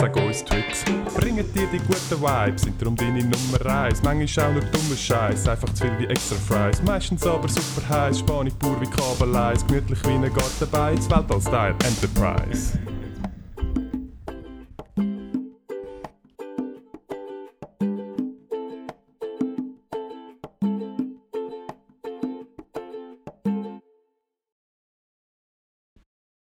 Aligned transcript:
Sag 0.00 0.16
uns 0.16 0.42
Tricks, 0.42 0.82
bringen 1.14 1.44
dir 1.52 1.66
die 1.66 1.78
guten 1.78 2.22
Vibes, 2.22 2.62
sind 2.62 2.80
darum 2.80 2.96
deine 2.96 3.22
Nummer 3.22 3.66
eins. 3.66 4.02
Manchmal 4.02 4.46
auch 4.46 4.52
nur 4.52 4.62
dummer 4.62 4.96
Scheiß, 4.96 5.46
einfach 5.46 5.68
zu 5.74 5.82
viel 5.82 5.98
wie 5.98 6.06
extra 6.06 6.36
Fries. 6.36 6.80
Meistens 6.82 7.26
aber 7.26 7.46
super 7.46 7.86
heiß, 7.86 8.20
Spanisch 8.20 8.54
pur 8.54 8.80
wie 8.80 8.86
Kabeleis, 8.86 9.66
gemütlich 9.66 10.02
wie 10.04 10.12
ein 10.12 10.22
Garten 10.32 10.70
bei, 10.72 10.96
Weltall-Style 10.96 11.76
Enterprise. 11.84 12.78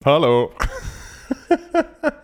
Hallo! 0.06 0.52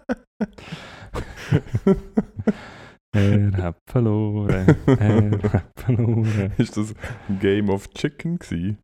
Er 3.15 3.51
hat 3.57 3.77
verloren, 3.85 4.49
er 4.87 5.53
hat 5.53 5.71
verloren. 5.75 6.51
Ist 6.57 6.75
das 6.77 6.95
Game 7.39 7.69
of 7.69 7.87
Chicken 7.91 8.39
gewesen? 8.39 8.79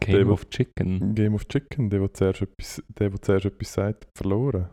Game 0.00 0.24
Der- 0.24 0.32
of 0.32 0.48
Chicken. 0.48 1.14
Game 1.14 1.34
of 1.34 1.46
Chicken, 1.48 1.90
der, 1.90 2.00
der 2.00 2.14
zuerst 2.14 2.40
etwas, 2.42 2.82
der, 2.98 3.10
der 3.10 3.20
zuerst 3.20 3.44
etwas 3.44 3.72
sagt, 3.74 4.06
hat 4.06 4.10
verloren. 4.16 4.68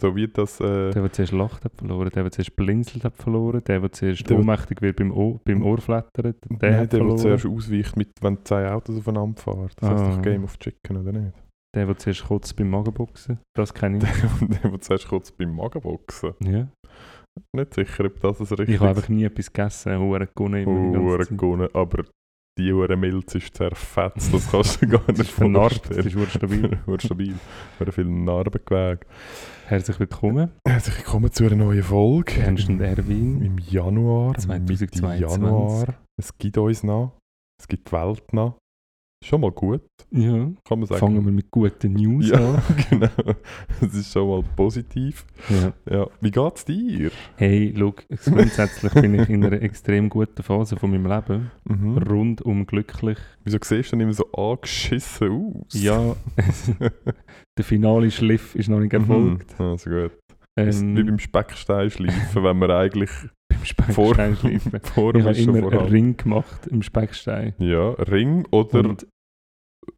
So 0.00 0.16
wie 0.16 0.26
das. 0.26 0.58
Äh, 0.60 0.90
Der, 0.92 1.02
der 1.02 1.12
zuerst 1.12 1.32
lacht, 1.32 1.64
hat 1.66 1.76
verloren. 1.76 2.08
Der, 2.14 2.22
der 2.22 2.32
zuerst 2.32 2.56
blinzelt, 2.56 3.04
hat 3.04 3.16
verloren. 3.18 3.62
Der, 3.64 3.80
der 3.80 3.92
zuerst 3.92 4.30
Der- 4.30 4.38
ohnmächtig 4.38 4.80
wird 4.80 4.96
beim, 4.96 5.12
Ohr, 5.12 5.38
beim 5.44 5.62
Ohr 5.62 5.76
flattert, 5.78 6.24
der 6.24 6.36
nein, 6.48 6.60
hat 6.60 6.62
der, 6.62 6.86
der 6.86 6.98
verloren. 7.00 7.18
zuerst 7.18 7.44
ausweicht, 7.44 7.96
mit, 7.98 8.08
wenn 8.22 8.38
zwei 8.44 8.70
Autos 8.72 8.96
aufeinander 8.96 9.38
fahren. 9.38 9.68
Das 9.76 9.90
heißt 9.90 10.02
Ah. 10.02 10.10
doch 10.16 10.22
Game 10.22 10.44
of 10.44 10.58
Chicken, 10.58 10.96
oder 10.96 11.12
nicht? 11.12 11.34
Der, 11.74 11.86
der 11.86 11.96
zuerst 11.98 12.24
kurz 12.24 12.52
beim 12.52 12.70
Magenboxen. 12.70 13.38
Das 13.56 13.72
kenne 13.72 13.98
ich. 13.98 14.48
der, 14.62 14.70
der 14.70 14.80
zuerst 14.80 15.08
kurz 15.08 15.30
beim 15.30 15.54
Magenboxen. 15.54 16.34
ja. 16.40 16.68
Nicht 17.54 17.74
sicher, 17.74 18.04
ob 18.06 18.20
das 18.20 18.40
ein 18.40 18.46
richtig 18.46 18.74
Ich 18.74 18.80
habe 18.80 18.90
einfach 18.90 19.08
nie 19.08 19.24
etwas 19.24 19.52
gegessen. 19.52 19.98
Hure 19.98 20.26
ganze 20.26 20.66
Hure 20.66 21.26
gewonnen, 21.26 21.68
aber 21.72 22.04
die 22.58 22.72
Hure 22.72 22.96
Milz 22.96 23.34
ist 23.36 23.54
zerfetzt, 23.56 24.34
das 24.34 24.50
kannst 24.50 24.82
du 24.82 24.88
gar 24.88 25.00
Das 25.06 25.18
nicht 25.18 25.20
ist 25.20 25.30
vernarbt, 25.30 25.90
das 25.90 26.04
ist 26.04 26.16
hure 26.16 26.26
stabil. 26.26 26.78
Hure 26.86 27.00
stabil. 27.00 27.34
Hure 27.78 27.92
viele 27.92 28.10
Narben 28.10 28.60
gewägt. 28.66 29.06
Herzlich 29.66 30.00
willkommen, 30.00 30.50
Herzlich 30.66 30.98
willkommen 30.98 31.30
zu 31.30 31.44
einer 31.44 31.56
neuen 31.56 31.82
Folge. 31.84 32.40
Ernst 32.40 32.68
und 32.68 32.80
Erwin. 32.80 33.42
Im 33.42 33.58
Januar, 33.58 34.34
2022. 34.36 35.02
Mitte 35.02 35.32
Januar. 35.32 35.94
Es 36.20 36.36
gibt 36.36 36.58
uns 36.58 36.82
noch, 36.82 37.16
es 37.58 37.68
gibt 37.68 37.88
die 37.88 37.92
Welt 37.92 38.32
noch. 38.32 38.58
Schon 39.22 39.42
mal 39.42 39.52
gut, 39.52 39.82
Ja, 40.12 40.50
kann 40.64 40.78
man 40.78 40.86
sagen. 40.86 40.98
fangen 40.98 41.24
wir 41.26 41.30
mit 41.32 41.50
guten 41.50 41.92
News 41.92 42.30
ja, 42.30 42.38
an. 42.54 42.62
genau. 42.90 43.08
Es 43.82 43.94
ist 43.94 44.12
schon 44.12 44.26
mal 44.26 44.42
positiv. 44.56 45.26
Ja. 45.50 45.72
Ja. 45.94 46.06
Wie 46.22 46.30
geht's 46.30 46.64
dir? 46.64 47.10
Hey, 47.36 47.74
schau, 47.76 47.94
grundsätzlich 48.24 48.94
bin 48.94 49.14
ich 49.16 49.28
in 49.28 49.44
einer 49.44 49.60
extrem 49.60 50.08
guten 50.08 50.42
Phase 50.42 50.76
von 50.78 50.90
meinem 50.90 51.06
Leben. 51.06 51.50
Mhm. 51.64 51.98
Rundum 51.98 52.66
glücklich. 52.66 53.18
Wieso 53.44 53.58
siehst 53.62 53.92
du 53.92 53.96
dann 53.96 54.00
immer 54.00 54.14
so 54.14 54.24
angeschissen 54.32 55.30
aus? 55.30 55.74
Ja, 55.74 56.16
der 57.58 57.64
finale 57.64 58.10
Schliff 58.10 58.54
ist 58.54 58.70
noch 58.70 58.80
nicht 58.80 58.94
erfolgt. 58.94 59.58
Mhm. 59.60 59.64
Also 59.66 59.90
gut. 59.90 60.12
Ähm, 60.56 60.96
wie 60.96 61.02
beim 61.04 61.18
Speckstein 61.18 61.90
schleifen, 61.90 62.42
wenn 62.42 62.58
man 62.58 62.70
eigentlich 62.70 63.10
beim 63.50 63.94
vor, 63.94 64.14
Speckstein 64.14 64.36
schleifen. 64.36 64.80
vor 64.82 65.14
Ich 65.14 65.24
habe 65.24 65.36
immer 65.36 65.72
einen. 65.72 65.88
Ring 65.88 66.16
gemacht 66.16 66.66
im 66.66 66.82
Speckstein. 66.82 67.54
Ja, 67.58 67.90
Ring 67.90 68.46
oder... 68.50 68.80
Und, 68.80 69.06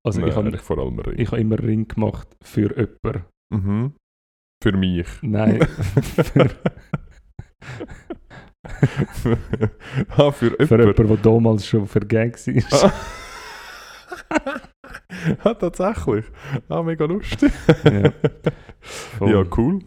also 0.04 0.20
Nein, 0.20 0.30
ich 0.30 0.36
habe 0.36 0.58
vor 0.58 0.78
allem 0.78 0.98
Ring. 0.98 1.18
ich 1.18 1.30
habe 1.30 1.40
immer 1.40 1.58
einen 1.58 1.68
Ring 1.68 1.88
gemacht 1.88 2.28
für 2.42 2.70
jemanden. 2.76 3.24
mhm. 3.50 3.92
Für 4.62 4.76
mich. 4.76 5.08
Nein, 5.22 5.60
für, 5.62 6.50
ah, 10.10 10.30
für 10.30 10.32
für 10.32 10.46
jemanden. 10.46 10.80
jemanden, 10.80 11.06
der 11.08 11.16
damals 11.16 11.66
schon 11.66 11.86
vergeben 11.86 12.32
war. 12.34 12.92
ah, 15.44 15.54
tatsächlich. 15.54 16.24
Ah, 16.68 16.82
mega 16.82 17.04
lustig. 17.06 17.52
Ja. 17.84 18.12
Ja, 19.26 19.44
cool. 19.56 19.80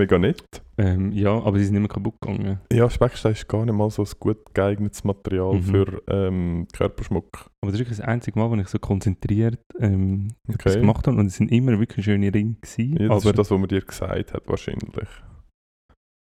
Mega 0.00 0.18
nett. 0.18 0.42
Ähm, 0.78 1.12
ja, 1.12 1.30
aber 1.32 1.58
sie 1.58 1.64
sind 1.64 1.74
nicht 1.74 1.82
mehr 1.82 1.88
kaputt 1.88 2.14
gegangen. 2.22 2.58
Ja, 2.72 2.88
Speckstein 2.88 3.32
ist 3.32 3.46
gar 3.48 3.64
nicht 3.66 3.74
mal 3.74 3.90
so 3.90 4.02
ein 4.02 4.08
gut 4.18 4.38
geeignetes 4.54 5.04
Material 5.04 5.56
Mhm. 5.56 5.62
für 5.62 6.02
ähm, 6.08 6.66
Körperschmuck. 6.72 7.28
Aber 7.62 7.70
das 7.70 7.74
ist 7.74 7.80
wirklich 7.80 7.98
das 7.98 8.06
einzige 8.06 8.38
Mal, 8.38 8.50
wo 8.50 8.54
ich 8.56 8.68
so 8.68 8.78
konzentriert 8.78 9.60
ähm, 9.78 10.28
etwas 10.48 10.72
Okay. 10.72 10.80
gemacht 10.80 11.06
habe. 11.06 11.18
Und 11.18 11.26
es 11.26 11.36
sind 11.36 11.52
immer 11.52 11.78
wirklich 11.78 12.04
schöne 12.06 12.32
Ringe 12.32 12.54
gewesen. 12.60 12.96
Ja, 12.96 13.08
das 13.08 13.22
aber 13.24 13.30
ist 13.30 13.38
das, 13.38 13.50
was 13.50 13.58
man 13.58 13.68
dir 13.68 13.82
gesagt 13.82 14.32
hat, 14.32 14.42
wahrscheinlich. 14.48 15.08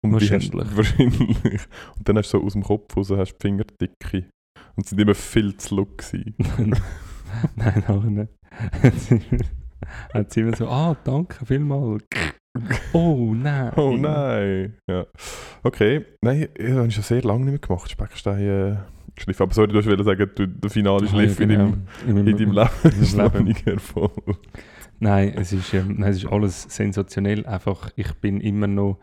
Und 0.02 0.12
Wahrscheinlich. 0.12 0.52
Haben, 0.54 0.70
wahrscheinlich. 0.76 1.66
Und 1.98 2.08
dann 2.08 2.16
hast 2.16 2.32
du 2.32 2.38
so 2.38 2.44
aus 2.44 2.52
dem 2.54 2.62
Kopf 2.62 2.96
raus 2.96 3.10
hast 3.10 3.34
die 3.34 3.42
Fingerdicke. 3.42 4.30
Und 4.76 4.86
sie 4.86 4.90
sind 4.90 5.00
immer 5.00 5.14
viel 5.14 5.56
zu 5.58 5.74
look 5.76 5.98
gewesen. 5.98 6.34
Nein, 7.56 7.84
auch 7.88 8.02
nicht. 8.04 8.30
Hat 10.14 10.32
sie 10.32 10.40
immer 10.40 10.56
so, 10.56 10.68
ah, 10.68 10.96
danke 11.04 11.44
vielmals. 11.44 12.04
Oh 12.92 13.32
nein. 13.34 13.72
Oh 13.76 13.96
nein. 13.96 14.74
Ja. 14.90 15.06
Okay. 15.62 16.04
Nein, 16.22 16.40
ja, 16.58 16.66
das 16.68 16.76
habe 16.76 16.86
ich 16.88 16.94
schon 16.94 17.04
sehr 17.04 17.22
lange 17.22 17.44
nicht 17.44 17.52
mehr 17.52 17.58
gemacht. 17.60 17.90
Speckstein 17.90 18.40
äh. 18.40 18.76
Aber 19.38 19.54
sorry, 19.54 19.68
du 19.68 19.74
wolltest 19.74 20.04
sagen, 20.04 20.30
du, 20.34 20.46
der 20.46 20.70
finale 20.70 21.06
Ah, 21.06 21.08
Schliff 21.08 21.38
ja, 21.38 21.44
in, 21.44 21.48
genau. 21.48 21.64
deinem, 21.64 22.18
in, 22.18 22.26
in 22.26 22.36
deinem 22.36 22.52
Leben 22.52 23.00
ist 23.00 23.12
in 23.14 23.18
noch 23.18 23.40
nicht 23.40 23.66
erfolgt. 23.66 24.48
Nein, 24.98 25.32
es 25.36 25.52
ist, 25.52 25.72
ähm, 25.74 25.94
nein, 25.98 26.10
es 26.10 26.18
ist 26.18 26.26
alles 26.26 26.62
sensationell. 26.68 27.46
Einfach, 27.46 27.90
ich 27.96 28.12
bin 28.14 28.40
immer 28.40 28.66
noch 28.66 28.98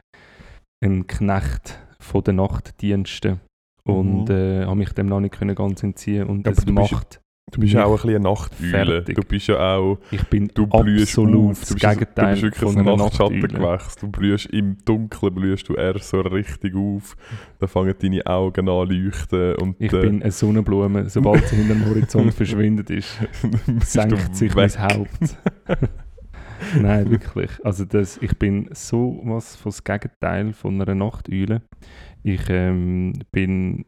ein 0.84 1.08
Knecht 1.08 1.80
von 2.00 2.24
den 2.24 2.36
Nachtdiensten 2.38 3.40
und 3.86 4.26
Mhm. 4.30 4.36
äh, 4.36 4.66
habe 4.66 4.76
mich 4.76 4.94
dem 4.94 5.08
noch 5.08 5.20
nicht 5.20 5.34
können 5.38 5.56
ganz 5.56 5.82
entziehen 5.84 6.28
und 6.28 6.48
Aber 6.48 6.58
es 6.58 6.66
macht. 6.68 7.20
Du 7.52 7.60
bist 7.60 7.74
ja 7.74 7.86
auch 7.86 7.92
ein 7.92 7.96
bisschen 7.96 8.10
eine 8.16 8.20
Nachteule. 8.24 9.02
Du 9.04 9.22
bist 9.22 9.48
ja 9.48 9.76
auch... 9.76 10.00
Ich 10.10 10.24
bin 10.24 10.50
Du 10.56 10.66
blühst 10.66 11.10
absolut 11.12 11.52
auf. 11.52 11.60
Du 11.68 11.74
bist, 11.76 11.80
Gegenteil 11.88 12.36
du 12.36 12.42
bist 12.42 12.62
wirklich 12.62 12.78
ein 12.78 12.88
einer 12.88 12.98
Nachtschatten 12.98 13.40
Nachteule. 13.42 13.60
gewächst. 13.60 14.02
Du 14.02 14.08
blühst 14.08 14.46
im 14.48 14.78
Dunkeln, 14.86 15.36
blühst 15.36 15.70
du 15.70 15.76
eher 15.76 16.00
so 16.00 16.22
richtig 16.22 16.74
auf. 16.76 17.16
Dann 17.60 17.70
fangen 17.70 17.94
deine 18.00 18.26
Augen 18.26 18.68
an 18.70 18.90
leuchten. 18.90 19.56
Und, 19.58 19.76
Ich 19.80 19.94
äh, 19.94 20.02
bin 20.02 20.24
eine 20.24 20.32
Sonnenblume. 20.32 21.10
Sobald 21.10 21.48
sie 21.48 21.58
hinter 21.58 21.76
dem 21.76 21.86
Horizont 21.86 22.34
verschwindet 22.34 22.90
ist, 22.90 23.20
senkt 23.82 24.36
sich 24.36 24.56
weg. 24.56 24.72
mein 24.78 24.90
Haupt. 24.90 25.38
Nein, 26.82 27.12
wirklich. 27.12 27.52
Also 27.64 27.86
das, 27.86 28.18
ich 28.18 28.40
bin 28.40 28.70
so 28.72 29.22
was 29.26 29.56
von 29.56 29.70
das 29.72 29.84
Gegenteil 29.84 30.54
von 30.54 30.82
einer 30.82 30.96
Nachteule. 30.96 31.62
Ich 32.24 32.50
ähm, 32.50 33.14
bin, 33.32 33.86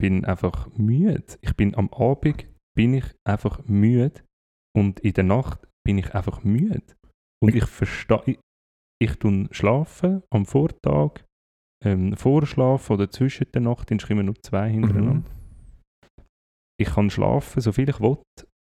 bin 0.00 0.24
einfach 0.24 0.68
müde. 0.76 1.22
Ich 1.42 1.54
bin 1.54 1.76
am 1.76 1.90
Abend 1.92 2.46
bin 2.76 2.94
ich 2.94 3.04
einfach 3.26 3.64
müde 3.66 4.22
und 4.76 5.00
in 5.00 5.12
der 5.14 5.24
Nacht 5.24 5.66
bin 5.86 5.98
ich 5.98 6.14
einfach 6.14 6.42
müde. 6.44 6.82
Und 7.42 7.54
ich 7.54 7.66
verstehe, 7.66 8.22
ich, 8.26 8.38
ich 9.02 9.16
tun 9.18 9.48
schlafen 9.50 10.22
am 10.30 10.46
Vortag, 10.46 11.24
ähm, 11.84 12.16
vorschlafen 12.16 12.94
oder 12.94 13.10
zwischen 13.10 13.46
der 13.52 13.60
Nacht, 13.60 13.90
dann 13.90 13.98
immer 14.08 14.22
nur 14.22 14.36
zwei 14.42 14.70
hintereinander 14.70 15.28
Mhm. 15.28 15.34
ich 16.80 16.88
kann 16.88 17.10
schlafen, 17.10 17.60
so 17.60 17.72
viel 17.72 17.88
ich 17.88 18.00
will. 18.00 18.18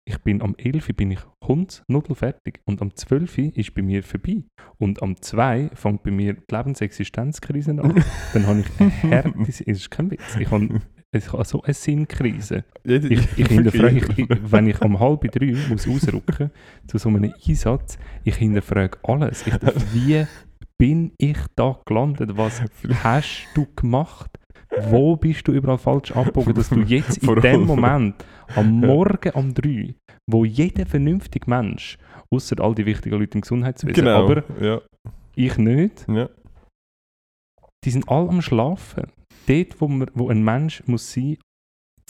Ich 0.08 0.18
bin 0.22 0.40
am 0.40 0.54
11 0.56 0.88
Uhr 0.88 0.94
bin 0.94 1.10
ich 1.10 1.20
hundsnudel 1.44 2.14
fertig 2.14 2.60
und 2.66 2.80
am 2.80 2.94
12 2.96 3.36
Uhr 3.38 3.56
ist 3.56 3.74
bei 3.74 3.82
mir 3.82 4.02
vorbei. 4.02 4.42
Und 4.78 5.02
am 5.02 5.20
2 5.20 5.70
fängt 5.74 6.02
bei 6.02 6.10
mir 6.10 6.32
die 6.32 6.54
Lebensexistenzkrise 6.54 7.72
an. 7.72 8.02
Dann 8.32 8.46
habe 8.46 8.60
ich 8.60 8.80
eine 8.80 8.88
Härte, 8.90 9.34
es 9.46 9.60
ist 9.60 9.90
kein 9.90 10.10
Witz. 10.10 10.36
Ich 10.40 10.50
habe 10.50 10.80
ich 11.16 11.32
habe 11.32 11.44
so 11.44 11.62
eine 11.62 11.74
Sinnkrise. 11.74 12.64
Ich, 12.84 13.04
ich 13.38 13.46
hinterfrage, 13.48 13.96
ich, 14.16 14.28
wenn 14.42 14.66
ich 14.66 14.80
um 14.82 15.00
halb 15.00 15.22
drei 15.32 15.56
muss 15.68 15.88
ausrücken 15.88 16.50
zu 16.86 16.98
so 16.98 17.08
einem 17.08 17.32
Einsatz, 17.46 17.98
ich 18.24 18.36
hinterfrage 18.36 18.98
alles. 19.02 19.46
Ich, 19.46 19.54
wie 19.92 20.26
bin 20.76 21.12
ich 21.18 21.38
da 21.56 21.78
gelandet? 21.86 22.36
Was 22.36 22.62
hast 23.02 23.48
du 23.54 23.66
gemacht? 23.74 24.38
Wo 24.90 25.16
bist 25.16 25.48
du 25.48 25.52
überall 25.52 25.78
falsch 25.78 26.12
abgebogen, 26.12 26.54
dass 26.54 26.68
du 26.68 26.80
jetzt 26.80 27.18
in 27.18 27.34
dem 27.40 27.62
Moment, 27.62 28.22
am 28.54 28.80
Morgen 28.80 29.30
um 29.32 29.54
drei, 29.54 29.94
wo 30.26 30.44
jeder 30.44 30.84
vernünftige 30.84 31.48
Mensch, 31.48 31.96
außer 32.30 32.60
all 32.60 32.74
die 32.74 32.84
wichtigen 32.84 33.18
Leute 33.18 33.38
im 33.38 33.40
Gesundheitswesen, 33.40 33.94
genau. 33.94 34.24
aber 34.24 34.44
ja, 34.60 34.80
ich 35.34 35.56
nicht, 35.56 36.06
ja. 36.06 36.28
die 37.84 37.90
sind 37.90 38.08
alle 38.10 38.28
am 38.28 38.42
Schlafen. 38.42 39.10
Dort, 39.48 39.80
wo, 39.80 39.88
man, 39.88 40.10
wo 40.14 40.28
ein 40.28 40.42
Mensch 40.44 40.82
muss 40.86 41.12
sein, 41.12 41.38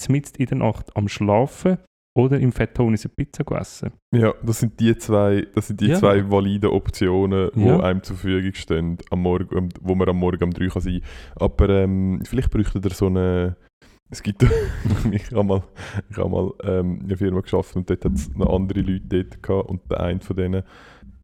mitten 0.09 0.37
in 0.41 0.47
der 0.47 0.59
Nacht 0.59 0.97
am 0.97 1.09
Schlafen 1.09 1.79
oder 2.17 2.39
im 2.41 2.51
Fettton 2.53 2.89
eine 2.89 2.97
Pizza 3.17 3.45
gegessen. 3.45 3.93
Ja, 4.13 4.35
das 4.43 4.61
sind 4.61 4.81
die 4.81 4.97
zwei, 4.97 5.47
das 5.55 5.69
sind 5.69 5.81
die 5.81 5.87
Ja. 5.89 5.97
zwei 5.99 6.29
validen 6.29 6.71
Optionen, 6.71 7.51
die 7.55 7.61
Ja. 7.65 7.81
einem 7.81 8.03
zur 8.03 8.17
Verfügung 8.17 8.55
stehen, 8.55 8.99
am 9.11 9.23
Morgen, 9.23 9.69
wo 9.81 9.95
man 9.95 10.09
am 10.09 10.17
Morgen 10.19 10.43
um 10.45 10.51
3 10.51 10.67
kann 10.69 10.83
sein 10.83 11.01
kann. 11.01 11.43
Aber 11.43 11.69
ähm, 11.69 12.21
vielleicht 12.25 12.51
bräuchte 12.51 12.81
er 12.83 12.91
so 12.91 13.07
eine. 13.07 13.57
Es 14.11 14.23
gibt. 14.23 14.43
ich 15.13 15.31
habe 15.31 15.45
mal, 15.45 15.63
ich 16.11 16.17
hab 16.17 16.29
mal 16.31 16.51
ähm, 16.65 17.01
in 17.01 17.07
einer 17.07 17.17
Firma 17.17 17.41
geschafft 17.41 17.77
und 17.77 17.89
dort 17.89 18.05
hat 18.05 18.13
es 18.15 18.35
noch 18.35 18.53
andere 18.53 18.81
Leute 18.81 19.07
dort 19.07 19.43
gehabt 19.43 19.69
und 19.69 19.89
der 19.91 20.01
eine 20.01 20.21
von 20.21 20.35
denen 20.37 20.63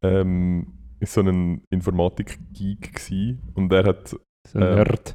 ähm, 0.02 0.66
ist 1.00 1.14
so 1.14 1.22
ein 1.22 1.62
Informatik-Geek 1.70 3.00
und 3.54 3.72
er 3.72 3.84
hat 3.84 4.08
So 4.46 4.58
ein 4.58 4.62
Ähm, 4.64 4.74
Nerd. 4.76 5.14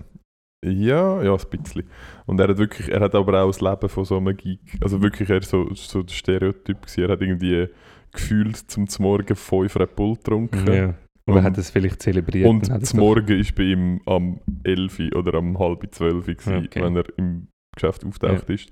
Ja, 0.65 1.21
ja, 1.23 1.33
ein 1.35 1.61
bisschen. 1.61 1.83
Und 2.25 2.39
er 2.39 2.49
hat 2.49 2.57
wirklich, 2.57 2.89
er 2.89 2.99
hat 2.99 3.15
aber 3.15 3.41
auch 3.43 3.47
das 3.47 3.61
Leben 3.61 3.89
von 3.89 4.05
so 4.05 4.17
einem 4.17 4.35
Geek, 4.35 4.59
also 4.81 5.01
wirklich 5.01 5.29
er 5.29 5.41
so, 5.41 5.73
so 5.73 6.03
der 6.03 6.13
Stereotyp 6.13 6.81
gewesen. 6.81 7.03
Er 7.03 7.09
hat 7.09 7.21
irgendwie 7.21 7.67
gefühlt 8.11 8.57
zum 8.57 8.87
Morgen 8.99 9.35
fünf 9.35 9.75
Red 9.77 9.95
Bull 9.95 10.15
getrunken. 10.15 10.73
Ja. 10.73 10.95
Und- 11.25 11.43
hat 11.43 11.57
es 11.59 11.69
vielleicht 11.69 12.01
zelebriert? 12.01 12.47
Und 12.49 12.85
zum 12.87 12.99
Morgen 12.99 13.39
ist 13.39 13.53
bei 13.55 13.63
ihm 13.63 14.01
am 14.05 14.39
11 14.63 14.99
oder 15.15 15.35
am 15.35 15.57
halb 15.59 15.85
12 15.91 16.25
gewesen, 16.25 16.65
Okay. 16.65 16.81
wenn 16.81 16.95
er 16.95 17.05
im 17.17 17.47
Geschäft 17.75 18.03
auftaucht 18.03 18.49
ist. 18.49 18.69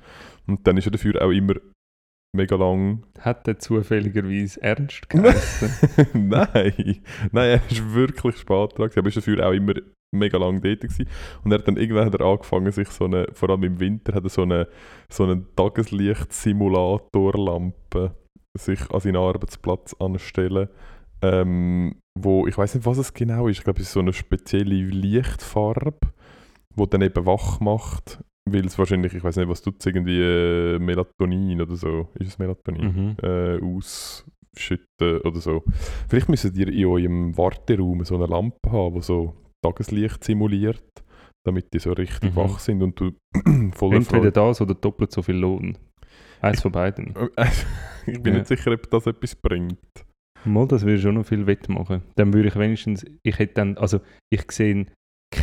Und 0.47 0.65
dann 0.65 0.75
ist 0.77 0.87
er 0.87 0.91
dafür 0.91 1.21
auch 1.23 1.29
immer 1.29 1.53
mega 2.35 2.55
lang. 2.55 3.03
Hat 3.19 3.47
er 3.47 3.59
zufälligerweise 3.59 4.61
ernst 4.61 5.07
geheißen? 5.07 5.69
Nein, 6.29 7.01
nein, 7.31 7.49
er 7.49 7.61
ist 7.69 7.93
wirklich 7.93 8.37
spät 8.37 8.77
dran, 8.77 8.89
aber 8.95 9.07
ist 9.07 9.17
dafür 9.17 9.47
auch 9.47 9.53
immer 9.53 9.73
mega 10.15 10.37
lang 10.37 10.61
dort 10.61 10.81
gewesen. 10.81 11.07
Und 11.43 11.51
er 11.51 11.57
hat 11.59 11.67
dann 11.67 11.77
irgendwann 11.77 12.05
hat 12.05 12.15
er 12.15 12.25
angefangen, 12.25 12.71
sich 12.71 12.89
so 12.89 13.05
eine, 13.05 13.27
vor 13.33 13.49
allem 13.49 13.63
im 13.63 13.79
Winter, 13.79 14.13
hat 14.13 14.23
er 14.23 14.29
so 14.29 14.43
eine, 14.43 14.67
so 15.09 15.23
eine 15.23 15.43
Tageslicht-Simulatorlampe 15.55 18.15
sich 18.57 18.91
an 18.91 18.99
seinen 18.99 19.17
Arbeitsplatz 19.17 19.95
anstellen, 19.99 20.69
ähm, 21.21 21.95
wo, 22.19 22.47
ich 22.47 22.57
weiß 22.57 22.75
nicht, 22.75 22.85
was 22.85 22.97
es 22.97 23.13
genau 23.13 23.47
ist, 23.47 23.59
ich 23.59 23.63
glaube, 23.63 23.79
es 23.79 23.87
ist 23.87 23.93
so 23.93 23.99
eine 23.99 24.13
spezielle 24.13 24.75
Lichtfarbe, 24.75 25.99
die 26.75 26.89
dann 26.89 27.01
eben 27.01 27.25
wach 27.25 27.59
macht, 27.59 28.19
weil 28.49 28.65
es 28.65 28.77
wahrscheinlich, 28.77 29.13
ich 29.13 29.23
weiß 29.23 29.37
nicht, 29.37 29.49
was 29.49 29.61
tut 29.61 29.75
es, 29.79 29.85
irgendwie 29.85 30.21
äh, 30.21 30.79
Melatonin 30.79 31.61
oder 31.61 31.75
so, 31.75 32.09
ist 32.15 32.29
es 32.29 32.39
Melatonin? 32.39 32.83
mhm. 32.83 33.15
äh, 33.21 33.59
ausschütten 33.61 35.21
oder 35.21 35.39
so. 35.39 35.63
Vielleicht 36.07 36.29
müsstet 36.29 36.55
ihr 36.57 36.67
in 36.67 36.85
eurem 36.85 37.37
Warteraum 37.37 38.03
so 38.03 38.15
eine 38.15 38.27
Lampe 38.27 38.71
haben, 38.71 38.95
die 38.95 39.01
so 39.01 39.33
Tageslicht 39.63 40.23
simuliert, 40.23 40.83
damit 41.45 41.73
die 41.73 41.79
so 41.79 41.93
richtig 41.93 42.31
Mhm. 42.31 42.35
wach 42.35 42.59
sind 42.59 42.81
und 42.83 42.99
du 42.99 43.11
voller 43.73 43.97
Entweder 43.97 44.03
Freude... 44.03 44.31
das 44.31 44.61
oder 44.61 44.75
doppelt 44.75 45.11
so 45.11 45.21
viel 45.21 45.35
Lohn. 45.35 45.77
Eins 46.41 46.61
von 46.61 46.71
beiden. 46.71 47.13
ich 48.05 48.21
bin 48.21 48.33
Ja. 48.33 48.39
nicht 48.39 48.47
sicher, 48.47 48.71
ob 48.71 48.89
das 48.91 49.07
etwas 49.07 49.35
bringt. 49.35 49.79
Mal, 50.45 50.67
das 50.67 50.85
würde 50.85 50.99
schon 51.01 51.15
noch 51.15 51.25
viel 51.25 51.47
wettmachen. 51.47 52.03
Dann 52.15 52.31
würde 52.31 52.47
ich 52.49 52.55
wenigstens, 52.55 53.05
ich 53.23 53.39
hätte 53.39 53.55
dann, 53.55 53.77
also 53.77 53.99
ich 54.31 54.49
sehe 54.51 54.85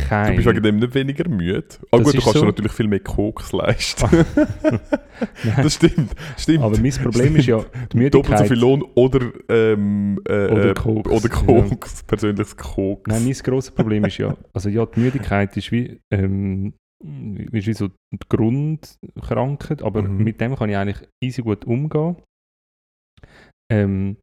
Du 0.05 0.09
kein... 0.09 0.35
bist 0.35 0.47
wegen 0.47 0.63
dem 0.63 0.77
nicht 0.79 0.93
weniger 0.93 1.27
müde. 1.27 1.63
Ah 1.91 1.97
gut, 1.97 2.07
du 2.07 2.11
kannst 2.19 2.35
dir 2.35 2.39
so. 2.39 2.45
natürlich 2.45 2.71
viel 2.71 2.87
mehr 2.87 2.99
Koks 2.99 3.51
leisten. 3.51 4.09
Nein, 4.11 4.79
das 5.63 5.75
stimmt, 5.75 6.11
stimmt. 6.37 6.63
aber 6.63 6.77
mein 6.77 6.91
Problem 6.91 7.35
ist 7.37 7.47
ja, 7.47 7.59
die 7.59 7.63
Doppelt 7.63 7.93
so 7.93 7.97
Müdigkeit... 7.99 8.47
viel 8.47 8.59
Lohn 8.59 8.83
oder, 8.95 9.31
ähm, 9.49 10.19
äh, 10.27 10.47
Oder 10.47 10.71
äh, 10.71 10.73
Koks, 10.73 11.09
Oder 11.09 11.29
ja. 11.33 11.61
Koks, 11.63 12.03
persönliches 12.03 12.55
Koks. 12.57 13.09
Nein, 13.09 13.23
mein 13.25 13.33
grosses 13.33 13.71
Problem 13.71 14.05
ist 14.05 14.17
ja, 14.17 14.35
also 14.53 14.69
ja, 14.69 14.85
die 14.85 14.99
Müdigkeit 14.99 15.55
ist 15.57 15.71
wie, 15.71 15.99
ähm, 16.13 16.73
ist 17.51 17.67
wie 17.67 17.73
so 17.73 17.87
die 17.87 18.19
Grundkrankheit, 18.29 19.81
aber 19.81 20.03
Mhm. 20.03 20.23
mit 20.23 20.39
dem 20.41 20.55
kann 20.55 20.69
ich 20.69 20.77
eigentlich 20.77 21.07
easy 21.23 21.41
gut 21.41 21.65
umgehen. 21.65 22.17
Ähm, 23.71 24.17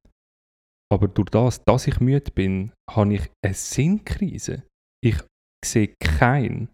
aber 0.93 1.09
durch 1.09 1.31
das, 1.31 1.65
dass 1.65 1.87
ich 1.87 2.01
müde 2.01 2.31
bin, 2.35 2.73
habe 2.91 3.15
ich 3.15 3.31
eine 3.45 3.55
Sinnkrise. 3.55 4.65
Ich 5.03 5.17
sehe 5.65 5.95
keinen 6.01 6.69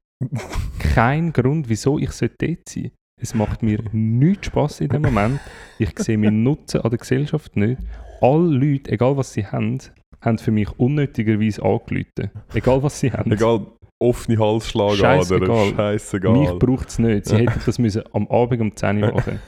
kein 0.78 1.32
Grund, 1.32 1.68
wieso 1.68 1.98
ich 1.98 2.10
sollte 2.10 2.46
dort 2.48 2.68
sein 2.68 2.90
Es 3.20 3.34
macht 3.34 3.62
mir 3.62 3.78
nichts 3.92 4.46
Spaß 4.46 4.80
in 4.80 4.88
dem 4.88 5.02
Moment. 5.02 5.40
Ich 5.78 5.96
sehe 5.98 6.18
meinen 6.18 6.42
Nutzen 6.42 6.80
an 6.80 6.90
der 6.90 6.98
Gesellschaft 6.98 7.56
nicht. 7.56 7.80
Alle 8.20 8.48
Leute, 8.48 8.90
egal 8.90 9.16
was 9.16 9.32
sie 9.32 9.46
haben, 9.46 9.78
haben 10.20 10.38
für 10.38 10.50
mich 10.50 10.70
unnötigerweise 10.78 11.62
angerufen. 11.62 12.30
Egal 12.52 12.82
was 12.82 12.98
sie 12.98 13.12
haben. 13.12 13.30
Egal, 13.30 13.66
offene 14.02 14.38
Halsschlagader, 14.38 14.96
Scheissegal. 14.96 15.74
scheissegal. 15.74 16.32
Mich 16.32 16.50
braucht 16.58 16.88
es 16.88 16.98
nicht. 16.98 17.26
Sie 17.26 17.36
hätten 17.36 17.60
das 17.64 17.78
müssen 17.78 18.02
am 18.12 18.26
Abend 18.28 18.60
um 18.60 18.74
10 18.74 19.02
Uhr 19.04 19.12
machen 19.14 19.38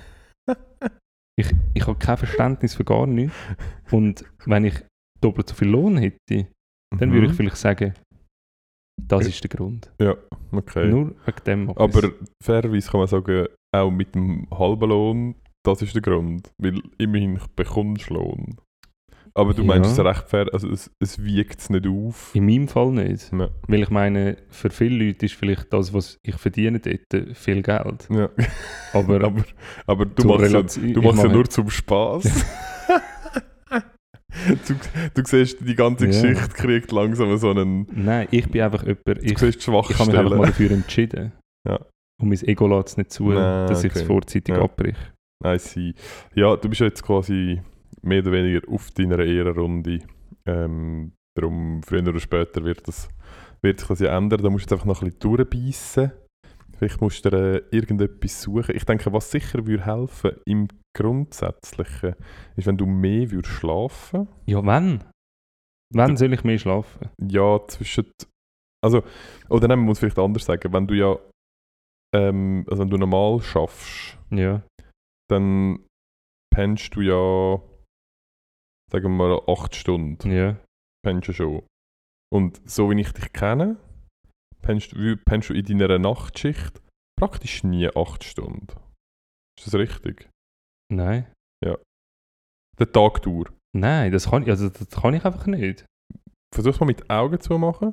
ich, 1.38 1.48
ich 1.74 1.86
habe 1.86 1.98
kein 1.98 2.16
Verständnis 2.16 2.74
für 2.74 2.84
gar 2.84 3.06
nichts. 3.06 3.34
Und 3.90 4.24
wenn 4.44 4.64
ich 4.64 4.74
doppelt 5.20 5.48
so 5.48 5.54
viel 5.54 5.68
Lohn 5.68 5.96
hätte, 5.98 6.46
dann 6.98 7.12
würde 7.12 7.26
ich 7.26 7.32
Mhm. 7.32 7.36
vielleicht 7.36 7.56
sagen, 7.56 7.94
das 9.08 9.26
ist 9.26 9.42
der 9.42 9.50
Grund. 9.50 9.90
Okay. 10.52 10.88
Nur 10.88 11.14
wegen 11.26 11.44
dem 11.46 11.64
mache. 11.66 11.80
Aber 11.80 12.10
fairerweise 12.42 12.90
kann 12.90 13.00
man 13.00 13.06
sagen, 13.08 13.46
auch 13.72 13.90
mit 13.90 14.14
dem 14.14 14.46
halben 14.50 14.88
Lohn, 14.88 15.34
das 15.62 15.82
ist 15.82 15.94
der 15.94 16.02
Grund. 16.02 16.52
Weil 16.58 16.80
immerhin 16.98 17.38
bekommst 17.56 18.10
du 18.10 18.14
Lohn. 18.14 18.56
Aber 19.32 19.54
du 19.54 19.62
Ja. 19.62 19.68
meinst 19.68 19.92
es 19.92 20.04
recht 20.04 20.28
fair, 20.28 20.46
also 20.52 20.68
es, 20.68 20.90
es 20.98 21.22
wiegt 21.22 21.60
es 21.60 21.70
nicht 21.70 21.86
auf. 21.86 22.34
In 22.34 22.46
meinem 22.46 22.66
Fall 22.66 22.90
nicht. 22.90 23.30
Ja. 23.32 23.48
Weil 23.68 23.82
ich 23.82 23.90
meine, 23.90 24.36
für 24.48 24.70
viele 24.70 25.04
Leute 25.06 25.26
ist 25.26 25.36
vielleicht 25.36 25.72
das, 25.72 25.94
was 25.94 26.18
ich 26.24 26.34
verdiene 26.34 26.80
dort, 26.80 27.36
viel 27.36 27.62
Geld. 27.62 28.08
Ja. 28.10 28.28
Aber, 28.92 29.20
aber, 29.24 29.44
aber 29.86 30.06
du 30.06 30.26
machst, 30.26 30.52
ja, 30.52 30.62
du 30.62 31.00
ich 31.00 31.04
machst 31.04 31.22
ja 31.22 31.28
nur 31.32 31.44
zum 31.48 31.70
Spaß. 31.70 32.24
du, 34.66 34.74
du 35.14 35.22
siehst, 35.24 35.58
die 35.60 35.74
ganze 35.74 36.06
Ja. 36.06 36.10
Geschichte 36.10 36.48
kriegt 36.54 36.92
langsam 36.92 37.36
so 37.36 37.50
einen. 37.50 37.86
Nein, 37.92 38.28
ich 38.30 38.48
bin 38.48 38.62
einfach 38.62 38.82
jemand, 38.82 39.22
ich, 39.22 39.32
ich 39.32 39.66
habe 39.68 39.78
mich 39.88 39.98
einfach 39.98 40.36
mal 40.36 40.46
dafür 40.46 40.70
entschieden. 40.70 41.32
Ja. 41.68 41.78
Und 42.20 42.28
mein 42.28 42.40
Ego 42.42 42.66
lässt 42.66 42.88
es 42.88 42.96
nicht 42.98 43.12
zu, 43.12 43.30
Nein, 43.30 43.66
dass 43.68 43.84
ich 43.84 43.92
es 43.92 43.98
okay. 44.02 44.06
vorzeitig 44.06 44.54
Ja. 44.54 44.62
abbreche. 44.62 44.96
I 45.44 45.58
see. 45.58 45.94
Ja, 46.34 46.54
du 46.56 46.68
bist 46.68 46.80
jetzt 46.82 47.02
quasi 47.02 47.60
mehr 48.02 48.20
oder 48.20 48.32
weniger 48.32 48.60
auf 48.68 48.90
deiner 48.90 49.18
Ehrenrunde. 49.20 50.00
Ähm, 50.46 51.12
darum, 51.34 51.82
früher 51.82 52.06
oder 52.06 52.20
später 52.20 52.62
wird, 52.64 52.86
das, 52.86 53.08
wird 53.62 53.78
sich 53.80 53.88
das 53.88 54.00
ja 54.00 54.16
ändern. 54.16 54.42
Da 54.42 54.50
musst 54.50 54.70
du 54.70 54.74
jetzt 54.74 54.80
einfach 54.80 54.86
noch 54.86 55.02
ein 55.02 55.08
bisschen 55.12 55.20
durchbeissen. 55.36 56.12
Vielleicht 56.80 57.02
musst 57.02 57.22
du 57.26 57.30
dir 57.30 57.56
äh, 57.56 57.76
irgendetwas 57.76 58.40
suchen. 58.40 58.74
Ich 58.74 58.86
denke, 58.86 59.12
was 59.12 59.30
sicher 59.30 59.66
würde 59.66 59.84
helfen 59.84 60.38
im 60.46 60.66
Grundsätzlichen, 60.96 62.14
ist, 62.56 62.66
wenn 62.66 62.78
du 62.78 62.86
mehr 62.86 63.30
würdest 63.30 63.52
schlafen 63.52 64.28
Ja, 64.46 64.64
wann? 64.64 65.04
Wann 65.92 66.16
soll 66.16 66.32
ich 66.32 66.42
mehr 66.42 66.58
schlafen? 66.58 67.10
Ja, 67.20 67.60
zwischen. 67.68 68.10
Also, 68.82 69.02
oder 69.50 69.68
nein, 69.68 69.80
man 69.80 69.86
muss 69.88 69.98
vielleicht 69.98 70.18
anders 70.18 70.46
sagen. 70.46 70.72
Wenn 70.72 70.86
du 70.86 70.94
ja. 70.94 71.18
Ähm, 72.16 72.64
also, 72.70 72.82
wenn 72.82 72.88
du 72.90 72.96
normal 72.96 73.42
schaffst, 73.42 74.16
Ja. 74.30 74.62
dann 75.28 75.84
pennst 76.50 76.96
du 76.96 77.02
ja, 77.02 77.60
sagen 78.90 79.04
wir 79.04 79.28
mal, 79.28 79.42
8 79.46 79.74
Stunden. 79.76 80.30
Ja. 80.30 80.56
Pennst 81.04 81.28
du 81.28 81.32
schon. 81.34 81.62
Und 82.32 82.58
so 82.68 82.90
wie 82.90 82.98
ich 83.02 83.12
dich 83.12 83.32
kenne, 83.34 83.76
pennst, 84.62 84.92
du- 84.92 85.16
pennst 85.24 85.48
du 85.50 85.54
in 85.54 85.64
deiner 85.78 85.98
Nachtschicht 85.98 86.80
praktisch 87.18 87.64
nie 87.64 87.88
8 87.88 88.24
Stunden. 88.24 88.66
Ist 89.58 89.66
das 89.66 89.74
richtig? 89.74 90.28
Nein. 90.92 91.26
Der 92.78 92.90
Tag 92.92 93.20
durch. 93.22 93.50
Nein, 93.76 94.10
das 94.10 94.30
kann, 94.30 94.42
ich- 94.44 94.48
also 94.48 94.70
das 94.70 94.88
kann 94.88 95.12
ich 95.12 95.22
einfach 95.24 95.46
nicht. 95.46 95.84
Versuch's 96.54 96.80
mal 96.80 96.86
mit 96.86 97.08
Augen 97.10 97.38
zu 97.38 97.58
machen 97.58 97.92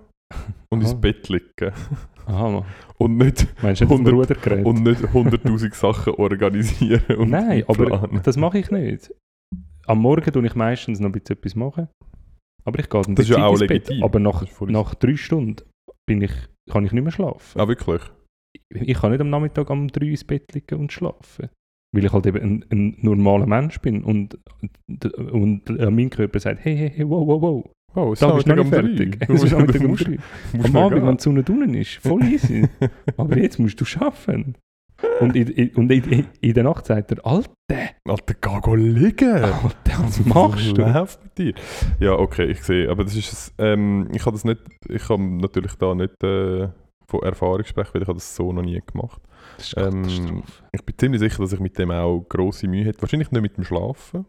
und 0.72 0.80
ins 0.82 0.92
Aha. 0.92 0.98
Bett 1.00 1.28
liegen. 1.30 1.74
Aha, 2.26 2.50
Mann. 2.50 2.66
Und 2.98 3.18
nicht, 3.18 3.48
Meinst 3.62 3.82
du 3.82 3.86
nicht 3.86 3.94
vom 3.94 4.06
100 4.06 4.14
Rudergerät? 4.14 4.66
und 4.66 4.84
nicht 4.84 5.02
100.000 5.14 5.74
Sachen 5.76 6.14
organisieren 6.16 7.18
und 7.18 7.30
Nein, 7.32 7.64
aber 7.68 8.08
das 8.24 8.38
mache 8.38 8.60
ich 8.60 8.72
nicht. 8.72 9.14
Am 9.86 10.00
Morgen 10.00 10.32
tue 10.32 10.46
ich 10.46 10.56
meistens 10.56 11.00
noch 11.02 11.10
ein 11.10 11.12
bisschen 11.12 11.38
etwas 11.38 11.56
machen. 11.56 11.90
Aber 12.64 12.80
ich 12.80 12.90
gehe 12.90 13.02
dann 13.02 13.16
Das 13.16 13.30
ist 13.30 13.36
ja 13.38 13.46
auch 13.46 13.52
ins 13.52 13.60
Bett. 13.68 13.70
legitim. 13.90 14.04
Aber 14.04 14.20
nach, 14.20 14.44
nach 14.62 14.96
drei 14.96 15.16
Stunden 15.18 15.58
bin 16.06 16.22
ich, 16.22 16.32
kann 16.70 16.86
ich 16.86 16.92
nicht 16.92 17.04
mehr 17.04 17.12
schlafen. 17.12 17.60
Ah, 17.60 17.68
wirklich? 17.68 18.02
ich 18.70 18.98
kann 19.00 19.12
nicht 19.12 19.22
am 19.22 19.30
Nachmittag 19.30 19.70
um 19.70 19.88
drei 19.88 20.08
ins 20.08 20.24
Bett 20.24 20.54
liegen 20.54 20.80
und 20.80 20.92
schlafen. 20.92 21.50
Weil 21.94 22.06
ich 22.06 22.12
halt 22.12 22.26
eben 22.26 22.40
ein, 22.42 22.66
ein 22.72 22.98
normaler 23.02 23.46
Mensch 23.46 23.80
bin 23.80 24.04
und, 24.04 24.38
und 25.32 25.70
äh, 25.70 25.90
mein 25.90 26.10
Körper 26.10 26.40
sagt, 26.40 26.64
hey, 26.64 26.76
hey, 26.76 26.92
hey, 26.96 27.10
wow, 27.10 27.26
wow, 27.28 27.42
wow. 27.42 27.70
Oh, 27.96 28.14
es 28.14 28.20
Da 28.20 28.32
bist 28.32 28.48
du 28.48 28.56
noch 28.56 28.64
nicht 28.64 28.70
fertig. 28.74 29.20
Du 29.26 29.34
Es 29.34 29.44
ist 29.44 29.52
musst- 29.58 29.82
musst 29.82 30.06
Am 30.66 30.76
Abend, 30.76 31.06
wenn 31.06 31.18
die 31.18 31.24
Sonne 31.24 31.44
drinnen 31.44 31.74
ist, 31.74 31.96
voll 31.96 32.24
easy. 32.26 32.68
Aber 33.18 33.38
jetzt 33.38 33.58
musst 33.60 33.80
du 33.80 33.86
arbeiten. 34.00 34.56
Und 35.20 35.36
in, 35.36 35.48
in, 35.48 35.76
und 35.76 35.92
in, 35.92 36.28
in, 36.42 36.54
der 36.54 36.64
Nacht 36.64 36.86
sagt 36.86 37.12
er, 37.12 37.26
Alter, 37.26 37.52
Alter, 38.06 38.34
geh 38.34 38.60
go 38.62 38.76
liegen! 38.76 39.44
Alter, 39.44 40.04
was 40.04 40.20
machst 40.26 40.78
du? 40.78 40.84
Was 40.84 40.94
läuft 40.94 41.24
mit 41.24 41.38
dir? 41.38 41.54
Ja, 42.00 42.14
okay, 42.14 42.46
ich 42.46 42.64
sehe. 42.64 42.90
Aber 42.90 43.04
das 43.04 43.16
ist, 43.16 43.54
ähm, 43.58 44.10
ich 44.14 44.26
habe 44.26 44.36
das 44.36 44.44
nicht, 44.44 44.62
ich 44.90 45.04
kann 45.08 45.38
natürlich 45.38 45.76
da 45.76 45.94
nicht 45.94 46.24
äh, 46.24 46.70
von 47.08 47.22
Erfahrung 47.24 47.64
sprechen, 47.64 47.94
weil 47.94 48.02
ich 48.02 48.08
habe 48.08 48.18
das 48.18 48.36
so 48.36 48.52
noch 48.52 48.64
nie 48.64 48.82
gemacht. 48.86 49.22
Das 49.58 49.68
ist 49.68 49.78
Ähm. 49.78 50.44
Ich 50.72 50.84
bin 50.84 50.98
ziemlich 50.98 51.20
sicher, 51.20 51.42
dass 51.42 51.54
ich 51.54 51.60
mit 51.60 51.78
dem 51.78 51.92
auch 51.92 52.26
grosse 52.28 52.68
Mühe 52.68 52.86
hätte. 52.86 53.02
Wahrscheinlich 53.02 53.32
nicht 53.32 53.42
mit 53.42 53.58
dem 53.58 53.64
Schlafen. 53.64 54.26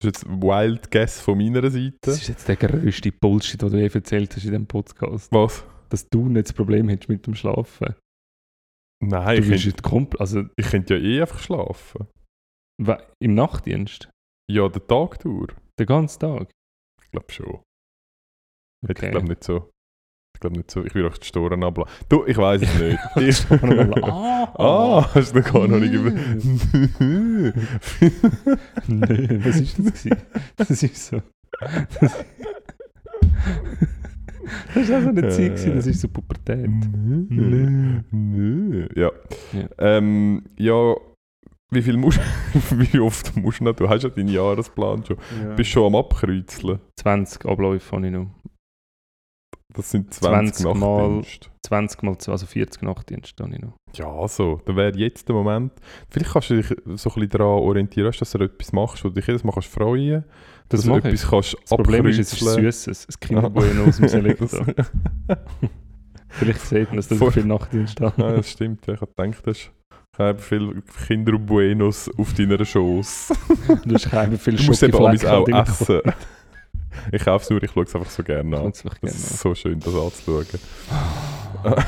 Das 0.00 0.10
ist 0.10 0.22
jetzt 0.22 0.42
Wild 0.42 0.90
Guess 0.90 1.20
von 1.20 1.38
meiner 1.38 1.70
Seite. 1.70 1.94
Das 2.02 2.20
ist 2.20 2.28
jetzt 2.28 2.48
der 2.48 2.56
grösste 2.56 3.12
Bullshit, 3.12 3.60
den 3.60 3.70
du 3.70 3.78
je 3.78 3.90
erzählt 3.92 4.34
hast 4.34 4.44
in 4.44 4.50
diesem 4.50 4.66
Podcast. 4.66 5.30
Was? 5.32 5.64
Dass 5.88 6.08
du 6.08 6.28
nicht 6.28 6.46
das 6.46 6.52
Problem 6.52 6.88
hättest 6.88 7.08
mit 7.08 7.26
dem 7.26 7.34
Schlafen. 7.34 7.94
Nein, 9.08 9.42
Du 9.42 9.54
ich 9.54 9.76
könnte, 9.82 10.20
also 10.20 10.44
ich 10.56 10.66
könnte 10.66 10.96
ja 10.96 11.00
eh 11.00 11.20
einfach 11.22 11.38
schlafen. 11.40 12.06
im 13.22 13.34
Nachtdienst, 13.34 14.10
Ja, 14.50 14.68
den 14.68 14.86
Tag 14.86 15.18
durch. 15.20 15.52
den 15.78 15.86
ganzen 15.86 16.20
Tag. 16.20 16.50
Ich 17.02 17.10
glaube 17.10 17.32
schon. 17.32 17.62
Okay. 18.88 19.06
Ich 19.06 19.10
glaube 19.12 19.28
nicht 19.28 19.44
so. 19.44 19.70
Ich 20.36 20.40
glaube 20.40 20.56
nicht 20.56 20.70
so. 20.70 20.84
Ich 20.84 20.94
will 20.94 21.06
auch 21.06 21.16
die 21.16 21.26
Storen 21.26 21.62
ablassen. 21.64 21.94
Du, 22.08 22.24
ich 22.26 22.36
weiß 22.36 22.60
es 22.62 22.74
nicht. 22.78 22.98
ich, 23.16 23.50
ah, 24.10 24.52
ah, 24.58 25.14
hast 25.14 25.34
du 25.34 25.38
noch 25.40 25.52
gar 25.52 25.66
noch 25.68 25.78
nicht 25.78 25.94
Nein, 28.88 29.44
was 29.44 29.60
ist 29.60 29.78
das? 29.78 30.08
Das 30.56 30.70
ist 30.82 31.06
so. 31.06 31.22
Das, 34.74 34.88
war 34.88 34.96
also 34.96 35.10
nicht 35.10 35.32
Zeit, 35.32 35.56
gewesen, 35.56 35.76
das 35.76 35.86
ist 35.86 36.00
so 36.00 36.08
Pubertät. 36.08 36.70
Nö. 37.28 38.00
Nö. 38.10 38.88
Ja. 38.94 39.10
Ja. 39.52 39.68
Ähm, 39.78 40.44
ja, 40.56 40.94
wie 41.70 41.82
viel 41.82 41.96
musst 41.96 42.20
wie 42.70 43.00
oft 43.00 43.36
musst 43.36 43.60
du 43.60 43.64
noch? 43.64 43.74
Du 43.74 43.88
hast 43.88 44.04
ja 44.04 44.08
deinen 44.08 44.28
Jahresplan 44.28 45.04
schon. 45.04 45.16
Ja. 45.42 45.54
Bist 45.54 45.70
schon 45.70 45.86
am 45.86 45.96
Abkreuzeln. 45.96 46.78
20 47.00 47.44
Abläufe 47.46 47.96
habe 47.96 48.06
ich 48.06 48.12
noch. 48.12 48.28
Das 49.72 49.90
sind 49.90 50.14
20, 50.14 50.54
20 50.54 50.80
Mal. 50.80 51.08
Nachtdienste. 51.08 51.48
20 51.66 52.02
mal 52.02 52.18
zwei, 52.18 52.32
also 52.32 52.46
40 52.46 52.82
Nachtdienste 52.82 53.42
habe 53.42 53.54
ich 53.54 53.60
noch. 53.60 53.74
Ja, 53.94 54.28
so. 54.28 54.60
Dann 54.66 54.76
wäre 54.76 54.96
jetzt 54.96 55.28
der 55.28 55.34
Moment. 55.34 55.72
Vielleicht 56.10 56.32
kannst 56.32 56.50
du 56.50 56.56
dich 56.56 56.66
so 56.68 56.74
ein 56.76 56.94
bisschen 56.94 57.28
daran 57.30 57.60
orientieren, 57.60 58.12
dass 58.16 58.30
du 58.30 58.38
etwas 58.38 58.72
machst, 58.72 59.04
wo 59.04 59.08
du 59.08 59.14
dich 59.14 59.26
jedes 59.26 59.42
Mal 59.42 59.52
kannst 59.52 59.68
freuen 59.68 60.24
Das 60.68 60.80
dass 60.80 60.86
mache 60.88 61.08
etwas 61.08 61.22
ich. 61.24 61.28
kannst 61.30 61.56
Das 61.62 61.70
Problem 61.70 62.06
ist, 62.06 62.18
es 62.18 62.32
ist. 62.32 62.54
Süßes. 62.54 63.06
Es 63.08 63.20
Kinderbueno 63.20 63.84
aus 63.84 63.96
dem 63.98 64.08
Selektor. 64.08 64.66
Vielleicht 66.28 66.60
sieht 66.62 66.88
man, 66.88 66.96
dass 66.96 67.08
das 67.08 67.18
Voll. 67.18 67.32
viel 67.32 67.44
Nachtdienst 67.44 68.00
Ja, 68.00 68.06
hat. 68.06 68.18
das 68.18 68.50
stimmt. 68.50 68.86
Ja, 68.86 68.94
ich 68.94 69.00
habe 69.00 69.12
gedacht, 69.16 69.46
das 69.46 69.58
ich 69.58 69.70
habe 70.18 70.38
viele 70.38 70.80
Kinder 71.06 71.36
Buenos 71.38 72.08
auf 72.18 72.32
deiner 72.34 72.64
Schoß. 72.64 73.32
Du 73.84 73.94
hast 73.94 74.10
keine 74.10 74.38
viel 74.38 74.54
Du 74.56 74.62
musst 74.64 74.82
eben 74.82 74.94
auch 74.96 75.48
essen. 75.48 76.00
Ich 77.10 77.24
kaufe 77.24 77.42
es 77.42 77.50
nur, 77.50 77.60
ich 77.62 77.70
schaue 77.72 77.82
es 77.84 77.94
einfach 77.96 78.10
so 78.10 78.22
gerne 78.22 78.56
an. 78.56 78.72
Gerne 78.72 78.90
ist 79.02 79.38
so 79.40 79.54
schön, 79.56 79.80
das 79.80 79.92
anzuschauen. 79.94 80.46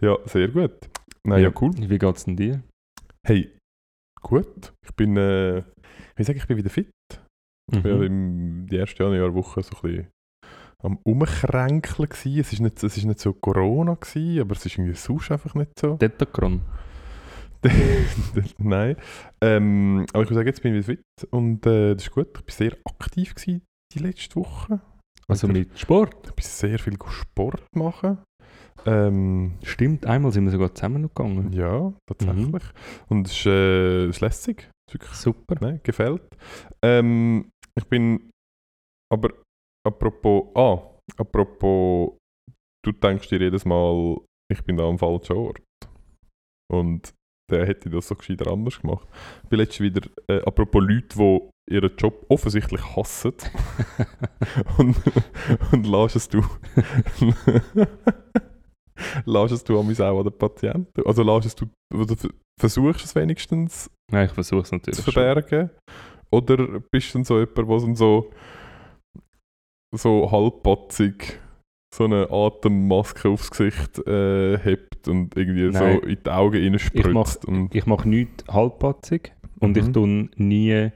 ja, 0.00 0.16
sehr 0.26 0.48
gut. 0.48 0.72
Nein, 1.24 1.42
ja, 1.42 1.48
Ja. 1.48 1.54
cool. 1.60 1.72
Wie 1.76 1.98
geht 1.98 2.16
es 2.16 2.24
denn 2.24 2.36
dir? 2.36 2.62
Hey, 3.26 3.50
gut. 4.20 4.72
Ich 4.86 4.94
bin, 4.94 5.16
äh, 5.16 5.62
ich 6.12 6.18
will 6.18 6.26
sagen, 6.26 6.38
ich 6.38 6.46
bin 6.46 6.56
wieder 6.56 6.70
fit. 6.70 6.90
Ich 7.72 7.84
war 7.84 7.90
ja 7.90 7.96
Mhm. 7.96 8.02
im, 8.02 8.66
die 8.68 8.76
erste 8.76 9.02
Januarwoche 9.04 9.62
so 9.62 9.76
ein 9.76 9.82
bisschen 9.82 10.06
am 10.82 10.98
Umkränkeln 11.04 12.08
gewesen. 12.08 12.40
Es 12.40 12.52
ist 12.52 12.60
nicht, 12.60 12.82
es 12.82 12.96
ist 12.96 13.04
nicht 13.04 13.20
so 13.20 13.32
Corona 13.32 13.94
gewesen, 13.94 14.40
aber 14.40 14.56
es 14.56 14.66
ist 14.66 14.76
irgendwie 14.76 14.94
sonst 14.94 15.30
einfach 15.30 15.54
nicht 15.54 15.78
so. 15.78 15.96
Tetacron. 15.96 16.60
Nein. 18.58 18.96
Ähm, 19.40 20.06
aber 20.12 20.24
ich 20.24 20.30
muss 20.30 20.36
sagen, 20.36 20.48
jetzt 20.48 20.62
bin 20.62 20.74
ich 20.74 20.86
wieder 20.88 20.98
fit 20.98 21.28
und 21.30 21.64
äh, 21.66 21.94
das 21.94 22.04
ist 22.04 22.10
gut. 22.10 22.28
Ich 22.34 22.46
war 22.48 22.54
sehr 22.56 22.76
aktiv 22.84 23.34
gewesen 23.34 23.62
die 23.94 23.98
letzte 24.00 24.36
Woche. 24.36 24.80
Also 25.28 25.46
mit 25.48 25.78
Sport. 25.78 26.28
Ich 26.28 26.34
bin 26.34 26.44
sehr 26.44 26.78
viel 26.78 26.96
Sport 27.08 27.64
machen. 27.76 28.18
Ähm, 28.84 29.52
Stimmt, 29.62 30.06
einmal 30.06 30.32
sind 30.32 30.44
wir 30.44 30.50
sogar 30.50 30.74
zusammen 30.74 31.02
gegangen. 31.02 31.52
ja, 31.52 31.92
tatsächlich. 32.08 32.62
Und 33.08 33.28
es 33.28 33.32
ist, 33.32 33.46
äh, 33.46 34.04
es 34.06 34.16
ist 34.16 34.20
lässig. 34.20 34.68
Wirklich 34.92 35.12
Super. 35.12 35.56
ne, 35.60 35.80
gefällt. 35.82 36.22
Ähm, 36.82 37.50
ich 37.74 37.86
bin 37.86 38.30
aber 39.12 39.30
apropos, 39.86 40.54
ah, 40.54 40.78
apropos, 41.16 42.16
du 42.84 42.92
denkst 42.92 43.28
dir 43.28 43.40
jedes 43.40 43.64
Mal, 43.64 44.18
ich 44.50 44.62
bin 44.64 44.76
da 44.76 44.84
am 44.84 44.98
falschen 44.98 45.36
Ort. 45.36 45.62
Und 46.70 47.14
der 47.50 47.66
hätte 47.66 47.90
das 47.90 48.08
so 48.08 48.14
gescheiter 48.14 48.50
anders 48.50 48.80
gemacht. 48.80 49.06
Ich 49.44 49.48
bin 49.48 49.58
letztens 49.58 49.80
wieder, 49.80 50.08
äh, 50.28 50.42
apropos 50.42 50.82
Leute, 50.82 51.16
die 51.16 51.74
ihren 51.74 51.96
Job 51.96 52.26
offensichtlich 52.28 52.96
hassen 52.96 53.32
und, 54.78 54.96
und 55.72 55.86
lässt 55.86 56.16
es 56.16 56.28
du 56.28 56.42
lässt 59.24 59.52
es 59.54 59.64
du 59.64 59.78
an 59.78 59.86
auch 60.00 60.18
an 60.18 60.24
den 60.24 60.38
Patienten, 60.38 61.02
also 61.06 61.22
lässt 61.22 61.60
du, 61.60 61.66
oder 61.94 62.16
versuchst 62.60 63.04
es 63.04 63.14
wenigstens 63.14 63.90
Nein, 64.10 64.26
ich 64.26 64.32
versuche 64.32 64.62
es 64.62 64.72
natürlich. 64.72 65.00
zu 65.02 65.10
verbergen? 65.10 65.70
Oder 66.30 66.80
bist 66.90 67.10
du 67.14 67.18
dann 67.18 67.24
so 67.24 67.38
jemand, 67.40 67.56
der 67.58 67.96
so, 67.96 68.30
so 69.94 70.30
halbpatzig 70.30 71.38
so 71.94 72.04
eine 72.04 72.30
Atemmaske 72.30 73.28
aufs 73.28 73.50
Gesicht 73.50 73.98
äh, 74.06 74.58
hebt 74.58 75.08
und 75.08 75.36
irgendwie 75.36 75.68
Nein. 75.68 76.00
so 76.00 76.06
in 76.06 76.18
die 76.24 76.30
Augen 76.30 76.56
Ich 76.56 76.62
reinspritzt? 76.70 77.46
mach- 77.48 77.68
Ich 77.74 77.84
mache 77.86 78.08
nichts 78.08 78.44
halbpatzig 78.48 79.32
und 79.60 79.76
ich 79.76 79.84
Mhm. 79.88 79.92
tue 79.92 80.28
nie 80.36 80.90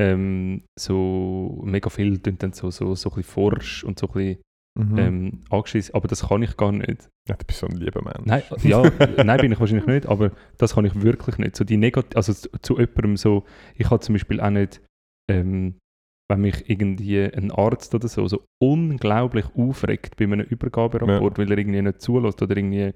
ähm, 0.00 0.62
so 0.78 1.60
mega 1.64 1.90
viel 1.90 2.18
dann 2.18 2.52
so, 2.52 2.70
so, 2.70 2.94
so 2.94 3.10
ein 3.10 3.16
bisschen 3.16 3.32
forsch 3.32 3.82
und 3.82 3.98
so 3.98 4.06
ein 4.06 4.12
bisschen 4.12 4.38
Mhm. 4.78 4.98
ähm, 4.98 5.40
angeschissen. 5.50 5.94
Aber 5.94 6.06
das 6.06 6.28
kann 6.28 6.42
ich 6.42 6.56
gar 6.56 6.70
nicht. 6.70 7.08
ja, 7.28 7.34
du 7.34 7.44
bist 7.44 7.58
so 7.58 7.66
ein 7.66 7.76
lieber 7.76 8.00
Mensch. 8.02 8.24
Nein, 8.24 8.42
ja, 8.62 8.82
nein, 9.24 9.40
bin 9.40 9.52
ich 9.52 9.58
wahrscheinlich 9.58 9.86
nicht, 9.86 10.06
aber 10.06 10.30
das 10.56 10.74
kann 10.74 10.84
ich 10.84 11.02
wirklich 11.02 11.36
nicht. 11.38 11.56
So 11.56 11.64
die 11.64 11.76
Negat 11.76 12.14
also 12.14 12.32
zu, 12.32 12.48
zu 12.62 12.78
jemandem 12.78 13.16
so, 13.16 13.44
ich 13.74 13.90
habe 13.90 14.00
zum 14.00 14.14
Beispiel 14.14 14.40
auch 14.40 14.50
nicht, 14.50 14.80
ähm, 15.28 15.74
wenn 16.30 16.40
mich 16.42 16.70
irgendwie 16.70 17.22
ein 17.22 17.50
Arzt 17.50 17.94
oder 17.94 18.06
so, 18.06 18.28
so 18.28 18.44
unglaublich 18.62 19.46
aufregt 19.56 20.16
bei 20.16 20.24
einem 20.24 20.40
Übergaberapport, 20.40 21.38
weil 21.38 21.50
er 21.50 21.58
irgendwie 21.58 21.82
nicht 21.82 22.00
zulässt 22.00 22.40
oder 22.40 22.56
irgendwie 22.56 22.92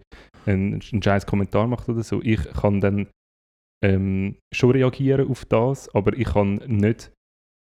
einen, 0.47 0.81
einen 0.93 1.03
scheiß 1.03 1.27
Kommentar 1.27 1.67
macht 1.67 1.89
oder 1.89 2.03
so. 2.03 2.21
Ich 2.23 2.45
kann 2.53 2.81
dann 2.81 3.09
ähm, 3.83 4.37
schon 4.55 4.71
reagieren 4.71 5.29
auf 5.29 5.45
das, 5.47 5.93
aber 5.95 6.17
ich 6.17 6.29
kann 6.29 6.57
nicht 6.67 7.11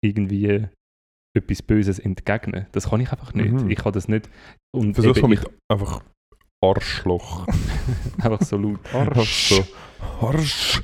irgendwie 0.03 0.67
etwas 1.35 1.61
Böses 1.61 1.99
entgegnen. 1.99 2.65
Das 2.71 2.89
kann 2.89 3.01
ich 3.01 3.11
einfach 3.11 3.33
nicht. 3.33 3.51
Mhm. 3.51 3.69
Ich 3.69 3.77
kann 3.77 3.93
das 3.93 4.07
nicht. 4.07 4.29
Und 4.71 4.93
Versuch's 4.95 5.17
eben 5.17 5.27
mal 5.29 5.33
ich- 5.35 5.41
mit 5.43 5.49
einfach 5.69 6.01
Arschloch. 6.61 7.47
einfach 8.21 8.41
so 8.41 8.57
laut. 8.57 8.79
Arsch. 8.93 9.49
So. 9.49 9.65
Arsch. 10.27 10.81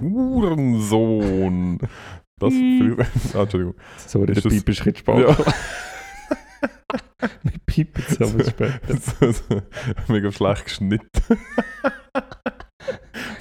Hurensohn. 0.00 1.78
Das 2.38 2.52
Piep. 2.52 3.00
ah, 3.34 3.42
Entschuldigung. 3.42 3.74
Sorry, 3.96 4.32
Ist 4.32 4.44
der 4.44 4.50
Piep 4.50 4.58
ist 4.58 4.64
bisschen 4.84 4.96
spät. 4.96 5.18
Ja. 5.28 5.36
Wir 7.42 7.58
piepen 7.64 8.04
es 8.08 8.20
aber 8.20 8.44
später. 8.50 8.96
so, 9.00 9.32
so, 9.32 9.62
mega 10.08 10.30
schlecht 10.30 10.64
geschnitten. 10.64 11.08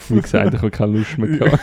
Wie 0.10 0.22
gesagt, 0.22 0.54
ich 0.54 0.60
habe 0.62 0.72
keine 0.72 0.98
Lust 1.00 1.18
mehr 1.18 1.28
gehabt. 1.40 1.60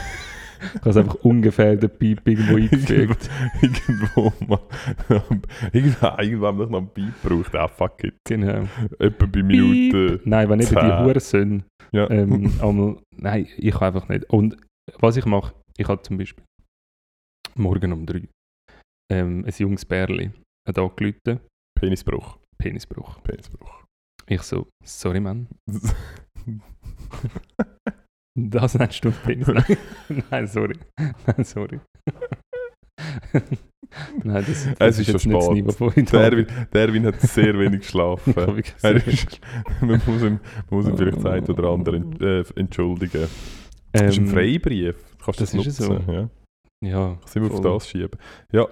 Ich 0.75 0.81
habe 0.81 0.91
es 0.91 0.97
einfach 0.97 1.15
ungefähr 1.17 1.77
den 1.77 1.91
Piep 1.91 2.27
irgendwo 2.27 2.57
eingefügt. 2.57 3.31
irgendwo 3.61 4.33
mal. 4.47 4.61
irgendwann, 5.73 6.19
irgendwann 6.21 6.57
noch 6.57 6.73
einen 6.79 6.89
Beat 6.89 7.23
braucht. 7.23 7.55
Ah, 7.55 7.69
fuck 7.69 8.03
it. 8.05 8.15
Genau. 8.27 8.69
Etwa 8.99 9.27
bei 9.27 9.43
Minute. 9.43 10.21
Nein, 10.25 10.49
wenn 10.49 10.61
eben 10.61 10.69
die 10.69 10.75
Zehn. 10.75 10.99
Hurensöhne 11.05 11.65
Ja. 11.93 12.11
ähm, 12.11 12.53
einmal... 12.61 12.97
Nein, 13.17 13.49
ich 13.57 13.73
kann 13.75 13.95
einfach 13.95 14.09
nicht. 14.09 14.25
Und 14.31 14.57
was 14.99 15.17
ich 15.17 15.27
mache, 15.27 15.55
ich 15.77 15.89
habe 15.89 16.03
zum 16.03 16.19
Beispiel 16.19 16.45
morgen 17.55 17.93
um 17.93 18.07
drei 18.07 18.29
ähm, 19.11 19.45
ein 19.45 19.53
junges 19.59 19.85
Bärli 19.85 20.31
hat 20.67 20.79
angerufen, 20.79 21.41
Penisbruch. 21.79 22.39
Penisbruch. 22.59 23.23
Penisbruch. 23.23 23.85
Ich 24.27 24.43
so, 24.43 24.69
sorry 24.85 25.21
Mann, 25.21 25.49
das 28.39 28.75
nennst 28.75 29.05
du 29.05 29.09
einen 29.09 29.19
Penis? 29.25 29.47
Nein, 29.49 30.25
Nein 30.31 30.47
sorry. 30.47 30.79
Nein, 31.27 31.45
sorry. 31.45 31.81
Nein, 34.25 34.45
das, 34.47 34.49
Es 34.67 34.75
das 34.79 34.99
ist 35.01 35.09
jetzt 35.09 35.23
schon 35.25 35.41
spät. 35.43 35.53
Niveau 35.67 35.91
Der. 35.91 36.21
Erwin, 36.21 36.47
der 36.73 36.81
Erwin 36.83 37.07
hat 37.07 37.21
sehr 37.21 37.59
wenig 37.59 37.81
geschlafen. 37.83 38.35
Sehr- 38.79 39.07
ist, 39.07 39.41
man 39.81 40.01
muss 40.07 40.23
ihm, 40.23 40.41
man 40.41 40.41
muss 40.71 40.89
ihm 40.89 40.97
vielleicht 40.97 41.19
das 41.19 41.27
eine 41.27 41.47
oder 41.47 41.69
andere 41.71 41.97
ent- 41.97 42.21
äh, 42.23 42.45
entschuldigen. 42.57 43.29
Das 43.93 44.03
ist 44.03 44.19
ein 44.19 44.25
Ähm, 44.27 44.31
Freibrief. 44.33 44.97
Du 45.19 45.25
kannst 45.25 45.41
das, 45.43 45.53
das 45.53 45.67
ist 45.67 45.81
nutzen. 45.81 46.05
so. 46.07 46.13
Ja. 46.13 46.31
Ja, 46.85 47.17
Kannst 47.21 47.37
immer 47.37 47.51
auf 47.53 47.61
das 47.61 47.89
schieben. 47.89 48.19
Ja. 48.53 48.67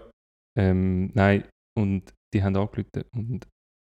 Ähm, 0.59 1.11
nein, 1.15 1.45
und 1.79 2.13
die 2.35 2.43
haben 2.43 2.57
angerufen 2.57 2.87
und 3.15 3.47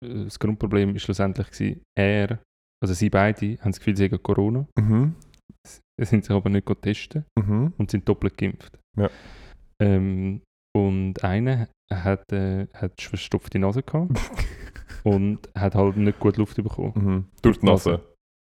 äh, 0.05 0.25
das 0.25 0.39
Grundproblem 0.39 0.93
war 0.93 0.99
schlussendlich, 0.99 1.51
gewesen, 1.51 1.83
er, 1.97 2.41
also 2.83 2.95
sie 2.95 3.11
beide, 3.11 3.59
haben 3.61 3.71
das 3.71 3.79
Gefühl, 3.79 3.97
sie 3.97 4.07
haben 4.07 4.23
Corona, 4.23 4.67
Mhm. 4.79 5.15
Sind 6.07 6.25
sich 6.25 6.35
aber 6.35 6.49
nicht 6.51 6.67
testen 6.83 7.25
Mhm. 7.39 7.73
und 7.79 7.91
sind 7.91 8.09
doppelt 8.09 8.37
geimpft. 8.37 8.79
Ja. 8.97 9.11
Ähm, 9.81 10.43
und 10.77 11.23
einer 11.25 11.69
hat, 11.93 12.31
äh, 12.33 12.67
hat 12.75 13.01
verstopfte 13.01 13.59
Nase 13.59 13.83
gehabt 13.83 14.11
und 15.05 15.49
hat 15.57 15.75
halt 15.75 15.97
nicht 15.97 16.19
gut 16.21 16.37
Luft 16.37 16.57
bekommen. 16.57 16.93
Mhm. 16.95 17.25
Durch 17.43 17.59
die 17.59 17.67
Nase. 17.67 18.01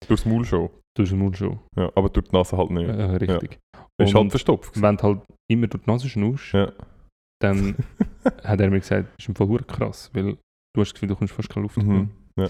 Durchs 0.07 0.25
Maul 0.25 0.45
schon. 0.45 0.71
Durch 0.97 1.11
den 1.11 1.19
Mund 1.19 1.37
schon. 1.37 1.61
Ja, 1.77 1.91
aber 1.95 2.09
durch 2.09 2.29
die 2.29 2.35
Nase 2.37 2.57
halt 2.57 2.71
nicht. 2.71 2.89
Äh, 2.89 3.03
richtig. 3.17 3.59
ist 4.03 4.15
halt 4.15 4.31
verstopft. 4.31 4.81
wenn 4.83 4.97
du 4.97 5.03
halt 5.05 5.23
immer 5.51 5.67
durch 5.69 5.85
die 5.85 5.91
Nase 5.91 6.09
schnaust, 6.09 6.53
Ja. 6.53 6.73
dann 7.41 7.77
hat 8.45 8.61
er 8.61 8.71
mir 8.71 8.81
gesagt, 8.81 9.07
das 9.17 9.25
ist 9.25 9.29
im 9.29 9.35
Fall 9.37 9.59
krass, 9.67 10.11
weil 10.15 10.33
du 10.75 10.81
hast 10.81 10.89
das 10.89 10.95
Gefühl, 10.95 11.09
du 11.11 11.17
kommst 11.17 11.35
fast 11.35 11.49
keine 11.49 11.63
Luft 11.65 11.77
Mhm. 11.77 11.81
bekommen. 11.83 12.11
Ja. 12.39 12.49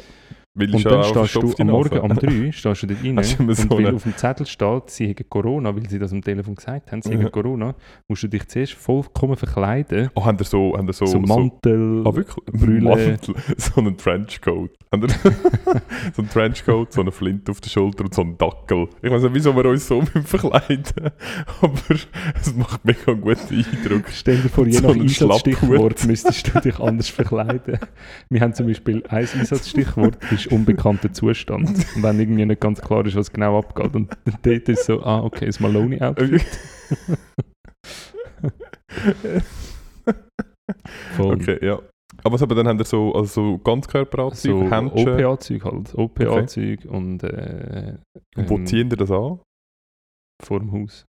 Weil 0.61 0.75
Und 0.75 0.85
dann 0.85 1.05
stehst 1.05 1.35
du 1.37 1.55
am 1.59 1.67
Morgen 1.69 1.99
um 1.99 2.15
3 2.15 2.53
stehst 2.53 2.83
du 2.83 2.87
dort 2.87 3.05
rein 3.05 3.19
und 3.49 3.57
so 3.57 3.71
weil 3.71 3.95
auf 3.95 4.03
dem 4.03 4.17
Zettel 4.17 4.47
steht, 4.47 4.91
sie 4.91 5.09
haben 5.09 5.29
Corona, 5.29 5.75
weil 5.75 5.89
sie 5.89 5.99
das 5.99 6.13
am 6.13 6.23
Telefon 6.23 6.55
gesagt 6.55 6.93
haben, 6.93 7.03
sie 7.03 7.15
haben 7.17 7.31
Corona, 7.31 7.75
musst 8.09 8.23
du 8.23 8.29
dich 8.29 8.47
zuerst 8.49 8.75
vollkommen 8.75 9.37
verkleiden. 9.37 10.11
Oh, 10.15 10.25
haben 10.25 10.39
ihr 10.39 10.45
so, 10.45 10.77
haben 10.77 10.87
ihr 10.87 10.93
so, 10.93 11.07
So, 11.07 11.19
Mantel, 11.19 12.03
Ah, 12.05 12.15
wirklich? 12.15 12.45
Brille. 12.47 12.81
Mantel, 12.81 13.35
so 13.57 13.81
einen 13.81 13.97
Trenchcoat. 13.97 14.71
So 16.15 16.23
einen 16.23 16.31
Trenchcoat, 16.31 16.93
so 16.93 17.01
eine 17.01 17.13
Flinte 17.13 17.53
auf 17.53 17.61
der 17.61 17.71
Schulter 17.71 18.05
und 18.05 18.15
so 18.15 18.23
einen 18.23 18.37
Dackel. 18.37 18.89
Ich 19.03 19.11
weiß 19.11 19.23
nicht, 19.23 19.35
wieso 19.35 19.55
wir 19.55 19.65
uns 19.67 19.87
so 19.87 20.03
verkleiden 20.25 21.11
aber 21.61 21.73
es 22.35 22.55
macht 22.55 22.85
mega 22.85 23.13
einen 23.13 23.21
guten 23.21 23.55
Eindruck. 23.55 24.05
Stell 24.11 24.39
dir 24.39 24.49
vor, 24.49 24.67
je 24.67 24.73
So 24.73 24.89
nach 24.89 24.95
Einsatzstichwort 24.95 26.07
müsstest 26.07 26.55
du 26.55 26.61
dich 26.61 26.79
anders 26.79 27.09
verkleiden. 27.09 27.79
Wir 28.29 28.41
haben 28.41 28.55
zum 28.55 28.67
Beispiel 28.67 29.03
ein 29.09 29.29
Einsatzstichwort, 29.39 30.19
ist 30.33 30.50
unbekannter 30.51 31.13
Zustand. 31.13 31.69
Und 31.95 32.03
wenn 32.03 32.19
irgendwie 32.21 32.47
nicht 32.47 32.61
ganz 32.61 32.81
klar 32.81 33.05
ist, 33.07 33.17
was 33.17 33.33
genau 33.33 33.59
abgeht. 33.59 33.95
Und 33.95 34.17
dort 34.43 34.69
ist 34.69 34.85
so, 34.87 35.03
ah, 35.03 35.21
okay, 35.23 35.47
das 35.47 35.61
Maloney-Outfit. 35.61 36.45
Okay, 41.19 41.65
ja. 41.65 41.81
Aber 42.23 42.35
was 42.35 42.43
aber 42.43 42.55
dann 42.55 42.69
haben 42.69 42.79
wir 42.79 42.85
so, 42.85 43.15
also 43.15 43.53
so 43.53 43.59
Ganzkörperanzug, 43.59 44.69
So 44.69 44.71
Händchen. 44.71 45.09
OPA-Zeug 45.09 45.65
halt. 45.65 45.95
OPA-Zeug 45.95 46.85
und 46.87 47.23
äh, 47.23 47.97
Und 48.37 48.51
Wo 48.51 48.57
ähm, 48.57 48.67
ziehen 48.67 48.91
ihr 48.91 48.97
das 48.97 49.11
an? 49.11 49.41
vor 50.43 50.59
dem 50.61 50.73
Haus. 50.73 51.05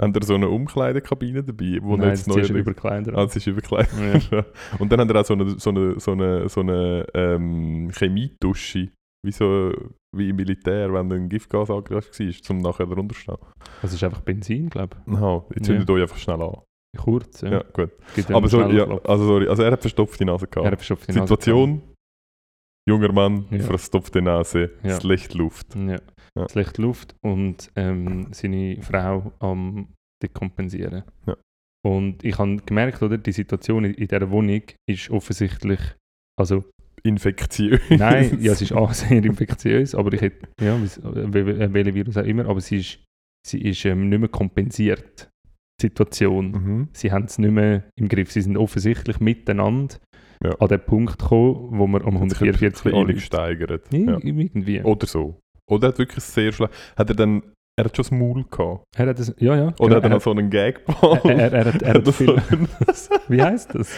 Haben 0.00 0.14
ihr 0.14 0.22
so 0.22 0.34
eine 0.34 0.48
Umkleidekabine 0.48 1.42
dabei, 1.42 1.78
wo 1.82 1.96
Nein, 1.96 2.10
jetzt 2.10 2.20
das 2.20 2.26
neu 2.28 2.34
ziehst 2.42 2.50
du 2.50 2.58
über 2.58 2.72
Kleider 2.74 3.16
Ah, 3.18 3.24
das 3.24 3.34
ist 3.36 3.46
überkleidet. 3.48 4.30
Ja. 4.30 4.44
Und 4.78 4.92
dann 4.92 5.00
haben 5.00 5.08
wir 5.08 5.20
auch 5.20 5.24
so 5.24 5.34
eine, 5.34 5.58
so 5.58 5.70
eine, 5.70 5.98
so 5.98 6.12
eine, 6.12 6.48
so 6.48 6.60
eine 6.60 7.04
ähm, 7.14 7.90
Chemiedusche, 7.92 8.90
wie, 9.26 9.32
so, 9.32 9.72
wie 10.16 10.28
im 10.28 10.36
Militär, 10.36 10.92
wenn 10.92 11.10
ein 11.12 11.28
Giftgas 11.28 11.68
angegriffen 11.70 12.26
war, 12.28 12.50
um 12.50 12.58
nachher 12.58 12.86
darunter 12.86 13.14
zu 13.14 13.20
stehen. 13.22 13.36
Das 13.82 13.92
ist 13.92 14.04
einfach 14.04 14.20
Benzin, 14.20 14.70
glaube 14.70 14.96
Aha, 15.08 15.44
jetzt 15.56 15.66
zündet 15.66 15.90
euch 15.90 16.02
einfach 16.02 16.16
schnell 16.18 16.40
an. 16.42 16.52
ich. 16.94 17.00
Kurz, 17.02 17.40
ja. 17.40 17.50
Ja, 17.50 17.64
gut. 17.72 17.90
Aber 18.32 18.48
sorry, 18.48 18.76
ja, 18.76 18.84
also 19.04 19.24
sorry, 19.26 19.48
also 19.48 19.62
er 19.64 19.72
hat 19.72 19.80
verstopfte 19.80 20.24
Nase 20.24 20.44
Er 20.46 20.48
gehabt. 20.48 20.66
hat 20.70 20.78
verstopfte 20.78 21.12
Nase 21.12 21.20
Situation, 21.26 21.82
junger 22.88 23.12
Mann, 23.12 23.46
Ja. 23.50 23.58
verstopfte 23.64 24.22
Nase, 24.22 24.70
Ja. 24.82 24.90
das 24.90 25.02
Licht 25.02 25.34
Luft. 25.34 25.70
gehabt. 25.72 25.90
Ja. 25.90 25.98
Ja. 26.38 26.48
Schlechte 26.48 26.80
Luft 26.82 27.14
und 27.24 27.70
ähm, 27.76 28.28
seine 28.32 28.80
Frau 28.82 29.32
am 29.40 29.88
dekompensieren. 30.22 31.02
Ja. 31.26 31.36
Und 31.86 32.24
ich 32.24 32.38
habe 32.38 32.56
gemerkt, 32.58 33.02
oder, 33.02 33.18
die 33.18 33.32
Situation 33.32 33.84
in, 33.84 33.94
in 33.94 34.08
dieser 34.08 34.30
Wohnung 34.30 34.62
ist 34.88 35.10
offensichtlich, 35.10 35.80
also 36.38 36.64
Infektiös. 37.04 37.80
nein, 37.90 38.38
ja, 38.40 38.52
es 38.52 38.60
ist 38.62 38.72
auch 38.80 38.92
sehr 38.92 39.24
infektiös, 39.24 39.94
aber 39.94 40.12
ich 40.12 40.20
hätte, 40.20 40.48
ja, 40.60 40.76
wie- 40.80 40.86
wel- 41.32 41.72
welcher 41.72 41.94
Virus 41.94 42.16
auch 42.16 42.24
immer, 42.24 42.46
aber 42.46 42.60
sie 42.60 42.78
ist, 42.78 42.98
sie 43.46 43.60
ist 43.62 43.84
ähm, 43.84 44.08
nicht 44.08 44.18
mehr 44.18 44.28
kompensiert, 44.28 45.28
die 45.80 45.86
Situation. 45.86 46.50
Mhm. 46.50 46.88
sie 46.92 47.12
haben 47.12 47.24
es 47.26 47.38
nicht 47.38 47.52
mehr 47.52 47.84
im 47.96 48.08
Griff. 48.08 48.32
Sie 48.32 48.40
sind 48.42 48.56
offensichtlich 48.56 49.20
miteinander 49.20 49.94
Ja. 50.44 50.50
an 50.58 50.68
den 50.68 50.80
Punkt 50.84 51.18
gekommen, 51.20 51.78
wo 51.78 51.86
wir 51.86 52.04
um 52.04 52.20
Hat 52.20 52.30
sich 52.30 52.40
ein 52.40 52.48
144 52.48 52.60
bisschen 52.82 52.90
anrufen. 52.92 53.06
reingesteigert. 53.06 53.92
Ja, 53.92 53.98
Ja. 53.98 54.18
Irgendwie. 54.20 54.82
Oder 54.82 55.06
so. 55.06 55.38
Oder 55.68 55.88
er 55.88 55.92
hat 55.92 55.98
wirklich 55.98 56.24
sehr 56.24 56.52
schlecht. 56.52 56.72
Hat 56.96 57.08
er 57.08 57.16
dann. 57.16 57.42
Er 57.76 57.84
hat 57.84 57.94
schon 57.94 58.02
das 58.02 58.10
Maul 58.10 58.44
gehabt. 58.50 58.82
Er 58.96 59.06
hat 59.06 59.20
das, 59.20 59.32
ja, 59.38 59.54
ja. 59.54 59.66
Oder 59.78 59.78
genau, 59.78 59.94
hat 59.96 60.02
er 60.02 60.08
noch 60.10 60.20
so 60.20 60.30
einen 60.32 60.50
Gagball? 60.50 61.20
er, 61.22 61.38
er, 61.38 61.52
er, 61.52 61.64
hat, 61.72 61.82
er 61.82 61.94
hat 61.94 62.04
so 62.04 62.10
viel, 62.10 62.30
einen, 62.30 62.68
wie 63.28 63.40
heißt 63.40 63.72
das? 63.72 63.96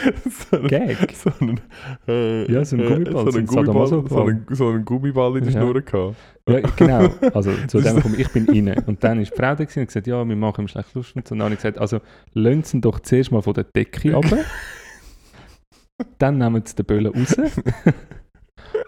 so 0.50 0.56
einen, 0.59 0.68
Gag? 0.68 1.14
So 1.16 1.33
einen, 1.40 1.61
äh, 2.06 2.52
Ja, 2.52 2.62
so 2.62 2.76
einen 2.76 2.85
äh, 2.85 2.88
Gummiball, 2.90 3.24
So 3.24 3.30
so 3.30 3.38
einen 3.38 3.48
ein 3.48 3.54
Gummiball, 3.54 3.87
so 3.87 4.20
einen, 4.20 4.46
so 4.50 4.68
einen 4.68 4.85
Gummiball 4.85 5.37
in 5.38 5.44
der 5.44 5.52
Ja. 5.54 5.61
Schnur 5.62 5.80
gehabt. 5.80 6.16
Ja, 6.46 6.61
genau. 6.76 7.09
Also 7.33 7.52
zu 7.68 7.80
dem 7.80 8.02
komme 8.02 8.16
ich, 8.16 8.28
bin 8.28 8.46
rein. 8.50 8.85
Und 8.87 9.02
dann 9.02 9.18
ist 9.18 9.33
die 9.33 9.37
Frau 9.38 9.54
da 9.54 9.62
und 9.62 9.87
gesagt, 9.87 10.06
ja, 10.06 10.28
wir 10.28 10.37
machen 10.37 10.64
ihm 10.66 10.68
schlecht 10.68 10.92
Lust. 10.92 11.16
Und 11.16 11.30
dann 11.30 11.42
habe 11.42 11.54
ich 11.54 11.61
gesagt, 11.61 11.78
also 11.78 12.00
lassen 12.35 12.64
Sie 12.64 12.80
doch 12.83 13.00
zuerst 13.00 13.33
mal 13.33 13.40
von 13.40 13.54
der 13.54 13.64
Decke 13.64 14.14
ab. 14.14 14.26
dann 16.18 16.37
nehmen 16.37 16.62
Sie 16.66 16.74
den 16.74 16.85
Böllen 16.85 17.06
raus. 17.06 17.35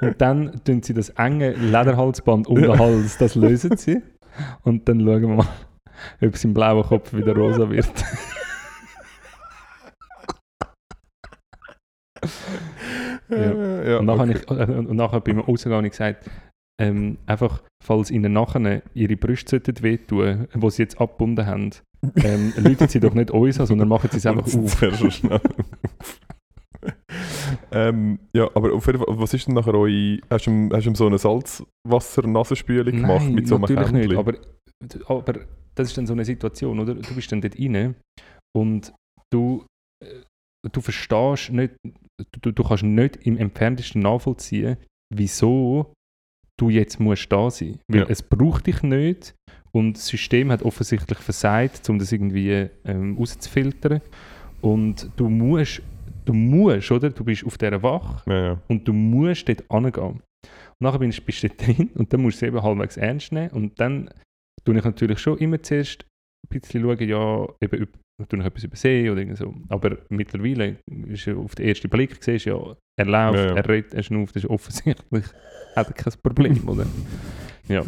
Und 0.02 0.20
dann 0.20 0.60
tun 0.64 0.82
sie 0.82 0.94
das 0.94 1.10
enge 1.10 1.52
Lederhalsband 1.52 2.48
um 2.48 2.60
den 2.60 2.78
Hals, 2.78 3.18
das 3.18 3.34
lösen 3.34 3.76
sie. 3.76 4.02
Und 4.62 4.88
dann 4.88 5.00
schauen 5.00 5.22
wir 5.22 5.28
mal, 5.28 5.46
ob 6.20 6.36
sein 6.36 6.54
blauer 6.54 6.84
Kopf 6.84 7.14
wieder 7.14 7.34
rosa 7.36 7.70
wird. 7.70 7.88
Ja. 13.28 13.82
ja 13.84 13.98
und 13.98 14.06
nachher, 14.06 14.28
okay. 14.28 14.40
ich, 14.44 14.50
äh, 14.50 14.72
und 14.72 14.96
nachher 14.96 15.20
beim 15.20 15.38
Rausgehen 15.38 15.88
gesagt, 15.88 16.30
ähm, 16.80 17.18
einfach, 17.26 17.62
falls 17.82 18.10
ihnen 18.10 18.32
nachher 18.32 18.82
ihre 18.94 19.16
Brüste 19.16 19.62
wehtun, 19.82 20.48
die 20.54 20.70
sie 20.70 20.82
jetzt 20.82 21.00
abgebunden 21.00 21.46
haben, 21.46 21.70
ähm, 22.16 22.52
läuten 22.56 22.88
sie 22.88 23.00
doch 23.00 23.14
nicht 23.14 23.30
uns 23.30 23.60
an, 23.60 23.66
sondern 23.66 23.88
machen 23.88 24.10
sie 24.10 24.18
es 24.18 24.26
einfach 24.26 24.46
auf. 24.46 24.82
Ähm, 27.72 28.18
ja, 28.34 28.48
aber 28.54 28.72
auf 28.72 28.86
jeden 28.86 28.98
Fall, 28.98 29.18
was 29.18 29.34
ist 29.34 29.46
denn 29.46 29.54
nachher 29.54 29.74
eure... 29.74 30.18
Hast 30.30 30.46
du 30.46 30.70
hast 30.72 30.86
du 30.86 30.94
so 30.94 31.06
eine 31.06 31.18
Salzwasser-Nasenspülung 31.18 32.94
gemacht 32.94 33.28
mit 33.28 33.48
so 33.48 33.56
einem 33.56 33.62
natürlich 33.62 34.08
nicht, 34.08 34.16
aber, 34.16 34.34
aber 35.06 35.40
das 35.74 35.88
ist 35.88 35.96
dann 35.98 36.06
so 36.06 36.12
eine 36.12 36.24
Situation, 36.24 36.78
oder? 36.80 36.94
Du 36.94 37.14
bist 37.14 37.30
dann 37.32 37.40
dort 37.40 37.58
rein 37.58 37.94
und 38.56 38.92
du, 39.32 39.64
äh, 40.04 40.20
du 40.70 40.80
verstehst 40.80 41.50
nicht, 41.50 41.74
du, 42.42 42.52
du 42.52 42.62
kannst 42.62 42.84
nicht 42.84 43.16
im 43.26 43.38
entferntesten 43.38 44.02
nachvollziehen, 44.02 44.76
wieso 45.14 45.92
du 46.60 46.68
jetzt 46.68 47.00
musst 47.00 47.32
da 47.32 47.50
sein. 47.50 47.78
Weil 47.88 48.00
Ja. 48.00 48.06
es 48.08 48.22
braucht 48.22 48.66
dich 48.66 48.82
nicht 48.82 49.34
und 49.72 49.94
das 49.96 50.06
System 50.06 50.52
hat 50.52 50.62
offensichtlich 50.62 51.18
versagt, 51.18 51.88
um 51.88 51.98
das 51.98 52.12
irgendwie 52.12 52.68
ähm, 52.84 53.16
rauszufiltern. 53.16 54.02
Und 54.60 55.10
du 55.16 55.28
musst, 55.28 55.82
du 56.24 56.32
musst, 56.32 56.90
oder? 56.90 57.10
Du 57.10 57.24
bist 57.24 57.44
auf 57.44 57.58
dieser 57.58 57.82
Wache 57.82 58.30
Ja, 58.30 58.44
ja. 58.44 58.62
und 58.68 58.86
du 58.86 58.92
musst 58.92 59.48
dort 59.48 59.64
hingehen. 59.70 60.02
Und 60.04 60.22
nachher 60.80 60.98
bist 60.98 61.24
bist 61.24 61.42
du 61.42 61.48
dort 61.48 61.66
drin 61.66 61.90
und 61.94 62.12
dann 62.12 62.22
musst 62.22 62.40
du 62.40 62.46
es 62.46 62.48
eben 62.48 62.62
halbwegs 62.62 62.96
ernst 62.96 63.32
nehmen 63.32 63.50
und 63.50 63.78
dann 63.80 64.10
tue 64.64 64.76
ich 64.76 64.84
natürlich 64.84 65.18
schon 65.18 65.38
immer 65.38 65.62
zuerst 65.62 66.04
ein 66.44 66.60
bisschen 66.60 66.82
schauen, 66.82 67.08
ja, 67.08 67.46
eben, 67.60 67.82
ob 67.82 68.28
tue 68.28 68.38
ich 68.38 68.46
etwas 68.46 68.64
übersehen 68.64 69.10
oder 69.10 69.36
so. 69.36 69.54
Aber 69.68 69.98
mittlerweile 70.08 70.78
ist 71.06 71.28
auf 71.28 71.54
den 71.54 71.66
ersten 71.66 71.88
Blick 71.88 72.22
siehst, 72.22 72.46
ja, 72.46 72.56
er 72.98 73.06
läuft, 73.06 73.38
ja. 73.38 73.56
er 73.56 73.68
redet, 73.68 73.94
er 73.94 74.02
schnauft, 74.02 74.36
das 74.36 74.44
ist 74.44 74.50
offensichtlich, 74.50 75.24
hat 75.76 75.88
er 75.88 75.94
kein 75.94 76.12
Problem, 76.22 76.68
oder? 76.68 76.86
Ja. 77.68 77.84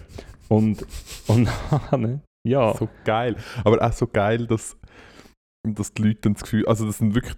Und, 0.48 0.84
und 1.26 1.48
dann, 1.90 2.20
ja, 2.46 2.74
So 2.74 2.88
geil. 3.04 3.36
Aber 3.64 3.80
auch 3.82 3.92
so 3.92 4.06
geil, 4.06 4.46
dass, 4.46 4.76
dass 5.66 5.92
die 5.94 6.02
Leute 6.02 6.20
dann 6.22 6.34
das 6.34 6.42
Gefühl... 6.42 6.66
Also 6.66 6.86
das 6.86 6.98
sind 6.98 7.14
wirklich... 7.14 7.36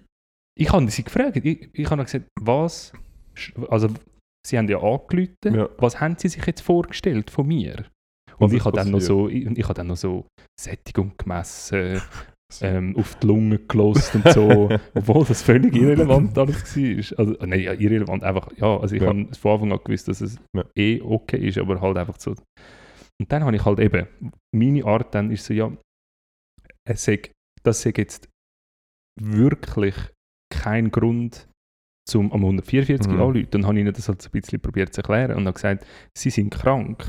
ich 0.59 0.73
habe 0.73 0.91
sie 0.91 1.05
gefragt, 1.05 1.37
ich, 1.37 1.69
ich 1.73 1.91
habe 1.91 2.05
gesagt, 2.05 2.27
was, 2.41 2.93
also 3.69 3.89
sie 4.47 4.59
haben 4.59 4.69
ja 4.69 4.79
angerufen, 4.81 5.35
Ja. 5.55 5.69
was 5.79 6.01
haben 6.01 6.17
sie 6.19 6.29
sich 6.29 6.45
jetzt 6.47 6.63
vorgestellt 6.63 7.31
von 7.31 7.47
mir? 7.47 7.85
Und 8.39 8.53
ich 8.53 8.65
habe 8.65 8.77
dann 8.77 8.91
noch 8.91 9.01
so, 9.01 9.29
ich, 9.29 9.47
ich 9.47 9.65
habe 9.65 9.75
dann 9.75 9.87
noch 9.89 9.97
so 9.97 10.27
Sättigung 10.61 11.13
gemessen, 11.17 12.01
ähm, 12.61 12.97
auf 12.97 13.15
die 13.17 13.27
Lungen 13.27 13.67
gelost 13.69 14.15
und 14.15 14.31
so, 14.31 14.69
obwohl 14.95 15.25
das 15.25 15.43
völlig 15.43 15.75
irrelevant 15.77 16.37
alles 16.39 16.77
war. 16.77 17.19
Also, 17.19 17.33
nein, 17.47 17.61
ja, 17.61 17.73
irrelevant, 17.73 18.23
einfach, 18.25 18.51
ja, 18.57 18.79
also 18.79 18.95
ich 18.95 19.03
Ja. 19.03 19.09
habe 19.09 19.27
von 19.35 19.53
Anfang 19.53 19.73
an 19.73 19.81
gewusst, 19.85 20.09
dass 20.09 20.21
es 20.21 20.39
Ja. 20.55 20.65
eh 20.77 21.01
okay 21.03 21.49
ist, 21.49 21.59
aber 21.59 21.81
halt 21.81 21.97
einfach 21.97 22.19
so. 22.19 22.31
Und 23.19 23.33
dann 23.33 23.45
habe 23.45 23.57
ich 23.57 23.65
halt 23.65 23.81
eben, 23.81 24.07
meine 24.55 24.85
Art 24.85 25.15
dann 25.15 25.31
ist 25.31 25.45
so, 25.47 25.55
ja, 25.55 25.75
es 26.89 27.05
sag, 27.05 27.31
das 27.63 27.83
sei 27.83 27.93
jetzt 27.97 28.29
wirklich 29.21 29.95
keinen 30.51 30.91
Grund, 30.91 31.49
zum 32.09 32.33
am 32.33 32.41
144 32.45 33.07
Mhm. 33.13 33.21
anrufen. 33.21 33.49
Dann 33.51 33.65
habe 33.67 33.75
ich 33.75 33.81
ihnen 33.81 33.93
das 33.93 34.09
halt 34.09 34.23
so 34.23 34.29
ein 34.29 34.41
bisschen 34.41 34.61
probiert 34.61 34.95
zu 34.95 35.01
erklären 35.01 35.33
und 35.37 35.45
habe 35.47 35.55
gesagt, 35.55 35.85
sie 36.17 36.31
sind 36.31 36.51
krank. 36.51 37.05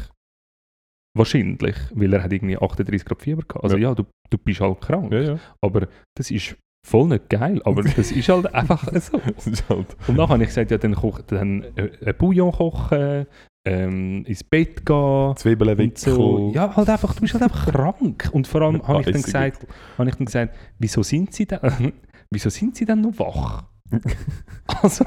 Wahrscheinlich, 1.16 1.76
weil 1.96 2.14
er 2.14 2.24
hat 2.24 2.32
irgendwie 2.32 2.58
38 2.58 3.06
Grad 3.06 3.22
Fieber 3.22 3.42
gehabt. 3.48 3.64
Also 3.64 3.78
ja, 3.78 3.90
Ja. 3.90 3.96
du, 3.96 4.04
du 4.30 4.38
bist 4.38 4.62
halt 4.62 4.82
krank. 4.82 5.12
Ja, 5.12 5.20
ja. 5.22 5.40
Aber 5.62 5.88
das 6.16 6.30
ist 6.30 6.56
voll 6.88 7.08
nicht 7.08 7.30
geil, 7.30 7.60
aber 7.66 7.82
das 7.96 8.12
ist 8.12 8.30
halt 8.30 8.54
einfach 8.54 8.84
so. 9.00 9.20
Halt. 9.70 9.98
Und 10.08 10.16
dann 10.18 10.30
habe 10.30 10.44
ich 10.44 10.50
gesagt, 10.50 10.70
ja, 10.72 10.78
dann, 10.78 10.94
koch, 10.96 11.22
dann 11.22 11.64
äh, 11.76 11.90
ein 12.06 12.16
Bouillon 12.18 12.52
kochen, 12.52 13.26
ähm, 13.68 14.24
ins 14.26 14.44
Bett 14.44 14.86
gehen. 14.86 15.36
Zwiebeln 15.38 15.78
wickeln. 15.78 15.96
so, 15.96 16.52
ja, 16.54 16.74
halt 16.76 16.88
einfach, 16.90 17.14
du 17.16 17.22
bist 17.22 17.34
halt 17.34 17.44
einfach 17.44 17.66
krank. 17.72 18.30
Und 18.32 18.48
vor 18.48 18.62
allem 18.62 18.88
habe 18.88 19.00
ich, 19.02 19.06
dann 19.08 19.22
gesagt, 19.22 19.66
habe 19.98 20.10
ich 20.10 20.16
dann 20.16 20.26
gesagt, 20.26 20.56
wieso 20.78 21.02
sind 21.04 21.34
sie 21.34 21.48
denn, 21.48 21.94
wieso 22.32 22.50
sind 22.50 22.76
sie 22.76 22.86
denn 22.86 23.02
noch 23.02 23.18
wach? 23.20 23.66
also, 24.82 25.06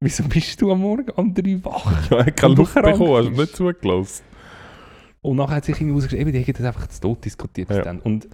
wieso 0.00 0.24
bist 0.24 0.60
du 0.60 0.72
am 0.72 0.80
Morgen 0.80 1.10
um 1.10 1.34
drei 1.34 1.62
wach? 1.64 2.10
Ja, 2.10 2.18
er 2.18 2.26
hat 2.26 2.36
keine 2.36 2.54
du 2.54 2.62
Luft 2.62 2.74
bekommen, 2.74 2.98
hast 3.16 3.24
du 3.26 3.30
bist. 3.30 3.38
nicht 3.40 3.56
zugelassen. 3.56 4.24
Und 5.24 5.36
nachher 5.36 5.56
hat 5.56 5.64
sich 5.66 5.76
irgendwie 5.80 5.96
ausgeschrieben, 5.96 6.28
eben, 6.28 6.32
die 6.32 6.40
hätten 6.40 6.62
das 6.62 6.74
einfach 6.74 6.88
zu 6.88 7.00
Tod 7.00 7.24
diskutiert. 7.24 7.70
Ja. 7.70 7.82
Dann. 7.82 8.00
Und 8.00 8.28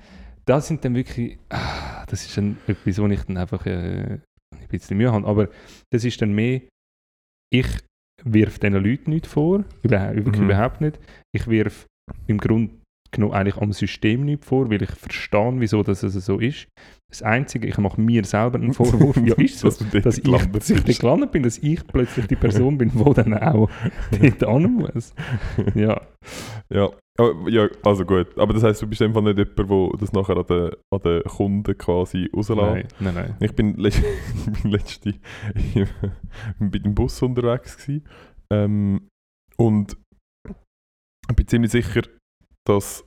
das 0.47 0.69
sind 0.69 0.85
dann 0.85 0.95
wirklich, 0.95 1.39
ah, 1.51 2.07
das 2.07 2.25
ist 2.25 2.37
dann 2.37 2.57
etwas, 2.67 2.99
wo 2.99 3.07
ich 3.09 3.23
dann 3.25 3.37
einfach 3.37 3.67
äh, 3.67 4.21
ein 4.55 4.69
bisschen 4.69 4.97
Mühe 4.97 5.13
habe. 5.13 5.27
Aber 5.27 5.49
das 5.91 6.05
ist 6.05 6.23
dann 6.23 6.33
mehr, 6.33 6.63
ich 7.53 7.67
wirf 8.25 8.59
diesen 8.59 8.83
Leuten 8.83 9.11
nicht 9.11 9.27
vor, 9.27 9.65
überhaupt, 9.83 10.17
wirklich 10.17 10.39
Mhm. 10.39 10.45
überhaupt 10.45 10.81
nicht. 10.81 10.99
Ich 11.35 11.47
wirf 11.49 11.87
im 12.27 12.39
Grunde 12.39 12.73
genommen 13.11 13.35
eigentlich 13.35 13.57
am 13.57 13.73
System 13.73 14.25
nicht 14.25 14.45
vor, 14.45 14.71
weil 14.71 14.83
ich 14.83 14.91
verstehe, 14.91 15.53
wieso 15.59 15.83
das 15.83 16.03
also 16.05 16.21
so 16.21 16.39
ist. 16.39 16.69
Das 17.11 17.23
Einzige, 17.23 17.67
ich 17.67 17.79
mache 17.79 17.99
mir 17.99 18.23
selber 18.25 18.59
einen 18.59 18.75
Vorwurf, 18.75 19.17
ja 19.25 19.35
ist 19.37 19.61
so, 19.61 19.69
Dass 19.69 19.79
dass 19.79 19.89
ich, 19.95 20.03
dass 20.03 20.19
ich 20.19 20.77
dort 20.77 20.85
bist. 20.87 21.01
gelandet 21.01 21.33
bin, 21.33 21.43
dass 21.43 21.57
ich 21.59 21.87
plötzlich 21.87 22.27
die 22.27 22.37
Person 22.37 22.77
bin, 22.77 22.91
die 22.91 23.15
dann 23.15 23.33
auch 23.35 23.71
dort 24.11 24.61
hin 24.61 24.73
muss. 24.73 25.15
Ja. 25.75 26.01
Ja. 26.69 26.91
Ja, 27.49 27.67
also 27.83 28.05
gut. 28.05 28.39
Aber 28.39 28.53
das 28.55 28.63
heisst, 28.63 28.81
du 28.83 28.87
bist 28.87 29.03
einfach 29.03 29.23
nicht 29.23 29.39
jemand, 29.39 29.59
der 29.59 29.99
das 29.99 30.13
nachher 30.13 30.37
an 30.37 30.47
den, 30.47 30.71
an 30.93 31.01
den 31.03 31.23
Kunden 31.25 31.77
quasi 31.77 32.31
rauslässt. 32.33 32.61
Nein, 32.61 32.89
nein, 33.01 33.15
nein. 33.15 33.37
Ich 33.41 33.55
bin, 33.57 33.75
le 33.77 33.89
ich 33.89 34.63
bin 34.63 34.71
letzte 34.71 35.15
bei 36.61 36.79
dem 36.79 36.95
Bus 36.95 37.21
unterwegs 37.23 37.77
gewesen, 37.77 38.07
ähm, 38.53 39.09
und 39.57 39.97
ich 41.29 41.35
bin 41.37 41.49
ziemlich 41.49 41.73
sicher, 41.73 42.03
dass 42.65 43.05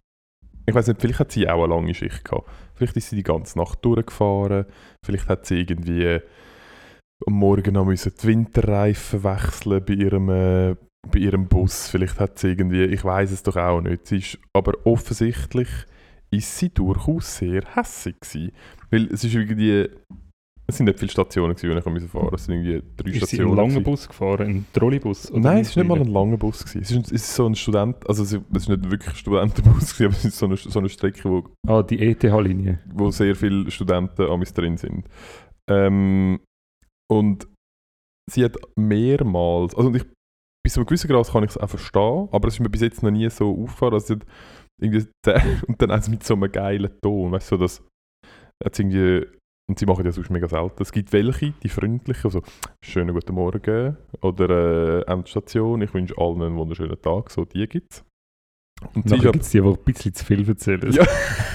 ich 0.66 0.76
weiß 0.76 0.88
nicht, 0.88 1.02
vielleicht 1.02 1.20
hat 1.20 1.32
sie 1.32 1.50
auch 1.50 1.64
eine 1.64 1.74
lange 1.74 1.94
Schicht 1.94 2.24
gehabt. 2.24 2.50
Vielleicht 2.76 2.98
ist 2.98 3.10
sie 3.10 3.16
die 3.16 3.24
ganze 3.24 3.58
Nacht 3.58 3.84
durchgefahren. 3.84 4.66
Vielleicht 5.04 5.28
hat 5.28 5.46
sie 5.46 5.60
irgendwie 5.60 6.20
am 7.28 7.34
Morgen 7.34 7.74
noch 7.74 7.88
die 7.92 8.28
Winterreifen 8.28 9.24
wechseln 9.24 9.84
bei 9.86 9.94
ihrem, 9.94 10.30
äh, 10.30 10.76
bei 11.12 11.20
ihrem 11.20 11.48
Bus. 11.48 11.88
Vielleicht 11.88 12.20
hat 12.20 12.40
sie 12.40 12.50
irgendwie, 12.50 12.84
ich 12.84 13.04
weiß 13.04 13.32
es 13.32 13.44
doch 13.44 13.58
auch 13.58 13.82
nicht. 13.82 14.08
Sie 14.08 14.18
ist, 14.18 14.40
aber 14.54 14.74
offensichtlich 14.86 15.70
ist 16.32 16.58
sie 16.58 16.70
durchaus 16.70 17.38
sehr 17.38 17.62
gewesen. 17.62 18.52
Weil 18.90 19.06
es 19.08 19.24
ist 19.24 19.36
irgendwie, 19.36 19.90
es 20.72 20.78
sind 20.78 20.88
nicht 20.88 21.00
viele 21.00 21.12
Stationen 21.12 21.56
gewesen, 21.56 21.72
die 21.74 21.78
ich 21.80 21.86
musste 21.86 22.10
fahren. 22.10 22.34
Es 22.34 22.46
sind 22.46 22.56
irgendwie 22.56 22.84
drei 22.98 23.10
Ist 23.12 23.18
Stationen. 23.18 23.48
einen 23.50 23.58
langen 23.58 23.70
gewesen. 23.70 23.84
Bus 23.84 24.08
gefahren, 24.08 24.48
einen 24.48 24.66
Trolleybus? 24.74 25.32
Nein, 25.34 25.60
es 25.60 25.70
ist 25.70 25.76
nicht 25.78 25.88
mal 25.88 26.00
ein 26.02 26.08
langer 26.08 26.38
Bus. 26.38 26.66
Gewesen. 26.66 26.82
Es, 26.82 26.92
ist, 26.92 26.98
ein- 26.98 27.04
es 27.04 27.12
ist 27.12 27.36
so 27.36 27.46
ein 27.46 27.56
Student, 27.56 28.10
also 28.10 28.24
es 28.24 28.34
ist 28.34 28.70
nicht 28.70 28.92
wirklich 28.92 29.10
ein 29.10 29.16
Studentenbus, 29.16 29.94
gewesen, 29.98 30.06
aber 30.06 30.16
es 30.16 30.26
ist 30.26 30.38
so 30.38 30.46
eine, 30.48 30.58
so 30.58 30.80
eine 30.80 30.90
Strecke, 30.90 31.30
wo, 31.30 31.44
Ah, 31.68 31.84
die 31.84 32.00
ETH-Linie. 32.00 32.80
wo 32.94 33.12
sehr 33.12 33.36
viele 33.36 33.70
Studenten 33.72 34.24
amis 34.30 34.54
drin 34.54 34.78
sind. 34.78 35.06
Ähm, 35.70 36.40
und 37.12 37.48
sie 38.32 38.44
hat 38.46 38.58
mehrmals, 38.78 39.76
also 39.76 39.94
ich, 39.94 40.04
bis 40.64 40.74
zu 40.74 40.80
einem 40.80 40.88
gewissen 40.88 41.08
Grad 41.10 41.28
kann 41.32 41.44
ich 41.44 41.52
es 41.52 41.58
auch 41.58 41.70
verstehen, 41.70 42.30
aber 42.32 42.48
es 42.48 42.56
ist 42.56 42.60
mir 42.60 42.70
bis 42.70 42.82
jetzt 42.82 43.04
noch 43.04 43.12
nie 43.12 43.30
so 43.30 43.52
aufgefallen, 43.64 43.94
dass 43.94 44.08
sie 44.08 44.14
hat 44.14 44.26
irgendwie 44.82 45.06
und 45.68 45.82
dann 45.82 45.92
auch 45.92 46.08
mit 46.08 46.24
so 46.24 46.34
einem 46.36 46.52
geilen 46.52 46.92
Ton, 47.04 47.32
weißt 47.32 47.52
du, 47.52 47.56
so 47.58 47.62
das 47.62 47.84
hat 48.64 48.78
irgendwie 48.80 49.26
und 49.72 49.80
sie 49.80 49.86
machen 49.86 50.04
das 50.04 50.16
sonst 50.16 50.30
mega 50.30 50.50
selten. 50.50 50.84
Es 50.84 50.92
gibt 50.92 51.14
welche, 51.14 51.54
die 51.64 51.70
freundlichen, 51.70 52.26
also 52.26 52.42
«Schönen 52.84 53.14
guten 53.16 53.34
Morgen» 53.34 53.96
oder 54.22 54.50
äh, 55.08 55.10
«Endstation, 55.10 55.82
ich 55.82 55.94
wünsche 55.94 56.14
allen 56.18 56.42
einen 56.42 56.58
wunderschönen 56.58 57.02
Tag», 57.02 57.32
so 57.32 57.46
die 57.46 57.66
gibt 57.70 57.94
es. 57.94 58.04
Und 58.94 59.10
aber- 59.14 59.32
gibt 59.32 59.44
es 59.46 59.50
die, 59.52 59.62
die 59.62 59.66
ein 59.70 59.78
bisschen 59.86 60.14
zu 60.14 60.26
viel 60.26 60.46
erzählen. 60.46 60.92
Ja. 60.92 61.06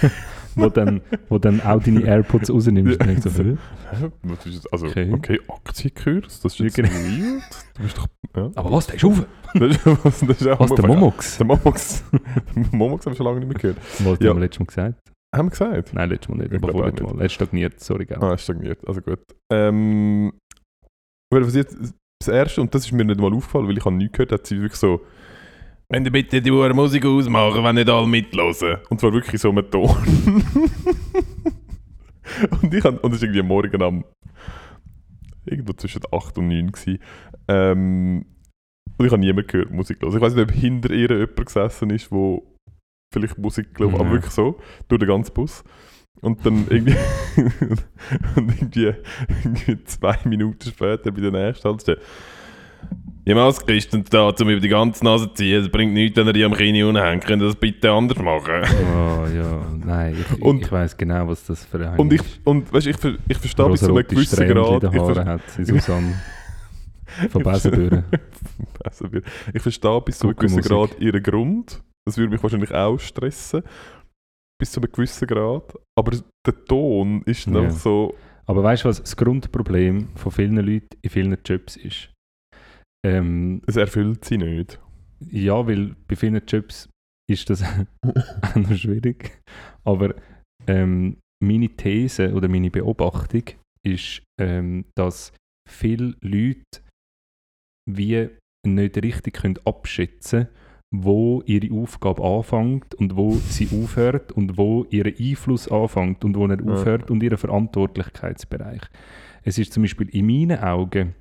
wo, 0.54 0.70
dann, 0.70 1.02
wo 1.28 1.36
dann 1.36 1.60
auch 1.60 1.82
deine 1.82 2.04
AirPods 2.04 2.50
rausnimmst. 2.50 3.02
Denkst 3.04 3.22
so, 3.22 3.42
das? 3.42 4.66
Also, 4.72 4.86
Okay. 4.86 5.12
okay, 5.12 5.38
Aktienkurs, 5.46 6.40
das 6.40 6.54
ist 6.54 6.58
jetzt 6.60 6.78
Ja, 6.78 6.84
genau. 6.84 6.94
weird. 6.96 7.42
Du 7.76 7.82
bist 7.82 7.98
doch... 7.98 8.06
Ja. 8.34 8.50
Aber 8.54 8.72
was, 8.72 8.86
der 8.86 8.96
ist 8.96 9.04
auf? 9.04 9.26
Das 9.54 9.76
ist, 9.76 9.86
das 9.86 10.22
ist 10.22 10.46
Was, 10.58 10.70
der 10.74 10.86
Momox? 10.86 11.36
Der 11.36 11.46
Momox. 11.46 12.02
Den 12.54 12.66
Momox 12.72 13.04
haben 13.04 13.12
wir 13.12 13.16
schon 13.16 13.26
lange 13.26 13.40
nicht 13.40 13.48
mehr 13.48 13.58
gehört. 13.58 13.76
Was 14.00 14.18
Ja. 14.20 14.30
haben 14.30 14.36
wir 14.36 14.40
letztes 14.40 14.60
Mal 14.60 14.66
gesagt? 14.66 15.00
Haben 15.36 15.46
wir 15.46 15.50
gesagt? 15.50 15.94
Nein, 15.94 16.08
letztes 16.08 16.28
Mal 16.28 16.36
nicht, 16.38 16.52
Ich 16.52 16.62
aber 16.62 16.72
vorletztes 16.72 17.06
Mal. 17.06 17.18
Er 17.18 17.26
ist 17.26 17.32
stagniert, 17.32 17.80
sorry, 17.80 18.06
gell. 18.06 18.18
Ah, 18.20 18.34
ist 18.34 18.42
stagniert, 18.42 18.86
also 18.86 19.00
gut. 19.00 19.20
Ähm, 19.52 20.32
was 21.30 21.54
jetzt, 21.54 21.76
das 22.20 22.28
Erste, 22.28 22.60
und 22.60 22.74
das 22.74 22.86
ist 22.86 22.92
mir 22.92 23.04
nicht 23.04 23.20
mal 23.20 23.32
aufgefallen, 23.32 23.68
weil 23.68 23.76
ich 23.76 23.84
habe 23.84 23.94
nichts 23.94 24.12
gehört, 24.12 24.32
hat 24.32 24.46
sie 24.46 24.56
wirklich 24.60 24.80
so 24.80 25.00
«Wenn 25.88 26.04
ihr 26.04 26.10
bitte 26.10 26.42
die 26.42 26.50
Uhr 26.50 26.72
Musik 26.74 27.04
ausmachen, 27.04 27.62
wenn 27.62 27.76
nicht 27.76 27.88
alle 27.88 28.08
mitlosen. 28.08 28.76
Und 28.88 29.00
zwar 29.00 29.12
wirklich 29.12 29.40
so 29.40 29.52
mit 29.52 29.70
Ton. 29.70 29.90
und 32.62 32.74
ich 32.74 32.84
hab, 32.84 33.04
und 33.04 33.14
es 33.14 33.20
war 33.20 33.28
irgendwie 33.28 33.40
am 33.40 33.46
morgen 33.46 33.82
am 33.82 34.04
irgendwo 35.44 35.72
zwischen 35.74 36.02
8 36.10 36.38
und 36.38 36.48
9 36.48 36.72
gewesen. 36.72 36.98
Ähm, 37.46 38.26
und 38.98 39.06
ich 39.06 39.12
habe 39.12 39.20
niemand 39.20 39.48
gehört 39.48 39.70
Musik 39.70 40.00
hören. 40.00 40.16
Ich 40.16 40.20
weiß 40.20 40.34
nicht, 40.34 40.50
ob 40.50 40.52
hinter 40.52 40.90
ihr 40.90 41.10
jemand 41.10 41.46
gesessen 41.46 41.90
ist, 41.90 42.10
wo 42.10 42.55
vielleicht 43.12 43.38
Musik 43.38 43.74
gelaufen 43.74 43.94
aber 43.96 44.04
Ja. 44.06 44.12
wirklich 44.12 44.32
so, 44.32 44.58
durch 44.88 44.98
den 45.00 45.08
ganzen 45.08 45.34
Bus. 45.34 45.64
Und 46.22 46.44
dann 46.46 46.66
irgendwie, 46.70 46.96
und 48.36 48.58
irgendwie, 48.60 48.94
irgendwie 49.44 49.84
zwei 49.84 50.18
Minuten 50.24 50.68
später 50.70 51.10
bei 51.12 51.20
der 51.20 51.30
nächsten 51.30 51.68
Haltestelle. 51.68 52.00
Die 53.26 53.34
Maske 53.34 53.74
ist 53.76 53.92
dann 53.92 54.04
da, 54.08 54.28
um 54.28 54.48
über 54.48 54.60
die 54.60 54.68
ganze 54.68 55.04
Nase 55.04 55.26
zu 55.28 55.34
ziehen. 55.34 55.60
Es 55.62 55.68
bringt 55.68 55.92
nichts, 55.92 56.16
wenn 56.16 56.26
ihr 56.28 56.32
die 56.32 56.44
am 56.44 56.54
Kinn 56.54 56.80
unhängt. 56.84 57.24
Könnt 57.26 57.42
ihr 57.42 57.46
das 57.46 57.56
bitte 57.56 57.90
anders 57.90 58.18
machen? 58.18 58.62
Oh 58.94 59.26
ja, 59.34 59.66
nein, 59.84 60.16
ich, 60.18 60.40
Und- 60.42 60.62
ich 60.62 60.70
weiß 60.70 60.96
genau, 60.96 61.26
was 61.26 61.44
das 61.44 61.64
für 61.64 61.90
ein 61.90 61.98
Und 61.98 62.12
ich, 62.12 62.22
und 62.44 62.72
weißt, 62.72 62.86
ich, 62.86 62.96
ver- 62.96 63.16
ich 63.28 63.36
verstehe 63.38 63.68
bis 63.70 63.80
zu 63.80 63.86
einem 63.94 64.06
gewissen 64.06 64.46
Grad. 64.48 64.84
Ich, 64.84 64.90
ver- 64.90 65.00
Haaren 65.00 65.28
hat, 65.28 65.40
sie 65.50 65.64
Susanne. 65.64 66.14
Von 67.30 67.42
Besenbüren. 67.42 68.04
Ich 69.52 69.62
verstehe 69.62 70.00
bis 70.02 70.18
zu 70.18 70.28
einem 70.28 70.36
gewissen. 70.36 70.62
Grad 70.62 70.98
ihren 71.00 71.22
Grund. 71.22 71.82
Das 72.06 72.16
würde 72.18 72.30
mich 72.30 72.42
wahrscheinlich 72.42 72.72
auch 72.72 72.98
stressen. 72.98 73.62
Bis 74.60 74.72
zu 74.72 74.80
einem 74.80 74.90
gewissen 74.92 75.26
Grad. 75.26 75.74
Aber 75.98 76.12
der 76.46 76.64
Ton 76.64 77.22
ist 77.22 77.46
noch 77.46 77.64
Ja. 77.64 77.70
so. 77.70 78.14
Aber 78.46 78.62
weißt 78.62 78.84
du, 78.84 78.88
was 78.88 79.00
das 79.00 79.16
Grundproblem 79.16 80.08
von 80.16 80.32
vielen 80.32 80.56
Leuten 80.56 80.88
in 81.02 81.10
vielen 81.10 81.36
Jobs 81.44 81.76
ist? 81.76 82.10
Ähm, 83.04 83.60
Es 83.66 83.76
erfüllt 83.76 84.24
sie 84.24 84.38
nicht. 84.38 84.80
ja, 85.30 85.66
weil 85.66 85.96
bei 86.08 86.14
vielen 86.16 86.40
Jobs 86.46 86.88
ist 87.28 87.50
das 87.50 87.62
auch 88.02 88.54
noch 88.54 88.76
schwierig. 88.76 89.42
Aber 89.84 90.14
ähm, 90.68 91.18
meine 91.42 91.68
These 91.68 92.32
oder 92.34 92.48
meine 92.48 92.70
Beobachtung 92.70 93.42
ist, 93.84 94.22
ähm, 94.40 94.84
dass 94.96 95.32
viele 95.68 96.14
Leute 96.22 96.62
wie 97.90 98.28
nicht 98.66 98.96
richtig 99.02 99.34
können 99.34 99.58
abschätzen 99.64 100.48
wo 101.04 101.42
ihre 101.46 101.74
Aufgabe 101.74 102.22
anfängt 102.24 102.94
und 102.96 103.16
wo 103.16 103.32
sie 103.32 103.68
aufhört 103.82 104.32
und 104.32 104.56
wo 104.56 104.84
ihr 104.90 105.06
Einfluss 105.06 105.68
anfängt 105.68 106.24
und 106.24 106.36
wo 106.36 106.46
er 106.46 106.60
Ja. 106.62 106.72
aufhört 106.72 107.10
und 107.10 107.22
ihr 107.22 107.36
Verantwortlichkeitsbereich. 107.38 108.82
Es 109.42 109.58
ist 109.58 109.72
zum 109.72 109.82
Beispiel 109.84 110.08
in 110.10 110.26
meinen 110.26 110.58
Augen 110.60 111.14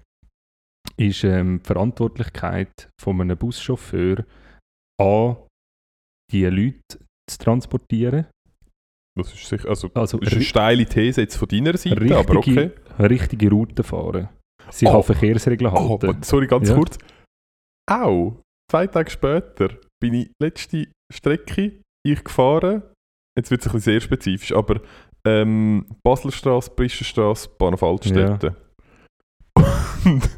ist 0.97 1.23
ähm, 1.23 1.59
die 1.63 1.67
Verantwortlichkeit 1.67 2.89
von 3.01 3.19
einem 3.21 3.37
Buschauffeur 3.37 4.23
an 5.01 5.35
die 6.31 6.45
Leute 6.45 6.79
zu 7.29 7.37
transportieren, 7.39 8.27
Das 9.17 9.33
ist 9.33 9.45
sicher. 9.47 9.69
Also, 9.69 9.89
also 9.93 10.19
ist 10.19 10.33
eine 10.33 10.41
steile 10.41 10.85
These 10.85 11.21
jetzt 11.21 11.37
von 11.37 11.47
deiner 11.47 11.75
Seite, 11.77 12.01
richtige, 12.01 12.17
aber 12.19 12.35
okay. 12.37 12.71
richtige 12.99 13.49
Routen 13.49 13.83
fahren. 13.83 14.29
Sie 14.71 14.85
Oh. 14.87 14.91
kann 14.91 15.03
Verkehrsregeln 15.03 15.71
Oh, 15.73 15.89
halten. 15.89 16.09
aber 16.09 16.23
sorry, 16.23 16.47
ganz 16.47 16.69
Ja. 16.69 16.75
kurz. 16.75 16.97
Auch 17.89 18.37
zwei 18.69 18.87
Tage 18.87 19.09
später 19.09 19.69
bin 20.01 20.13
ich 20.13 20.31
letzte 20.41 20.87
Strecke 21.13 21.81
ich 22.05 22.23
gefahren. 22.23 22.83
Jetzt 23.37 23.51
wird 23.51 23.61
es 23.61 23.67
ein 23.67 23.73
bisschen 23.73 23.93
sehr 23.93 24.01
spezifisch, 24.01 24.51
aber 24.53 24.79
ähm, 25.25 25.85
Baslerstraße, 26.03 26.71
Brischenstraße, 26.75 27.49
Bahnhof 27.57 27.83
Altstädte. 27.83 28.55
Und, 30.05 30.29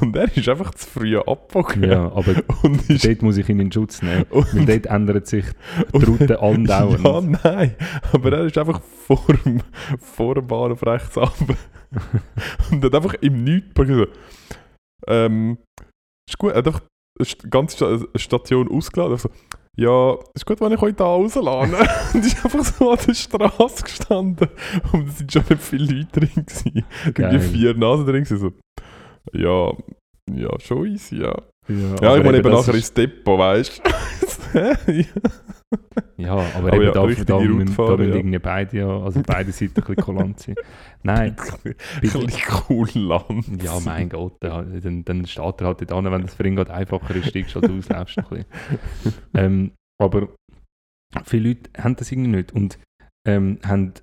und 0.00 0.16
er 0.16 0.34
ist 0.36 0.48
einfach 0.48 0.72
zu 0.74 0.86
früh 0.86 1.18
abgebogen. 1.18 1.82
ja, 1.82 2.04
aber 2.12 2.36
Und 2.62 2.88
ist, 2.88 3.04
dort 3.04 3.22
muss 3.22 3.36
ich 3.36 3.48
ihn 3.48 3.58
in 3.58 3.72
Schutz 3.72 4.00
nehmen. 4.00 4.24
Weil 4.30 4.60
und, 4.60 4.68
dort 4.68 4.86
ändert 4.86 5.26
sich 5.26 5.44
die 5.92 6.04
Route 6.04 6.40
andauernd. 6.40 7.04
Ja, 7.04 7.20
nein. 7.52 7.74
Aber 8.12 8.32
er 8.32 8.44
ist 8.44 8.56
einfach 8.56 8.80
vor 8.80 9.26
dem, 9.44 9.62
vor 9.98 10.36
dem 10.36 10.46
Bahnhof 10.46 10.86
rechts 10.86 11.18
ab 11.18 11.34
und 12.70 12.84
hat 12.84 12.94
einfach 12.94 13.14
im 13.14 13.44
Nichts 13.44 13.70
so, 13.76 14.06
ähm, 15.08 15.58
ist 16.28 16.38
gut, 16.38 16.52
er 16.52 16.58
hat 16.58 16.66
einfach 16.66 16.82
ganze 17.50 18.08
Station 18.16 18.70
ausgeladen. 18.70 19.16
So, 19.16 19.30
ja, 19.76 20.16
ist 20.34 20.46
gut, 20.46 20.60
wenn 20.60 20.72
ich 20.72 20.80
euch 20.80 20.94
da 20.94 21.04
rauslade. 21.04 21.76
und 22.14 22.24
ist 22.24 22.44
einfach 22.44 22.64
so 22.64 22.90
an 22.90 22.98
der 23.06 23.14
Straße 23.14 23.82
gestanden. 23.84 24.48
Und 24.92 25.08
es 25.08 25.18
sind 25.18 25.32
schon 25.32 25.44
nicht 25.48 25.62
viele 25.62 25.94
Leute 25.94 26.20
drin. 26.20 26.46
Gewesen. 26.46 26.84
Irgendwie 27.04 27.38
vier 27.38 27.74
Nasen 27.74 28.06
drin. 28.06 28.24
Gewesen, 28.24 28.38
so. 28.38 28.52
Ja, 29.32 29.72
ja, 30.34 30.60
schon 30.60 30.86
easy, 30.86 31.16
ja. 31.16 31.34
Ja, 31.68 31.94
ja 32.00 32.16
ich 32.16 32.24
meine 32.24 32.38
eben 32.38 32.50
nachher 32.50 32.74
ins 32.74 32.92
Depot, 32.92 33.38
weißt 33.38 33.82
du? 34.54 34.58
ja, 34.92 35.04
aber, 36.30 36.44
aber 36.54 36.72
eben 36.72 36.84
ja, 36.84 36.92
da, 36.92 37.00
da, 37.00 37.00
da, 37.00 37.06
müssen, 37.06 37.26
da 37.26 37.38
müssen 37.96 38.32
ja. 38.32 38.38
beide, 38.38 38.76
ja, 38.76 39.00
also 39.00 39.20
beide 39.26 39.52
Seiten 39.52 39.80
ein 39.80 39.84
bisschen 39.84 39.96
kulant 39.96 40.40
sein. 40.40 40.54
Nein. 41.02 41.36
ein 41.64 41.74
bisschen 42.00 43.08
Land. 43.08 43.62
Ja, 43.62 43.78
mein 43.80 44.08
Gott, 44.08 44.36
ja, 44.42 44.62
dann, 44.62 45.04
dann 45.04 45.26
steht 45.26 45.60
er 45.60 45.66
halt 45.66 45.92
an, 45.92 46.04
wenn 46.04 46.22
das 46.22 46.34
für 46.34 46.46
ihn 46.46 46.56
gerade 46.56 46.72
einfacher 46.72 47.14
ist, 47.16 47.28
steigst 47.28 47.54
du 47.54 47.60
halt 47.60 47.70
aus, 47.72 47.88
läufst 47.88 48.18
ein 48.18 48.24
bisschen. 48.28 48.44
ähm, 49.34 49.72
aber 50.00 50.28
viele 51.24 51.48
Leute 51.48 51.70
haben 51.82 51.96
das 51.96 52.12
irgendwie 52.12 52.30
nicht 52.30 52.52
und 52.52 52.78
ähm, 53.26 53.58
haben, 53.64 53.94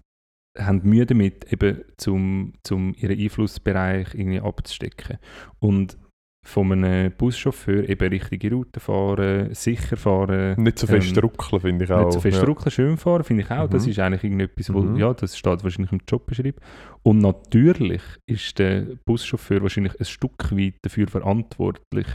haben 0.57 0.81
Mühe 0.83 1.05
damit, 1.05 1.51
eben 1.51 1.81
zum, 1.97 2.53
zum 2.63 2.93
ihren 2.95 3.17
Einflussbereich 3.17 4.13
irgendwie 4.13 4.41
abzustecken. 4.41 5.17
Und 5.59 5.97
von 6.45 6.71
einem 6.71 7.11
Buschauffeur 7.11 7.87
eben 7.87 8.09
richtige 8.09 8.51
Route 8.51 8.79
fahren, 8.81 9.53
sicher 9.53 9.95
fahren. 9.95 10.61
Nicht 10.61 10.77
so 10.77 10.87
fest 10.87 11.15
ähm, 11.15 11.23
ruckeln, 11.23 11.61
finde 11.61 11.85
ich 11.85 11.91
auch. 11.91 12.05
Nicht 12.05 12.13
so 12.13 12.19
fest 12.19 12.37
ja. 12.37 12.43
ruckeln, 12.43 12.69
schön 12.71 12.97
fahren, 12.97 13.23
finde 13.23 13.43
ich 13.43 13.51
auch. 13.51 13.67
Mhm. 13.67 13.71
Das 13.71 13.87
ist 13.87 13.97
eigentlich 13.97 14.23
irgendetwas, 14.25 14.73
wo, 14.73 14.81
mhm. 14.81 14.97
ja, 14.97 15.13
das 15.13 15.37
steht 15.37 15.63
wahrscheinlich 15.63 15.93
im 15.93 16.01
Jobbeschrieb. 16.07 16.59
Und 17.01 17.19
natürlich 17.19 18.01
ist 18.25 18.59
der 18.59 18.87
Buschauffeur 19.05 19.61
wahrscheinlich 19.61 19.97
ein 19.99 20.05
Stück 20.05 20.51
weit 20.51 20.75
dafür 20.81 21.07
verantwortlich, 21.07 22.07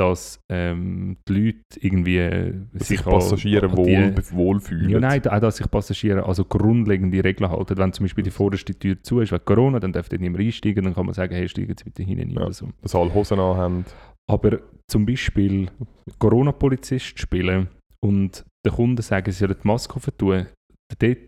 dass 0.00 0.40
ähm, 0.50 1.18
die 1.28 1.32
Leute 1.32 1.58
irgendwie 1.80 2.54
dass 2.72 2.88
sich 2.88 3.04
Passagiere 3.04 3.76
wohl, 3.76 4.14
die, 4.14 4.32
wohlfühlen. 4.32 4.88
Ja, 4.88 4.98
nein, 4.98 5.26
auch, 5.26 5.40
dass 5.40 5.58
sich 5.58 5.70
Passagiere 5.70 6.24
also 6.24 6.46
grundlegende 6.46 7.22
Regeln 7.22 7.50
halten. 7.50 7.76
Wenn 7.76 7.92
zum 7.92 8.04
Beispiel 8.04 8.24
die 8.24 8.30
vorderste 8.30 8.74
Tür 8.74 8.96
zu 9.02 9.20
ist 9.20 9.30
wegen 9.30 9.44
Corona, 9.44 9.78
dann 9.78 9.92
dürfen 9.92 10.08
die 10.10 10.18
nicht 10.18 10.32
mehr 10.32 10.46
einsteigen, 10.46 10.84
dann 10.84 10.94
kann 10.94 11.04
man 11.04 11.14
sagen, 11.14 11.34
hey, 11.34 11.46
steigen 11.46 11.74
Sie 11.76 11.84
bitte 11.84 12.02
hinein 12.02 12.30
ja, 12.30 12.50
so. 12.50 12.70
Dass 12.80 12.94
alle 12.94 13.12
Hosen 13.12 13.38
haben. 13.38 13.84
Aber 14.26 14.60
zum 14.90 15.04
Beispiel 15.04 15.68
Corona-Polizist 16.18 17.18
spielen 17.18 17.68
und 18.02 18.46
den 18.64 18.72
Kunden 18.72 19.02
sagen, 19.02 19.30
sie 19.30 19.38
sollen 19.38 19.56
die 19.62 19.68
Maske 19.68 20.00
tun, 20.16 20.46
dort 20.98 21.18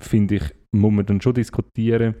finde 0.00 0.36
ich, 0.36 0.54
muss 0.74 0.92
man 0.92 1.06
dann 1.06 1.20
schon 1.20 1.34
diskutieren, 1.34 2.16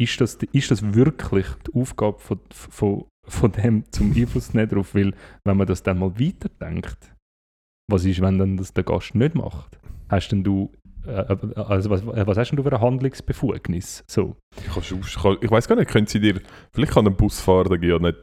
ist 0.00 0.20
das, 0.20 0.38
ist 0.52 0.70
das 0.70 0.94
wirklich 0.94 1.46
die 1.66 1.80
Aufgabe 1.80 2.20
von, 2.20 2.38
von, 2.52 3.04
von 3.26 3.52
dem 3.52 3.84
zum 3.90 4.14
Einfluss 4.14 4.54
nehmen 4.54 4.68
darauf? 4.68 4.94
Weil, 4.94 5.14
wenn 5.44 5.56
man 5.56 5.66
das 5.66 5.82
dann 5.82 5.98
mal 5.98 6.18
weiterdenkt, 6.18 7.14
was 7.90 8.04
ist, 8.04 8.20
wenn 8.20 8.38
dann 8.38 8.56
das 8.56 8.72
der 8.72 8.84
Gast 8.84 9.14
nicht 9.14 9.34
macht? 9.34 9.78
Hast 10.08 10.28
denn 10.30 10.44
du 10.44 10.72
äh, 11.06 11.36
also 11.56 11.90
was, 11.90 12.06
was 12.06 12.36
hast 12.36 12.50
denn 12.50 12.56
du 12.56 12.62
für 12.62 12.72
eine 12.72 12.80
Handlungsbefugnis? 12.80 14.04
So. 14.08 14.36
Ich, 14.56 14.92
ich 15.42 15.50
weiß 15.50 15.68
gar 15.68 15.76
nicht, 15.76 15.90
können 15.90 16.06
sie 16.06 16.20
dir, 16.20 16.40
vielleicht 16.72 16.92
kann 16.92 17.06
ein 17.06 17.16
Busfahrer 17.16 17.82
ja 17.82 17.98
nicht 17.98 18.18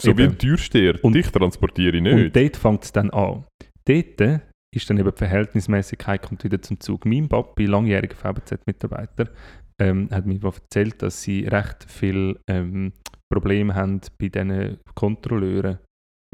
so 0.00 0.10
eben. 0.10 0.18
wie 0.18 0.24
ein 0.24 0.38
Türsteher, 0.38 1.02
und 1.02 1.14
dich 1.14 1.30
transportiere 1.30 1.96
ich 1.96 2.02
nicht. 2.02 2.14
Und 2.14 2.36
dort 2.36 2.56
fängt 2.56 2.84
es 2.84 2.92
dann 2.92 3.10
an. 3.10 3.44
Dort 3.84 4.42
ist 4.74 4.88
dann 4.88 4.98
eben 4.98 5.10
die 5.10 5.18
Verhältnismäßigkeit 5.18 6.22
kommt 6.22 6.44
wieder 6.44 6.60
zum 6.60 6.80
Zug. 6.80 7.04
Mein 7.04 7.28
Papi, 7.28 7.66
langjähriger 7.66 8.16
VBZ-Mitarbeiter, 8.16 9.28
ähm, 9.80 10.08
hat 10.10 10.26
mir 10.26 10.42
erzählt, 10.42 11.02
dass 11.02 11.22
sie 11.22 11.46
recht 11.46 11.84
viel 11.88 12.38
ähm, 12.48 12.92
Probleme 13.32 13.74
haben 13.74 14.00
bei 14.18 14.28
diesen 14.28 14.78
Kontrolleuren, 14.94 15.78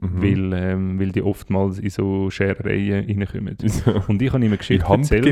mhm. 0.02 0.22
weil, 0.22 0.52
ähm, 0.52 1.00
weil 1.00 1.12
die 1.12 1.22
oftmals 1.22 1.78
in 1.78 1.90
so 1.90 2.28
Scherereien 2.28 3.06
reinkommen. 3.06 3.56
Und 4.08 4.20
ich 4.20 4.32
habe 4.32 4.44
ihm 4.44 4.50
eine 4.50 4.58
Geschichte 4.58 4.84
erzählt. 5.02 5.24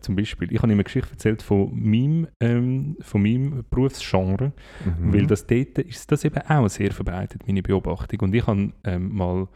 Zum 0.00 0.16
Beispiel. 0.16 0.52
Ich 0.52 0.58
habe 0.58 0.68
ihm 0.68 0.74
eine 0.76 0.84
Geschichte 0.84 1.10
erzählt 1.10 1.42
von 1.42 1.70
meinem, 1.74 2.28
ähm, 2.40 2.96
von 3.00 3.22
meinem 3.22 3.64
Berufsgenre, 3.70 4.52
mhm. 4.84 5.12
weil 5.14 5.26
das 5.26 5.46
dort 5.46 5.78
ist 5.78 6.12
das 6.12 6.24
eben 6.24 6.42
auch 6.42 6.68
sehr 6.68 6.92
verbreitet, 6.92 7.46
meine 7.46 7.62
Beobachtung. 7.62 8.20
Und 8.20 8.34
ich 8.34 8.46
habe 8.46 8.72
ähm, 8.84 9.14
mal 9.14 9.48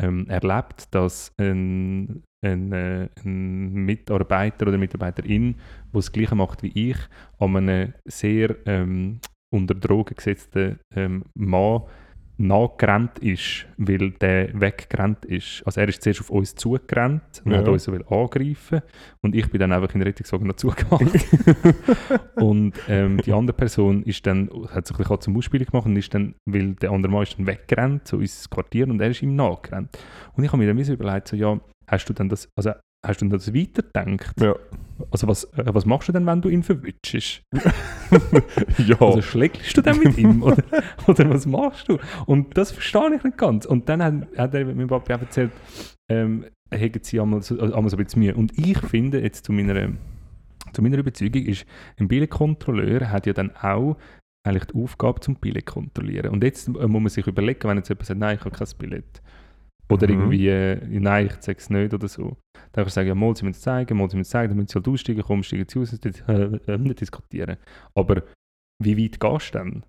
ähm, 0.00 0.26
erlebt, 0.28 0.94
dass 0.94 1.32
ein, 1.38 2.22
ein, 2.44 2.72
äh, 2.72 3.08
ein, 3.24 3.72
Mitarbeiter 3.72 4.68
oder 4.68 4.78
Mitarbeiterin, 4.78 5.54
der 5.54 6.00
das 6.00 6.12
Gleiche 6.12 6.34
macht 6.34 6.62
wie 6.62 6.90
ich, 6.90 6.98
an 7.38 7.56
einem 7.56 7.94
sehr 8.04 8.54
ähm, 8.66 9.20
unter 9.50 9.74
Drogen 9.74 10.14
gesetzten 10.14 10.78
ähm, 10.94 11.24
Mann 11.34 11.82
nachgerannt 12.38 13.18
ist, 13.20 13.66
weil 13.78 14.10
der 14.10 14.60
weggerannt 14.60 15.24
ist. 15.24 15.62
Also 15.64 15.80
er 15.80 15.88
ist 15.88 16.02
zuerst 16.02 16.20
auf 16.20 16.30
uns 16.30 16.54
zugerannt 16.54 17.42
und 17.44 17.52
ja. 17.52 17.58
hat 17.58 17.68
uns 17.68 17.84
so 17.84 17.92
angreifen 17.92 18.82
und 19.22 19.34
ich 19.34 19.50
bin 19.50 19.60
dann 19.60 19.72
einfach 19.72 19.94
in 19.94 20.02
Rettungswagen 20.02 20.46
noch 20.46 20.56
zugemacht. 20.56 21.02
und 22.36 22.74
ähm, 22.88 23.18
die 23.24 23.32
andere 23.32 23.56
Person 23.56 24.02
ist 24.02 24.26
dann, 24.26 24.50
hat 24.68 24.86
sich 24.86 24.96
ein 24.96 24.98
bisschen 24.98 25.20
zum 25.22 25.36
Ausspielen 25.36 25.66
gemacht 25.66 25.86
und 25.86 25.96
ist 25.96 26.12
dann, 26.12 26.34
weil 26.44 26.74
der 26.74 26.90
andere 26.90 27.10
Mann 27.10 27.22
ist 27.22 27.38
dann 27.38 27.46
weggerannt, 27.46 28.06
so 28.06 28.18
ins 28.18 28.50
Quartier 28.50 28.86
und 28.86 29.00
er 29.00 29.10
ist 29.10 29.22
ihm 29.22 29.34
nachgerannt. 29.34 29.96
Und 30.34 30.44
ich 30.44 30.52
habe 30.52 30.62
mir 30.62 30.72
dann 30.72 30.78
überlegt, 30.78 31.28
so 31.28 31.36
ja, 31.36 31.58
hast 31.88 32.06
du 32.06 32.12
dann 32.12 32.28
das, 32.28 32.48
also 32.56 32.72
hast 33.06 33.22
du 33.22 33.28
das 33.28 33.54
weitergedacht? 33.54 34.40
Ja. 34.40 34.54
Also 35.10 35.28
was, 35.28 35.44
äh, 35.54 35.64
was 35.66 35.84
machst 35.84 36.08
du 36.08 36.12
denn, 36.12 36.26
wenn 36.26 36.40
du 36.40 36.48
ihn 36.48 36.62
verwitschst? 36.62 37.42
ja. 38.78 39.00
Also 39.00 39.22
schlägst 39.22 39.76
du 39.76 39.82
dann 39.82 39.98
mit 39.98 40.16
ihm? 40.18 40.42
Oder, 40.42 40.64
oder 41.06 41.30
was 41.30 41.46
machst 41.46 41.88
du? 41.88 41.98
Und 42.26 42.56
das 42.56 42.72
verstehe 42.72 43.14
ich 43.16 43.24
nicht 43.24 43.36
ganz. 43.36 43.66
Und 43.66 43.88
dann 43.88 44.02
hat, 44.02 44.14
hat 44.36 44.54
er 44.54 44.64
mit 44.64 44.88
Papi 44.88 45.14
auch 45.14 45.20
erzählt, 45.20 45.52
ähm, 46.10 46.46
hätten 46.70 47.02
sie 47.02 47.20
einmal 47.20 47.42
so, 47.42 47.58
also 47.58 47.74
einmal 47.74 47.90
so 47.90 47.96
ein 47.96 48.04
bisschen 48.04 48.20
Mühe. 48.20 48.34
Und 48.34 48.56
ich 48.58 48.78
finde, 48.78 49.20
jetzt 49.20 49.44
zu 49.44 49.52
meiner, 49.52 49.92
zu 50.72 50.82
meiner 50.82 50.98
Überzeugung, 50.98 51.42
ist, 51.44 51.66
ein 51.98 52.08
Billetkontrolleur 52.08 53.10
hat 53.10 53.26
ja 53.26 53.32
dann 53.32 53.54
auch 53.56 53.96
eigentlich 54.44 54.66
die 54.66 54.82
Aufgabe 54.82 55.20
zum 55.20 55.36
Billett 55.36 55.66
kontrollieren. 55.66 56.30
Und 56.30 56.42
jetzt 56.44 56.68
äh, 56.68 56.86
muss 56.86 57.02
man 57.02 57.08
sich 57.08 57.26
überlegen, 57.26 57.68
wenn 57.68 57.76
jetzt 57.76 57.88
jemand 57.88 58.06
sagt, 58.06 58.20
nein, 58.20 58.36
ich 58.38 58.44
habe 58.44 58.56
kein 58.56 58.68
Billett 58.78 59.22
oder 59.88 60.08
mhm. 60.08 60.14
irgendwie, 60.14 60.48
äh, 60.48 60.80
nein, 60.88 61.26
ich 61.26 61.40
zeige 61.40 61.58
es 61.58 61.70
nicht 61.70 61.94
oder 61.94 62.08
so. 62.08 62.36
Dann 62.72 62.82
kann 62.82 62.86
ich 62.88 62.92
sagen, 62.92 63.08
ja, 63.08 63.14
mal, 63.14 63.34
sie 63.36 63.44
müssen 63.44 63.58
es 63.58 63.62
zeigen, 63.62 63.96
mal, 63.96 64.10
sie 64.10 64.16
müssen 64.16 64.28
es 64.28 64.30
zeigen, 64.30 64.50
dann 64.50 64.56
müssen 64.56 64.68
sie 64.68 64.74
halt 64.74 64.88
aussteigen, 64.88 65.22
komm, 65.26 65.42
steigen 65.42 65.66
sie 65.68 65.78
aus, 65.78 65.92
äh, 65.92 66.32
äh, 66.72 66.78
nicht 66.78 67.00
diskutieren. 67.00 67.56
Aber 67.94 68.22
wie 68.82 68.98
weit 68.98 69.20
gehst 69.20 69.54
du 69.54 69.58
denn? 69.58 69.82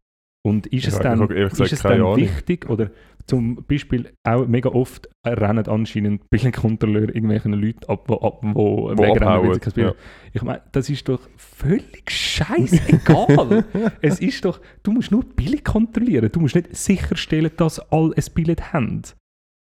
Und 0.45 0.67
ist 0.67 0.87
es 0.87 0.97
dann, 0.99 1.29
ist 1.29 1.59
es 1.59 1.81
dann 1.81 2.15
wichtig, 2.15 2.69
oder 2.69 2.89
zum 3.25 3.65
Beispiel 3.67 4.13
auch 4.23 4.47
mega 4.47 4.69
oft 4.69 5.09
rennen 5.25 5.67
anscheinend 5.67 6.21
Billenkontrolleure 6.29 7.11
irgendwelchen 7.11 7.51
Leuten 7.51 7.83
ab, 7.89 8.07
die 8.07 8.13
ab, 8.13 8.39
wo, 8.41 8.89
wo 8.95 8.97
wegrennen, 8.97 9.59
ja. 9.75 9.93
Ich 10.31 10.41
meine, 10.43 10.61
das 10.71 10.89
ist 10.89 11.09
doch 11.09 11.19
völlig 11.35 12.09
scheißegal. 12.09 13.65
es 14.01 14.21
ist 14.21 14.45
doch, 14.45 14.61
du 14.83 14.93
musst 14.93 15.11
nur 15.11 15.25
Billig 15.25 15.65
kontrollieren, 15.65 16.29
du 16.31 16.39
musst 16.39 16.55
nicht 16.55 16.73
sicherstellen, 16.73 17.51
dass 17.57 17.79
alle 17.91 18.15
ein 18.15 18.23
Billett 18.33 18.71
haben. 18.71 19.01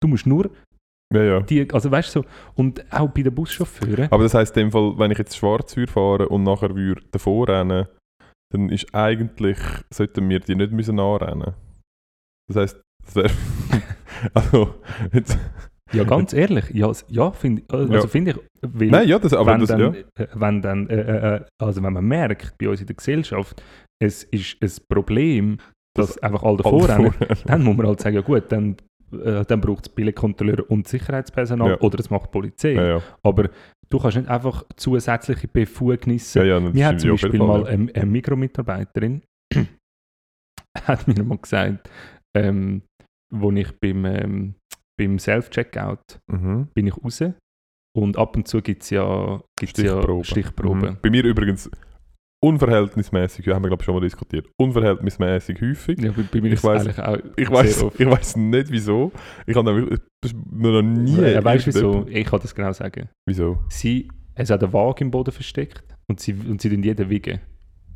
Du 0.01 0.07
musst 0.07 0.25
nur 0.25 0.51
ja, 1.13 1.23
ja. 1.23 1.39
Die, 1.41 1.71
also 1.71 1.91
weißt 1.91 2.15
du, 2.15 2.21
so, 2.21 2.25
und 2.55 2.83
auch 2.91 3.09
bei 3.09 3.21
den 3.21 3.33
Buschauffeuren. 3.33 4.11
Aber 4.11 4.23
das 4.23 4.33
heisst 4.33 4.57
in 4.57 4.65
dem 4.65 4.71
Fall, 4.71 4.97
wenn 4.97 5.11
ich 5.11 5.17
jetzt 5.17 5.37
schwarz 5.37 5.75
fahre 5.87 6.27
und 6.29 6.43
nachher 6.43 6.75
würde 6.75 7.03
davor 7.11 7.47
rennen, 7.47 7.87
dann 8.51 8.69
ist 8.69 8.93
eigentlich, 8.93 9.57
sollten 9.93 10.27
wir 10.29 10.39
die 10.39 10.55
nicht 10.55 10.71
müssen 10.71 10.99
anrennen. 10.99 11.53
Das 12.47 12.57
heisst, 12.57 12.81
das 13.05 13.15
wäre, 13.15 13.31
also, 14.33 14.75
jetzt... 15.13 15.37
Ja, 15.93 16.03
ganz 16.03 16.33
ehrlich, 16.33 16.65
ja, 16.71 16.91
ja 17.07 17.31
finde 17.31 17.61
also 17.69 17.93
ja. 17.93 18.07
find 18.07 18.29
ich, 18.29 18.35
weil 18.61 18.87
Nein, 18.87 19.07
ja, 19.07 19.19
das, 19.19 19.33
aber 19.33 19.53
wenn 19.53 19.59
das, 19.59 19.69
dann, 19.69 19.79
ja. 19.79 19.93
Äh, 20.15 20.27
wenn 20.33 20.61
dann, 20.61 20.89
äh, 20.89 20.95
äh, 20.95 21.35
äh, 21.35 21.45
also 21.61 21.83
wenn 21.83 21.93
man 21.93 22.03
merkt, 22.03 22.57
bei 22.57 22.67
uns 22.67 22.81
in 22.81 22.87
der 22.87 22.95
Gesellschaft, 22.95 23.61
es 24.01 24.23
ist 24.23 24.57
ein 24.61 24.71
Problem, 24.89 25.57
dass 25.95 26.07
das 26.07 26.17
einfach 26.23 26.41
alle 26.41 26.57
davor 26.57 26.89
rennen, 26.89 27.13
dann 27.45 27.63
muss 27.63 27.77
man 27.77 27.87
halt 27.87 28.01
sagen, 28.01 28.15
ja 28.15 28.21
gut, 28.21 28.51
dann 28.51 28.75
äh, 29.21 29.45
dann 29.45 29.61
braucht 29.61 29.87
es 29.87 29.89
Billetkontrolleure 29.89 30.63
und 30.63 30.87
Sicherheitspersonal 30.87 31.71
ja. 31.71 31.79
oder 31.79 31.99
es 31.99 32.09
macht 32.09 32.27
die 32.27 32.31
Polizei. 32.31 32.73
Ja. 32.73 33.01
Aber 33.23 33.49
du 33.89 33.99
kannst 33.99 34.17
nicht 34.17 34.29
einfach 34.29 34.63
zusätzliche 34.75 35.47
Befugnisse. 35.47 36.39
Ja, 36.39 36.59
ja, 36.59 36.73
Wir 36.73 36.87
haben 36.87 36.99
zum 36.99 37.11
Beispiel 37.11 37.39
mal 37.39 37.65
eine, 37.67 37.93
eine 37.93 38.05
Mikromitarbeiterin, 38.05 39.21
hat 40.83 41.07
mir 41.07 41.23
mal 41.23 41.37
gesagt, 41.37 41.89
ähm, 42.35 42.81
wo 43.33 43.51
ich 43.51 43.71
beim, 43.79 44.05
ähm, 44.05 44.55
beim 44.99 45.19
Self-Checkout 45.19 46.19
mhm. 46.31 46.67
bin 46.73 46.87
ich 46.87 46.97
raus 46.97 47.23
und 47.95 48.17
ab 48.17 48.35
und 48.35 48.47
zu 48.47 48.61
gibt 48.61 48.83
es 48.83 48.89
ja, 48.89 49.41
gibt's. 49.57 49.81
Ja 49.81 50.01
Stichproben. 50.23 50.91
Mhm. 50.91 50.97
Bei 51.01 51.09
mir 51.09 51.23
übrigens 51.23 51.69
unverhältnismäßig, 52.45 53.45
ja, 53.45 53.55
haben 53.55 53.63
wir 53.63 53.69
glaube 53.69 53.81
ich 53.81 53.85
schon 53.85 53.95
mal 53.95 54.01
diskutiert, 54.01 54.47
unverhältnismäßig 54.57 55.59
häufig. 55.61 55.99
Ja, 55.99 56.11
bei, 56.11 56.23
bei 56.31 56.41
mir 56.41 56.53
ich 56.53 56.63
weiß, 56.63 56.99
auch 56.99 57.17
ich 57.35 57.49
weiß, 57.49 57.85
ich 57.97 58.05
weiß 58.05 58.35
nicht 58.37 58.71
wieso. 58.71 59.11
Ich 59.47 59.55
habe 59.55 59.73
nämlich 59.73 59.99
noch 60.51 60.81
nie. 60.81 61.17
Ja, 61.17 61.43
weißt 61.43 61.67
wieso? 61.67 62.05
Ich 62.07 62.25
kann 62.25 62.39
das 62.39 62.53
genau 62.53 62.71
sagen. 62.71 63.09
Wieso? 63.25 63.57
Sie, 63.69 64.07
es 64.35 64.49
hat 64.51 64.63
einen 64.63 64.73
Wagen 64.73 65.05
im 65.05 65.11
Boden 65.11 65.31
versteckt 65.31 65.83
und 66.07 66.19
sie 66.19 66.33
und 66.33 66.61
sie 66.61 66.69
jeden 66.69 67.09
wiegen, 67.09 67.39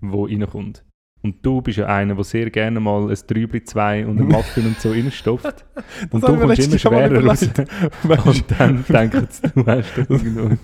wo 0.02 0.26
reinkommt. 0.26 0.84
Und 1.22 1.46
du 1.46 1.62
bist 1.62 1.78
ja 1.78 1.86
einer, 1.88 2.16
der 2.16 2.24
sehr 2.24 2.50
gerne 2.50 2.80
mal 2.80 3.10
ein 3.10 3.18
Trübli 3.28 3.62
2 3.62 4.08
und 4.08 4.22
ein 4.22 4.28
Muffin 4.28 4.68
und 4.68 4.80
so 4.80 4.92
reinstopft. 4.92 5.66
Und 6.12 6.24
du 6.24 6.38
kommst 6.38 6.60
immer 6.66 6.78
schwerer 6.78 7.26
raus. 7.26 7.44
Und 8.26 8.46
dann 8.58 8.86
denken 8.88 9.28
sie, 9.30 9.50
du 9.54 9.66
hast 9.66 9.98
das 9.98 10.10
irgendwo. 10.10 10.58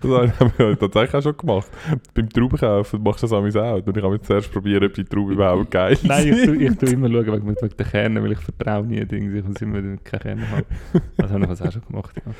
Das 0.00 0.40
habe 0.40 0.72
ich 0.72 0.78
tatsächlich 0.78 1.14
auch 1.14 1.22
schon 1.22 1.36
gemacht. 1.36 1.68
Beim 2.14 2.28
Traubenkaufen 2.28 3.02
machst 3.02 3.24
du 3.24 3.26
das 3.26 3.56
auch. 3.56 3.84
Und 3.84 3.96
ich 3.96 4.02
habe 4.02 4.20
zuerst 4.20 4.52
probieren, 4.52 4.84
ob 4.84 4.94
die 4.94 5.04
Trauben 5.04 5.32
überhaupt 5.32 5.70
geil 5.70 5.98
Nein, 6.04 6.28
ich 6.28 6.36
sind. 6.36 6.46
tue, 6.46 6.56
ich 6.56 6.76
tue 6.76 6.90
immer 6.90 7.08
schauen 7.08 7.26
wegen, 7.26 7.46
wegen 7.46 7.76
den 7.76 7.86
Kernen, 7.86 8.22
weil 8.22 8.32
ich 8.32 8.40
vertraue 8.40 8.86
nie 8.86 9.04
Dinge, 9.04 9.38
ich 9.38 9.44
muss 9.44 9.60
immer 9.60 9.80
keine 9.80 9.98
Kerne 10.04 10.50
haben. 10.50 10.64
Das 11.16 11.30
habe 11.32 11.42
ich 11.42 11.48
das 11.48 11.62
auch 11.62 11.72
schon 11.72 11.82
gemacht, 11.82 12.22
ja. 12.24 12.32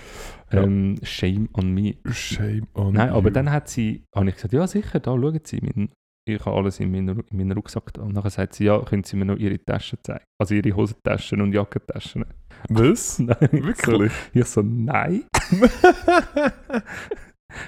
Ja. 0.53 0.63
Ähm, 0.63 0.97
shame 1.03 1.49
on 1.55 1.73
me. 1.73 1.95
Shame 2.13 2.69
on 2.75 2.93
Nein, 2.93 3.11
aber 3.11 3.29
you. 3.29 3.35
dann 3.35 3.51
hat 3.51 3.69
sie, 3.69 4.05
habe 4.15 4.29
ich 4.29 4.37
gesagt, 4.37 4.53
ja 4.53 4.67
sicher, 4.67 5.01
da 5.01 5.13
schauen 5.13 5.41
Sie, 5.43 5.61
mein, 5.61 5.89
ich 6.27 6.45
habe 6.45 6.57
alles 6.57 6.81
in 6.81 6.91
meinem 6.91 7.23
in 7.31 7.37
meinen 7.37 7.53
Rucksack 7.53 7.93
da. 7.93 8.03
Und 8.03 8.15
nachher 8.15 8.31
sagt 8.31 8.55
sie, 8.55 8.65
ja, 8.65 8.79
können 8.81 9.05
Sie 9.05 9.17
mir 9.17 9.25
noch 9.25 9.37
Ihre 9.37 9.63
Taschen 9.63 9.99
zeigen? 10.03 10.25
Also 10.41 10.55
Ihre 10.55 10.75
Hosentaschen 10.75 11.41
und 11.41 11.53
Jackentaschen. 11.53 12.25
Was? 12.69 13.19
Nein, 13.21 13.37
ich 13.53 13.65
Wirklich? 13.65 14.13
So, 14.13 14.41
ich 14.41 14.47
so, 14.47 14.63
nein. 14.63 15.25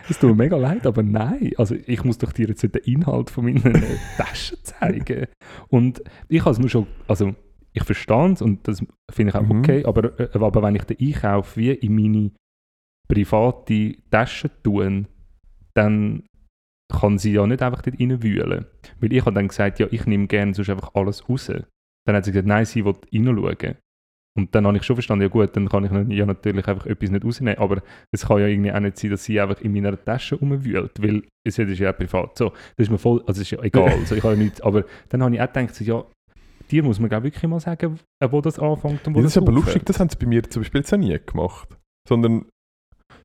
Es 0.09 0.19
tut 0.19 0.31
mir 0.31 0.37
mega 0.37 0.57
leid, 0.57 0.85
aber 0.85 1.03
nein. 1.05 1.53
Also 1.59 1.75
ich 1.75 2.03
muss 2.03 2.19
doch 2.19 2.33
dir 2.33 2.49
jetzt 2.49 2.63
den 2.63 2.73
Inhalt 2.85 3.31
von 3.31 3.45
meinen 3.45 3.65
äh, 3.65 3.97
Taschen 4.17 4.59
zeigen. 4.63 5.27
Und 5.69 6.03
ich 6.29 6.41
habe 6.41 6.51
es 6.51 6.59
nur 6.59 6.69
schon, 6.69 6.89
also 7.07 7.35
ich 7.73 7.85
verstehe 7.85 8.33
es 8.33 8.43
und 8.43 8.67
das 8.67 8.85
finde 9.13 9.31
ich 9.31 9.35
auch 9.37 9.43
Mhm. 9.47 9.59
okay, 9.61 9.85
aber, 9.85 10.19
äh, 10.19 10.29
aber 10.33 10.63
wenn 10.63 10.75
ich 10.75 10.85
den 10.85 10.97
Einkauf 10.99 11.57
wie 11.57 11.71
in 11.71 11.95
meine 11.95 12.33
private 13.07 13.95
Tasche 14.11 14.51
tue, 14.63 15.05
dann 15.75 16.25
kann 16.93 17.19
sie 17.19 17.33
ja 17.33 17.47
nicht 17.47 17.63
einfach 17.63 17.83
dort 17.83 17.99
reinwühlen. 18.01 18.67
Weil 19.01 19.13
ich 19.13 19.21
habe 19.21 19.35
dann 19.35 19.49
gesagt, 19.49 19.79
ja, 19.79 19.87
ich 19.91 20.07
nehme 20.07 20.27
gerne 20.27 20.55
sonst 20.55 20.71
einfach 20.71 20.95
alles 20.95 21.29
raus. 21.29 21.47
Dann 22.07 22.15
hat 22.17 22.25
sie 22.25 22.31
gesagt, 22.33 22.47
nein, 22.47 22.65
sie 22.65 22.85
will 22.85 22.95
reinschauen. 23.13 23.77
Und 24.39 24.55
dann 24.55 24.67
habe 24.67 24.77
ich 24.77 24.83
schon 24.83 24.97
verstanden, 24.97 25.23
ja 25.23 25.29
gut, 25.29 25.57
dann 25.57 25.67
kann 25.69 25.85
ich 26.11 26.17
ja 26.17 26.27
natürlich 26.27 26.69
einfach 26.69 26.85
etwas 26.85 27.11
nicht 27.11 27.25
rausnehmen, 27.25 27.59
aber 27.59 27.83
es 28.13 28.27
kann 28.27 28.39
ja 28.39 28.47
irgendwie 28.47 28.71
auch 28.71 28.81
nicht 28.81 28.99
sein, 28.99 29.11
dass 29.11 29.25
sie 29.25 29.41
einfach 29.41 29.63
in 29.63 29.73
meiner 29.73 29.97
Tasche 30.05 30.35
rumwühlt, 30.35 31.03
weil 31.03 31.23
es 31.43 31.59
ist 31.59 31.79
ja 31.79 31.91
privat. 31.95 32.37
So, 32.37 32.51
das 32.51 32.85
ist 32.87 32.91
mir 32.91 32.99
voll, 32.99 33.25
also 33.27 33.41
ist 33.41 33.51
ja 33.51 33.63
egal, 33.63 33.93
also 33.93 34.15
ich 34.15 34.23
habe 34.23 34.35
ja 34.35 34.43
nichts, 34.43 34.61
aber 34.61 34.85
dann 35.09 35.23
habe 35.23 35.35
ich 35.35 35.41
auch 35.41 35.47
gedacht, 35.51 35.75
so, 35.75 35.85
ja, 35.85 36.05
dir 36.71 36.83
muss 36.83 37.01
man 37.01 37.09
glaube 37.09 37.29
ich 37.29 37.35
wirklich 37.35 37.49
mal 37.51 37.61
sagen, 37.61 37.99
äh, 38.23 38.31
wo 38.31 38.43
das 38.43 38.59
anfängt 38.59 39.07
und 39.07 39.15
wo 39.15 39.21
Ja, 39.21 39.23
das 39.23 39.33
das 39.33 39.37
ist 39.37 39.39
aber 39.39 39.53
aufhört. 39.53 39.67
lustig, 39.67 39.87
das 39.87 40.01
haben 40.01 40.11
sie 40.11 40.19
bei 40.19 40.27
mir 40.27 40.43
zum 40.43 40.61
Beispiel 40.63 40.81
jetzt 40.83 40.93
auch 40.93 40.99
nie 40.99 41.19
gemacht. 41.25 41.69
Sondern 42.07 42.45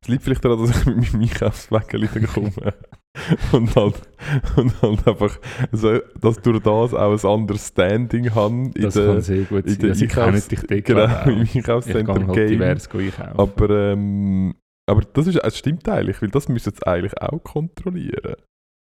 es 0.02 0.08
liegt 0.08 0.24
vielleicht 0.24 0.45
daran, 0.45 0.60
dass 0.65 0.80
ich 0.80 0.86
mit 0.86 1.12
meinem 1.12 1.24
Einkaufswagen 1.24 2.28
komme. 2.34 2.74
und, 3.52 3.76
halt, 3.76 4.02
und 4.56 4.82
halt 4.82 5.08
einfach, 5.08 5.38
so, 5.71 6.00
dass 6.19 6.41
durch 6.41 6.62
das 6.63 6.93
auch 6.93 7.12
ein 7.12 7.30
anderes 7.30 7.67
Standing 7.67 8.34
habe 8.34 8.54
in 8.54 8.71
Das 8.74 8.93
der, 8.93 9.06
kann 9.08 9.21
sehr 9.21 9.43
gut 9.43 9.65
in 9.65 9.80
sein, 9.80 9.93
sie 9.93 10.08
kennen 10.08 10.28
Einkaufs- 10.36 10.47
dich 10.47 10.62
dort 10.62 10.86
genau, 10.86 11.04
im 11.04 11.10
ich 11.10 11.30
auch. 11.30 11.41
Ich 11.45 11.52
gehe 11.54 11.62
Einkaufscenter 11.62 12.13
halt 12.13 12.34
Game. 12.34 12.47
divers 12.47 12.89
einkaufen. 12.89 13.39
Aber, 13.39 13.69
ähm, 13.69 14.56
aber 14.89 15.02
das, 15.13 15.28
ist, 15.28 15.36
es 15.43 15.58
stimmt 15.58 15.88
eigentlich, 15.89 16.21
weil 16.21 16.30
das 16.30 16.47
müssen 16.47 16.74
sie 16.74 16.88
eigentlich 16.88 17.21
auch 17.21 17.43
kontrollieren. 17.43 18.36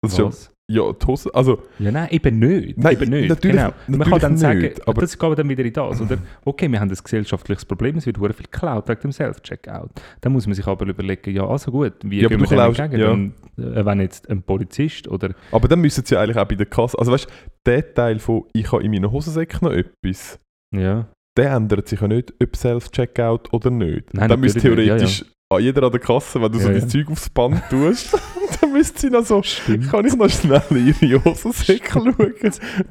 Das 0.03 0.13
ist 0.13 0.19
ja, 0.19 0.25
Was? 0.27 0.51
ja, 0.71 0.93
die 0.95 1.07
Hose, 1.07 1.35
also 1.35 1.63
Ja, 1.79 1.93
nein, 1.93 2.09
eben 2.11 2.39
nicht. 2.39 2.79
Nein, 2.79 2.93
eben 2.95 3.11
nicht. 3.11 3.29
natürlich- 3.29 3.57
genau. 3.57 3.73
Man 3.87 3.99
natürlich 3.99 4.11
kann 4.11 4.21
dann 4.21 4.37
sagen, 4.39 4.61
nicht, 4.61 4.89
aber- 4.89 5.01
das 5.03 5.19
geht 5.19 5.39
dann 5.39 5.49
wieder 5.49 5.65
in 5.65 5.73
das. 5.75 6.01
Oder, 6.01 6.17
okay, 6.47 6.71
wir 6.73 6.81
haben 6.81 6.89
ein 6.91 6.97
gesellschaftliches 6.97 7.65
Problem, 7.67 7.97
es 7.99 8.07
wird 8.07 8.17
sehr 8.19 8.33
viel 8.33 8.47
geklaut 8.47 8.89
wegen 8.89 9.01
dem 9.03 9.13
Self-Checkout. 9.13 9.91
Dann 10.23 10.33
muss 10.33 10.47
man 10.47 10.55
sich 10.55 10.67
aber 10.67 10.87
überlegen, 10.87 11.35
ja, 11.35 11.47
also 11.47 11.71
gut, 11.71 11.93
wie 12.03 12.23
Ja, 12.23 12.29
gehen 12.29 12.41
wir 12.41 12.47
dem 12.47 12.59
entgegen? 12.83 13.35
Dann, 13.59 13.75
äh, 13.75 13.85
wenn 13.85 14.01
jetzt 14.01 14.31
ein 14.31 14.43
Polizist 14.43 15.07
oder... 15.07 15.35
Aber 15.53 15.69
dann 15.69 15.81
müssen 15.81 16.05
sie 16.05 16.17
eigentlich 16.17 16.39
auch 16.39 16.47
bei 16.49 16.55
der 16.55 16.67
Kasse, 16.67 16.99
also 16.99 17.13
weißt 17.13 17.27
du, 17.27 17.31
der 17.67 17.93
Teil 17.95 18.19
von 18.19 18.45
«Ich 18.55 18.73
habe 18.73 18.83
in 18.83 18.91
meinen 18.91 19.11
Hosensäcken 19.13 19.59
noch 19.69 19.73
etwas», 19.75 20.39
Ja, 20.75 21.09
der 21.37 21.51
ändert 21.53 21.89
sich 21.89 22.01
ja 22.01 22.09
nicht, 22.09 22.33
ob 22.43 22.57
Self-Checkout 22.57 23.53
oder 23.53 23.71
nicht. 23.71 24.15
Nein, 24.15 24.29
dann 24.31 24.41
müsste 24.41 24.59
natürlich 24.61 24.79
nicht, 24.79 24.89
ja, 24.89 24.97
theoretisch 24.97 25.25
an 25.53 25.61
jeder 25.61 25.83
an 25.83 25.91
der 25.91 26.01
Kasse, 26.01 26.41
wenn 26.41 26.53
du 26.53 26.61
so 26.61 26.69
Ja, 26.69 26.75
das 26.75 26.85
ja. 26.85 26.89
Zeug 26.89 27.11
aufs 27.11 27.29
Band 27.29 27.61
tust, 27.69 28.17
dann 28.61 28.73
müsste 28.73 29.01
sie 29.01 29.11
noch 29.11 29.25
so, 29.25 29.43
stimmt. 29.43 29.91
kann 29.91 30.07
ich 30.07 30.15
noch 30.15 30.31
schnell 30.31 30.63
in 30.71 30.95
ihre 31.01 31.25
Hosensäcke 31.25 31.91
schauen, 31.93 32.15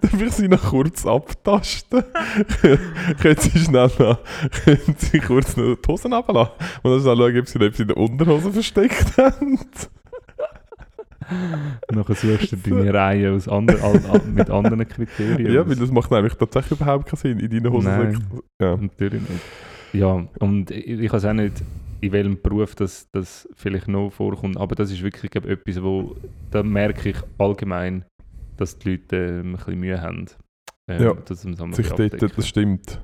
dann 0.01 0.27
ich 0.27 0.33
sie 0.33 0.49
noch 0.49 0.61
kurz 0.61 1.05
abtasten. 1.05 2.03
können 3.21 3.39
sie 3.39 3.59
schnell 3.59 3.89
noch, 3.97 4.19
können 4.65 4.95
sie 4.97 5.19
kurz 5.19 5.55
noch 5.55 5.75
die 5.75 5.87
Hosen 5.87 6.11
runterlassen 6.11 6.51
und 6.83 6.91
dann 6.91 7.01
schnell 7.01 7.15
schauen, 7.15 7.39
ob 7.39 7.47
sie 7.47 7.59
etwas 7.59 7.79
in 7.79 7.87
der 7.87 7.97
Unterhose 7.97 8.51
versteckt 8.51 9.17
haben. 9.17 9.59
Nachher 11.93 12.15
suchst 12.15 12.51
du 12.51 12.57
deine 12.57 12.93
Reihe 12.93 13.31
aus 13.31 13.47
andre, 13.47 13.81
al, 13.81 14.01
al, 14.11 14.21
mit 14.25 14.49
anderen 14.49 14.85
Kriterien. 14.85 15.53
Ja, 15.53 15.65
weil 15.65 15.77
das 15.77 15.91
macht 15.91 16.11
eigentlich 16.11 16.33
tatsächlich 16.33 16.81
überhaupt 16.81 17.05
keinen 17.05 17.19
Sinn 17.19 17.39
in 17.39 17.49
deinen 17.51 17.71
Hosensäcken. 17.71 18.41
Ja. 18.59 18.75
Natürlich 18.75 19.21
nicht. 19.21 19.41
Ja, 19.93 20.25
und 20.39 20.71
ich, 20.71 20.87
ich 20.87 21.13
weiß 21.13 21.25
auch 21.25 21.33
nicht, 21.33 21.63
in 22.01 22.11
welchem 22.11 22.41
Beruf 22.41 22.75
das, 22.75 23.07
das 23.11 23.47
vielleicht 23.53 23.87
noch 23.87 24.09
vorkommt, 24.11 24.57
aber 24.57 24.75
das 24.75 24.91
ist 24.91 25.01
wirklich 25.01 25.31
glaub, 25.31 25.45
etwas, 25.45 25.81
wo 25.83 26.15
da 26.51 26.63
merke 26.63 27.09
ich 27.09 27.17
allgemein, 27.37 28.05
dass 28.57 28.77
die 28.77 28.91
Leute 28.91 29.15
ähm, 29.15 29.39
ein 29.49 29.51
bisschen 29.57 29.79
Mühe 29.79 30.01
haben. 30.01 30.25
Ähm, 30.89 31.01
Ja, 31.01 31.13
das 31.13 31.41
sich 31.41 31.89
dort, 31.89 32.37
das 32.37 32.47
stimmt. 32.47 33.01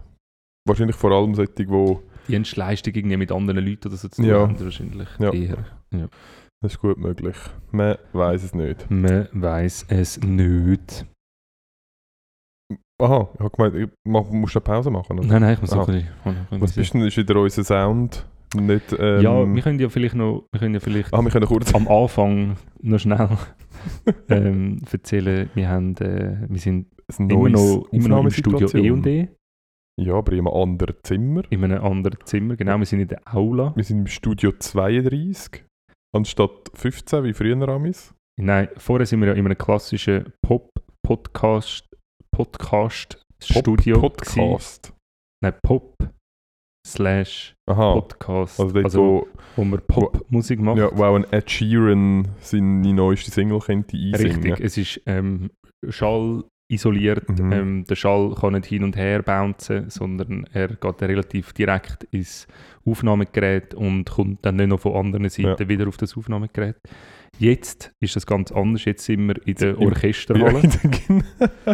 Wahrscheinlich 0.68 0.96
vor 0.96 1.12
allem 1.12 1.36
solche, 1.36 1.54
die 1.54 1.98
Dienstleistung 2.28 2.94
irgendwie 2.96 3.18
mit 3.18 3.32
anderen 3.32 3.64
Leuten 3.66 3.88
oder 3.88 3.98
so 3.98 4.08
zu 4.08 4.22
tun 4.22 4.26
Ja. 4.26 4.40
haben, 4.40 4.60
wahrscheinlich 4.60 5.10
Ja. 5.20 5.32
eher. 5.32 5.66
Das 6.62 6.74
ist 6.74 6.80
gut 6.80 6.98
möglich. 6.98 7.36
Man 7.72 7.98
weiß 8.14 8.44
es 8.44 8.54
nicht. 8.56 8.90
Man 8.90 9.28
weiß 9.32 9.86
es 9.90 10.20
nicht. 10.22 11.06
Aha, 13.00 13.30
ich 13.34 13.40
habe 13.40 13.50
gemeint, 13.50 13.76
ich 13.76 13.90
mach, 14.08 14.24
musst 14.30 14.56
du 14.56 14.60
eine 14.60 14.64
Pause 14.64 14.90
machen? 14.90 15.20
Oder? 15.20 15.28
Nein, 15.28 15.42
nein, 15.42 15.54
ich 15.56 15.62
muss 15.62 15.74
auch 15.74 15.88
ein 15.88 16.08
bisschen... 16.24 16.62
Was 16.62 16.74
bist 16.74 16.94
denn, 16.94 17.02
ist 17.02 17.18
wieder 17.18 17.36
unser 17.36 17.64
Sound 17.64 18.26
nicht... 18.62 18.96
Ähm, 18.98 19.22
ja, 19.22 19.56
wir 19.56 19.62
können 19.62 19.80
ja 19.80 19.90
vielleicht 19.90 20.16
noch... 20.16 20.48
Wir 20.52 20.60
können 20.60 20.74
ja 20.74 20.80
vielleicht 20.80 21.14
ah, 21.14 21.22
wir 21.22 21.32
können 21.32 21.48
kurz... 21.48 21.74
am 21.74 21.88
Anfang 21.88 22.58
noch 22.82 23.00
schnell 23.00 23.30
ähm, 24.30 24.82
erzählen, 24.92 25.50
wir, 25.54 25.70
haben, 25.70 25.96
äh, 25.98 26.38
wir 26.48 26.60
sind 26.60 26.88
immer 27.18 27.50
noch, 27.50 27.88
immer 27.92 28.08
noch 28.08 28.24
im 28.24 28.30
Studio 28.32 28.66
Aufnahmesituation. 28.66 29.06
E&E, 29.06 29.28
Ja, 30.02 30.16
aber 30.16 30.32
in 30.34 30.40
einem 30.40 30.48
anderen 30.48 30.96
Zimmer. 31.04 31.44
in 31.50 31.64
einem 31.64 31.84
anderen 31.84 32.18
Zimmer. 32.26 32.56
Genau, 32.56 32.78
wir 32.78 32.86
sind 32.86 33.00
in 33.00 33.08
der 33.08 33.22
Aula. 33.34 33.74
Wir 33.76 33.84
sind 33.84 34.00
im 34.00 34.08
Studio 34.08 34.52
32, 34.58 35.64
anstatt 36.16 36.72
15 36.74 37.24
wie 37.24 37.34
früher 37.34 37.70
amis. 37.70 38.14
Nein, 38.38 38.70
vorher 38.78 39.06
sind 39.06 39.22
wir 39.22 39.28
ja 39.28 39.34
in 39.34 39.46
einem 39.46 39.58
klassischen 39.58 40.34
Pop-Podcast 40.42 41.88
Podcast 42.36 43.22
Studio 43.42 43.96
gewesen. 44.02 44.02
Podcast. 44.02 44.94
Nein, 45.42 45.54
Pop 45.64 45.95
slash 46.86 47.56
Aha, 47.66 47.94
Podcast. 47.94 48.60
also 48.60 48.74
dort, 48.74 48.86
also, 48.86 49.28
wo 49.56 49.64
man 49.64 49.82
Popmusik 49.88 50.60
wo, 50.60 50.64
macht. 50.64 50.78
ja, 50.78 50.90
wo 50.94 51.04
auch 51.04 51.16
ein 51.16 51.26
Ed 51.32 51.50
Sheeran 51.50 52.28
seine 52.40 52.94
neueste 52.94 53.32
Single 53.32 53.60
könnte 53.60 53.98
einsingen. 53.98 54.44
Richtig, 54.44 54.60
es 54.60 54.78
ist 54.78 55.02
ähm, 55.06 55.50
Schall 55.90 56.44
isoliert. 56.68 57.28
Mhm. 57.40 57.52
Ähm, 57.52 57.84
der 57.86 57.96
Schall 57.96 58.34
kann 58.40 58.54
nicht 58.54 58.66
hin 58.66 58.84
und 58.84 58.96
her 58.96 59.22
bouncen, 59.22 59.90
sondern 59.90 60.46
er 60.52 60.70
geht 60.70 61.02
relativ 61.04 61.54
direkt 61.54 62.06
ins 62.06 62.48
Aufnahmegerät 62.86 63.74
und 63.74 64.06
kommt 64.06 64.46
dann 64.46 64.56
nicht 64.58 64.68
noch 64.70 64.80
von 64.80 64.96
anderen 64.96 65.30
Seiten 65.30 65.68
wieder 65.70 65.88
auf 65.88 65.98
das 65.98 66.16
Aufnahmegerät. 66.18 66.76
Jetzt 67.38 67.92
ist 68.00 68.16
das 68.16 68.26
ganz 68.26 68.52
anders. 68.52 68.86
Jetzt 68.86 69.04
sind 69.06 69.28
wir 69.28 69.36
in 69.46 69.56
der 69.56 69.78
Orchesterhalle. 69.80 70.62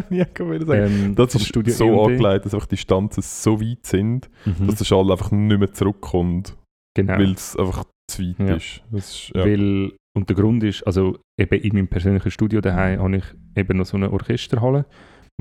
Ja, 0.09 0.25
sagen. 0.65 0.69
ähm, 0.71 1.15
Das 1.15 1.35
ist 1.35 1.45
Studio 1.47 1.73
so 1.73 1.85
E&E. 1.85 2.05
angelegt, 2.15 2.45
dass 2.45 2.53
einfach 2.55 2.65
die 2.67 2.75
Distanzen 2.75 3.21
so 3.21 3.61
weit 3.61 3.85
sind, 3.85 4.29
Mhm. 4.45 4.67
dass 4.67 4.75
der 4.75 4.85
Schall 4.85 5.11
einfach 5.11 5.31
nicht 5.31 5.59
mehr 5.59 5.71
zurückkommt, 5.71 6.57
genau. 6.95 7.13
weil 7.13 7.31
es 7.33 7.55
einfach 7.55 7.85
zu 8.07 8.23
weit 8.23 8.39
Ja. 8.39 8.55
ist. 8.55 8.81
Ist 8.91 9.31
ja. 9.35 9.45
Weil, 9.45 9.91
und 10.15 10.29
der 10.29 10.35
Grund 10.35 10.63
ist, 10.63 10.83
also 10.83 11.17
eben 11.39 11.59
in 11.61 11.73
meinem 11.75 11.87
persönlichen 11.87 12.31
Studio 12.31 12.61
daheim 12.61 12.99
habe 13.01 13.17
ich 13.17 13.23
eben 13.55 13.77
noch 13.77 13.85
so 13.85 13.97
eine 13.97 14.11
Orchesterhalle, 14.11 14.85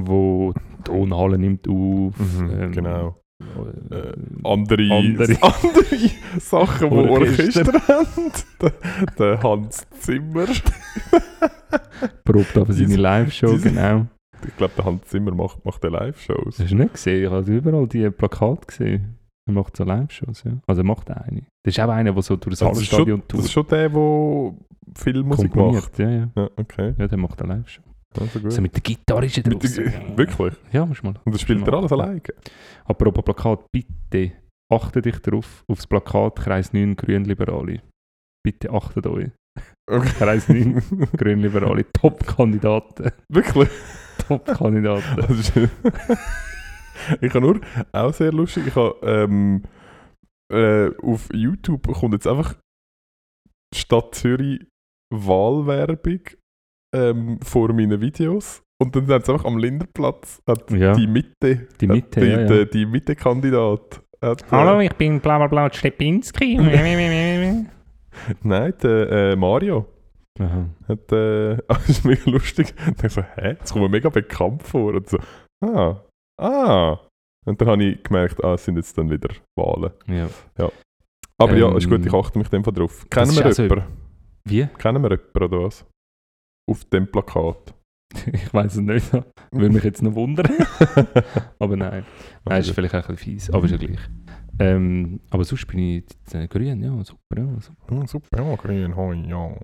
wo 0.01 0.53
die 0.79 0.83
Tonhalle 0.85 1.39
nimmt 1.39 1.67
auf. 1.69 1.75
Mhm, 2.19 2.51
ähm, 2.53 2.73
genau. 2.73 3.21
äh, 3.43 3.95
Äh, 3.95 4.13
andere, 4.45 4.83
andere- 4.93 5.37
andere 5.43 6.11
Sachen, 6.39 6.91
die 6.91 6.97
Orchester. 6.97 7.61
Orchester 7.67 7.89
haben. 7.89 8.33
Der, 8.61 8.73
der 9.19 9.43
Hans 9.43 9.87
Zimmer. 9.99 10.47
probt 12.25 12.57
aber 12.57 12.73
seine 12.73 12.97
Live-Show, 12.97 13.59
genau. 13.63 14.07
Ich 14.47 14.57
glaube, 14.57 14.73
der 14.77 14.85
Hans 14.85 15.07
Zimmer 15.09 15.35
macht, 15.35 15.65
macht 15.65 15.85
eine 15.85 15.97
Live-Shows. 15.97 16.59
Hast 16.59 16.71
du 16.71 16.75
nicht 16.77 16.93
gesehen. 16.95 17.25
Ich 17.25 17.31
habe 17.31 17.51
überall 17.53 17.87
die 17.87 18.09
Plakate 18.11 18.67
gesehen. 18.67 19.19
Er 19.51 19.55
macht 19.55 19.77
so 19.77 19.85
Live-Shows, 19.85 20.45
ja. 20.45 20.53
Also 20.67 20.83
er 20.83 20.85
macht 20.85 21.11
eine. 21.11 21.43
Das 21.65 21.75
ist 21.77 21.81
auch 21.81 21.89
einer, 21.89 22.13
der 22.13 22.23
so 22.23 22.37
durch 22.37 22.53
das 22.53 22.61
schon, 22.61 22.69
Hallenstadion 22.69 23.23
das 23.27 23.41
ist 23.41 23.53
schon 23.53 23.67
der, 23.67 23.89
der 23.89 24.55
viel 24.97 25.23
Musik 25.25 25.55
macht. 25.57 25.99
Ja, 25.99 26.09
ja. 26.09 26.29
Ja, 26.37 26.51
okay. 26.57 26.95
Ja, 26.97 27.09
der 27.09 27.19
macht 27.19 27.43
eine 27.43 27.55
Live-Show. 27.55 27.83
Also 28.19 28.39
gut. 28.41 28.53
So 28.53 28.63
mit 28.63 28.75
der 28.75 28.81
Gitarre 28.81 29.27
ist 29.27 29.37
er 29.39 29.43
draussen. 29.43 30.17
wirklich? 30.17 30.55
Ja, 30.73 30.87
musst 30.87 31.03
du 31.03 31.07
mal. 31.07 31.15
Und 31.25 31.35
das 31.35 31.41
spielt 31.41 31.67
er 31.67 31.75
alles 31.75 31.93
alleine? 31.93 32.21
Apropos 32.85 33.25
Plakat, 33.25 33.65
bitte 33.73 34.33
achtet 34.73 35.05
dich 35.05 35.19
darauf, 35.19 35.65
auf 35.69 35.79
das 35.79 35.87
Plakat 35.87 36.37
Kreis 36.37 36.73
9 36.73 36.95
Grünliberale. 36.95 37.83
Bitte 38.45 38.71
achtet 38.71 39.07
euch. 39.07 39.31
Okay. 39.91 40.11
Kreis 40.19 40.49
9 40.49 40.81
Grünliberale, 41.17 41.85
Top-Kandidaten. 41.93 43.11
Wirklich? 43.29 43.69
Top-Kandidaten. 44.29 45.71
Ich 47.21 47.31
habe 47.35 47.41
nur, 47.41 47.61
auch 47.93 48.13
sehr 48.13 48.33
lustig, 48.33 48.67
ich 48.69 48.75
habe 48.77 48.97
ähm, 49.03 49.63
äh, 50.53 50.91
auf 51.03 51.29
YouTube 51.33 51.87
kommt 51.93 52.15
jetzt 52.15 52.27
einfach 52.27 52.57
Stadt 53.75 54.15
Zürich 54.15 54.67
Wahlwerbung 55.13 56.21
ähm, 56.95 57.39
vor 57.43 57.73
meinen 57.73 58.01
Videos. 58.01 58.63
Und 58.83 58.97
dann 58.97 59.07
haben 59.09 59.23
sie 59.23 59.33
einfach 59.33 59.45
am 59.45 59.59
Linderplatz 59.59 60.41
hat 60.49 60.71
Ja. 60.71 60.95
die 60.95 61.07
Mitte, 61.07 61.69
Die 61.81 61.87
hat 61.89 61.95
Mitte, 61.95 62.21
die, 62.21 62.27
ja, 62.27 62.41
ja. 62.41 62.47
der- 62.47 62.65
die 62.67 62.87
Mitte-Kandidat. 62.87 64.03
hat, 64.23 64.43
äh, 64.43 64.47
Hallo, 64.51 64.81
ich 64.81 64.93
bin 64.95 65.21
bla 65.21 65.39
bla 65.39 65.47
bla 65.49 65.73
Stepinski. 65.73 66.57
Nein, 68.43 68.75
der 68.83 69.11
äh, 69.13 69.37
Mario. 69.37 69.87
Aha. 70.39 70.67
Hat, 70.89 71.13
äh, 71.13 71.57
das 71.69 71.89
ist 71.89 72.05
mega 72.05 72.31
lustig. 72.31 72.75
Ich 73.03 73.13
so, 73.13 73.23
hä? 73.23 73.57
Das 73.61 73.73
kommt 73.73 73.83
mir 73.85 73.89
mega 73.91 74.09
bekannt 74.09 74.63
vor. 74.63 74.95
Und 74.95 75.09
so, 75.09 75.19
ah, 75.65 76.01
ah. 76.41 76.99
Und 77.47 77.61
dann 77.61 77.69
habe 77.69 77.85
ich 77.85 78.03
gemerkt, 78.03 78.43
ah, 78.45 78.55
es 78.55 78.65
sind 78.65 78.77
jetzt 78.77 78.97
dann 78.99 79.11
wieder 79.11 79.31
Wahlen. 79.59 79.93
Ja. 80.07 80.29
Aber 81.39 81.57
ja, 81.57 81.69
Ähm, 81.71 81.77
ist 81.77 81.89
gut, 81.89 82.05
ich 82.05 82.13
achte 82.13 82.39
mich 82.39 82.49
dem 82.49 82.63
Fall 82.63 82.75
drauf. 82.75 83.07
Kennen 83.09 83.35
wir 83.35 83.47
also- 83.47 83.63
jemanden? 83.63 83.85
Wie? 84.45 84.67
Kennen 84.79 85.03
wir 85.03 85.11
jemanden 85.11 85.43
oder 85.55 85.65
was? 85.65 85.87
Auf 86.71 86.85
dem 86.87 87.11
Plakat. 87.11 87.75
Ich 88.33 88.53
weiß 88.53 88.75
es 88.75 88.81
nicht. 88.81 89.13
Würde 89.53 89.75
mich 89.75 89.85
jetzt 89.85 90.03
noch 90.03 90.15
wundern. 90.15 90.51
aber 91.61 91.77
nein. 91.77 92.05
Nein, 92.45 92.61
ist 92.61 92.71
vielleicht 92.73 92.95
auch 92.95 93.09
ein 93.09 93.15
bisschen 93.15 93.39
fies, 93.39 93.51
aber 93.51 93.65
ist 93.67 93.71
ja 93.71 93.77
gleich. 93.77 94.01
Ähm, 94.63 95.21
aber 95.31 95.43
sonst 95.45 95.67
bin 95.69 95.79
ich 95.79 96.05
äh, 96.35 96.47
grün, 96.47 96.83
ja, 96.83 96.93
super, 97.03 97.39
ja, 97.39 97.47
super. 97.61 97.89
Hm, 97.97 98.07
super, 98.07 98.29
ja, 98.37 98.55
grün, 98.57 98.95
hoi, 98.95 99.15
ja. 99.27 99.55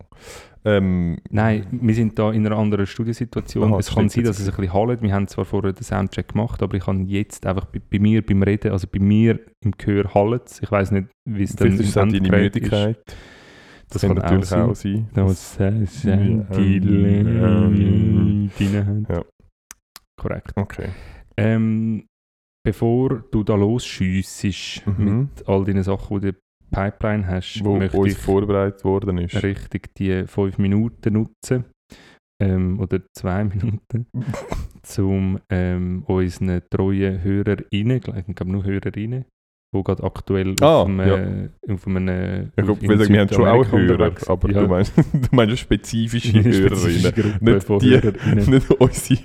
Ähm, 0.65 1.19
Nein, 1.31 1.67
wir 1.71 1.95
sind 1.95 2.19
da 2.19 2.33
in 2.33 2.47
einer 2.47 2.57
anderen 2.57 2.87
Studiosituation. 2.87 3.71
Aha, 3.73 3.79
es 3.79 3.95
kann 3.95 4.09
sein, 4.09 4.25
dass 4.25 4.39
es 4.39 4.49
ein 4.49 4.57
bisschen 4.57 4.73
hallt. 4.73 5.03
Wir 5.03 5.13
haben 5.13 5.29
zwar 5.29 5.45
vorher 5.45 5.75
den 5.75 5.83
Soundcheck 5.85 6.29
gemacht, 6.29 6.63
aber 6.63 6.77
ich 6.77 6.85
kann 6.85 7.07
jetzt 7.07 7.45
einfach 7.45 7.67
bei, 7.67 7.81
bei 7.91 7.99
mir 7.99 8.25
beim 8.25 8.43
Reden, 8.43 8.73
also 8.73 8.87
bei 8.91 8.99
mir 8.99 9.39
im 9.63 9.73
Gehör 9.73 10.15
hallt 10.15 10.61
Ich 10.63 10.71
weiß 10.71 10.93
nicht, 10.93 11.09
wie 11.29 11.43
es 11.43 11.55
dann 11.55 11.79
ist 11.79 11.97
auch 11.99 12.03
im 12.05 12.13
deine 12.13 12.31
Müdigkeit. 12.31 12.99
Das, 13.07 13.15
Das 13.89 14.03
kann 14.03 14.17
kann 14.17 14.19
auch 14.19 14.23
natürlich 14.23 14.47
sein. 14.47 14.63
auch 14.63 14.75
sein. 14.75 15.09
Das 15.15 15.59
ist 15.61 16.05
Ja. 16.05 16.17
die 16.17 16.79
Leine. 16.81 18.49
Ja. 19.09 19.23
Korrekt. 20.17 20.53
Okay. 20.57 20.89
Ähm, 21.37 22.07
bevor 22.67 23.23
du 23.31 23.45
da 23.45 23.55
losschiessest 23.55 24.85
Mhm. 24.87 25.29
mit 25.37 25.49
all 25.49 25.65
deinen 25.65 25.85
Sachen, 25.85 26.21
die 26.21 26.21
du 26.21 26.29
in 26.29 26.35
der 26.73 26.81
Pipeline 26.91 27.27
hast, 27.27 27.65
Wo 27.65 27.77
möchte 27.77 27.97
uns 27.97 28.13
ich 28.13 28.19
vorbereitet 28.19 28.85
worden 28.85 29.19
ist. 29.19 29.41
richtig 29.43 29.95
die 29.95 30.25
fünf 30.27 30.59
Minuten 30.59 31.13
nutzen. 31.15 31.65
Ähm, 32.43 32.81
oder 32.81 33.01
zwei 33.17 33.45
Minuten, 33.55 34.07
um 34.99 35.39
ähm, 35.49 36.03
unseren 36.07 36.61
treuen 36.69 37.23
HörerInnen, 37.23 37.97
ich 37.99 38.35
glaube 38.35 38.53
nur 38.53 38.65
HörerInnen, 38.65 39.25
die 39.79 39.85
gerade 39.85 40.03
aktuell 40.05 40.55
Ah, 40.61 40.83
auf 40.83 40.89
einem, 40.89 41.01
ja. 41.01 41.17
äh, 41.17 41.73
auf 41.73 41.87
einem 41.87 42.09
äh, 42.09 42.43
Ich 42.43 42.49
auf- 42.69 42.79
glaube, 42.81 43.09
wir, 43.09 43.21
haben 43.21 43.33
schon 43.33 43.47
auch 43.49 43.71
Hörer, 43.73 44.13
aber 44.29 44.51
Ja. 44.51 44.61
du, 44.63 44.69
meinst, 44.69 44.93
du 45.13 45.29
meinst 45.33 45.59
spezifische 45.59 46.33
Hörerinnen. 46.33 46.67
spezifische 46.71 47.13
Gruppe 47.13 47.39
Nicht 47.45 47.65
von 47.65 47.79
die- 47.79 47.91
HörerInnen. 47.91 48.51
Nicht 48.51 48.71
unsere, 48.71 49.21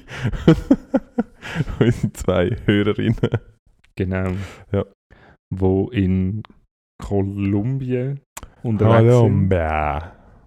unsere 1.79 2.13
zwei 2.13 2.55
Hörerinnen. 2.65 3.15
Genau. 3.95 4.31
Ja. 4.71 4.85
Wo 5.53 5.89
in 5.89 6.43
Kolumbien 7.01 8.19
unterwegs 8.63 9.17
sind. 9.19 9.49
Bäh. 9.49 9.99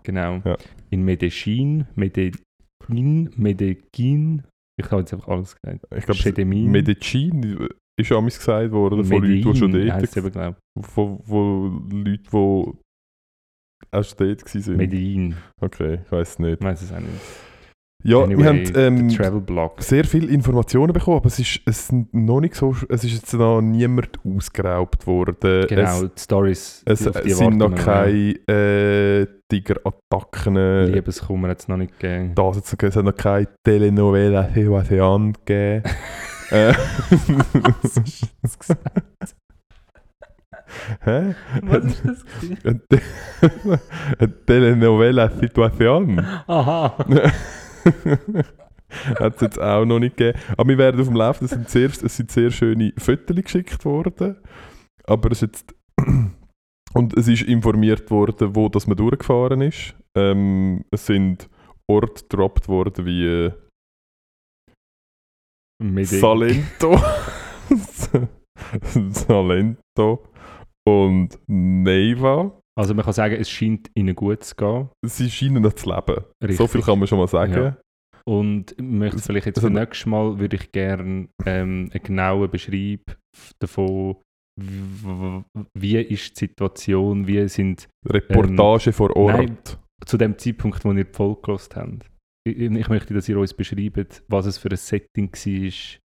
Genau. 0.05 0.41
Ja. 0.45 0.57
In 0.91 1.05
Medellin, 1.05 1.87
Medellin, 1.95 3.31
Medellin. 3.37 4.43
Ich 4.77 4.91
habe 4.91 5.01
jetzt 5.03 5.13
einfach 5.15 5.29
alles 5.29 5.57
gesagt. 5.61 5.87
Ich 5.97 6.05
glaube, 6.07 6.45
Medellin. 6.45 7.69
Ist 7.97 8.11
auch 8.13 8.25
gesagt 8.25 8.73
worden 8.73 9.05
von 9.05 9.23
Leuten, 9.23 9.53
die 9.53 9.57
schon 9.59 9.73
dort 9.73 10.17
eben, 10.17 10.31
glaube 10.33 10.57
von, 10.81 11.23
von 11.23 11.91
Leuten, 11.91 12.23
die 12.25 12.29
schon 14.03 14.19
dort 14.19 14.55
waren. 14.69 14.77
Medellin. 14.77 15.37
Okay, 15.61 16.01
ich 16.05 16.13
weiß 16.13 16.39
nicht. 16.41 16.61
Ich 16.61 16.65
weiß 16.67 16.83
es 16.83 16.93
auch 16.93 16.99
nicht. 17.01 17.11
Ja, 18.07 18.23
Anyway, 18.23 18.37
wir 18.43 18.47
haben 18.47 18.73
ähm, 18.77 19.11
sehr 19.79 20.05
viele 20.05 20.27
Informationen 20.31 20.93
bekommen, 20.93 21.17
aber 21.17 21.27
es 21.29 21.39
ist, 21.39 21.61
es 21.65 21.87
sind 21.89 22.13
noch 22.13 22.41
nicht 22.41 22.55
so, 22.55 22.77
es 22.91 23.03
ist 23.03 23.15
jetzt 23.15 23.33
noch 23.33 23.63
niemand 23.63 24.19
ausgeraubt 24.27 25.07
worden. 25.07 25.67
Genau, 25.69 26.03
Es, 26.03 26.15
die 26.15 26.21
Stories. 26.21 26.83
es, 26.85 26.99
die 26.99 27.09
es 27.31 27.39
sind 27.39 27.57
noch 27.57 27.75
keine 27.75 28.35
äh, 28.47 29.27
Tiger-Attacken. 29.51 30.93
Liebeskummer 30.93 31.49
hat 31.49 31.61
es 31.61 31.69
noch 31.69 31.79
nicht 31.79 31.99
gegeben. 31.99 32.35
Da 32.35 32.43
hat's 32.55 32.71
noch- 32.71 32.83
es 32.83 32.95
hat 32.97 33.05
noch 33.07 33.15
keine 33.17 33.49
Telenovela 33.67 34.51
Sebastian 34.53 35.33
gegeben. 35.47 35.83
äh, 36.51 36.75
Hä? 41.05 41.35
Was 41.63 41.85
ist 41.85 42.03
das? 42.05 42.25
Eine 42.65 42.81
Te- 42.89 43.03
eine 44.19 44.45
Telenovela 44.47 45.31
Situation. 45.31 46.19
Aha. 46.21 46.97
Hat 49.19 49.35
es 49.37 49.41
jetzt 49.41 49.61
auch 49.61 49.85
noch 49.85 49.99
nicht 49.99 50.17
gegeben. 50.17 50.39
Aber 50.57 50.69
wir 50.69 50.79
werden 50.79 51.01
auf 51.01 51.09
dem 51.09 51.17
Laufenden. 51.17 51.47
Es 51.47 51.51
sind 51.53 51.69
sehr, 51.69 52.05
es 52.05 52.17
sind 52.17 52.31
sehr 52.31 52.51
schöne 52.51 52.93
Fotos 52.99 53.37
geschickt 53.37 53.85
worden. 53.85 54.37
Aber 55.05 55.31
es 55.31 55.43
ist 55.43 55.49
jetzt. 55.49 55.75
Und 56.95 57.17
es 57.19 57.27
ist 57.27 57.43
informiert 57.43 58.09
worden, 58.13 58.55
wo 58.55 58.69
das 58.69 58.87
man 58.87 58.97
durchgefahren 58.97 59.61
ist. 59.63 59.95
Ähm, 60.17 60.85
es 60.93 61.07
sind 61.07 61.49
Orte 61.89 62.23
gedroppt 62.23 62.69
worden 62.69 63.05
wie 63.05 63.51
Salento. 66.05 66.99
Salento 69.11 70.24
und 70.89 71.39
Neiva. 71.47 72.61
Also 72.76 72.95
man 72.95 73.05
kann 73.05 73.14
sagen, 73.14 73.37
es 73.37 73.49
scheint 73.49 73.91
ihnen 73.95 74.14
gut 74.14 74.43
zu 74.45 74.55
gehen. 74.57 74.89
Sie 75.07 75.30
scheinen 75.30 75.62
noch 75.62 75.74
zu 75.74 75.89
leben. 75.89 76.24
Richtig. 76.43 76.57
So 76.57 76.66
viel 76.66 76.82
kann 76.82 76.99
man 76.99 77.07
schon 77.07 77.18
mal 77.18 77.28
sagen. 77.28 77.53
Ja. 77.53 77.76
Und 78.26 78.72
ich 78.72 78.82
möchte 78.82 79.18
vielleicht 79.20 79.47
jetzt 79.47 79.59
also- 79.59 79.68
für 79.68 79.74
nächstes 79.74 80.07
Mal 80.07 80.39
würde 80.39 80.57
ich 80.57 80.72
gerne 80.72 81.28
ähm, 81.45 81.91
einen 81.93 82.03
genauen 82.03 82.51
Beschreib 82.51 83.16
davon, 83.61 84.16
wie 84.59 85.99
ist 85.99 86.41
die 86.41 86.47
Situation, 86.47 87.26
wie 87.26 87.47
sind 87.49 87.89
Reportage 88.07 88.93
vor 88.93 89.14
Ort. 89.16 89.37
nein. 89.37 89.59
zu 90.07 90.16
dem 90.16 90.39
Zeitpunkt, 90.39 90.85
wo 90.85 90.93
ihr 90.93 91.05
die 91.05 91.12
Folge 91.12 91.59
habt. 91.74 92.11
Ich, 92.47 92.89
möchte, 92.89 93.15
dass 93.15 93.29
ihr 93.29 93.39
uns 93.39 93.55
beschreibt, 93.55 94.23
was 94.29 94.45
es 94.47 94.59
für 94.59 94.69
ein 94.71 94.77
Setting 94.77 95.33
war. 95.33 96.01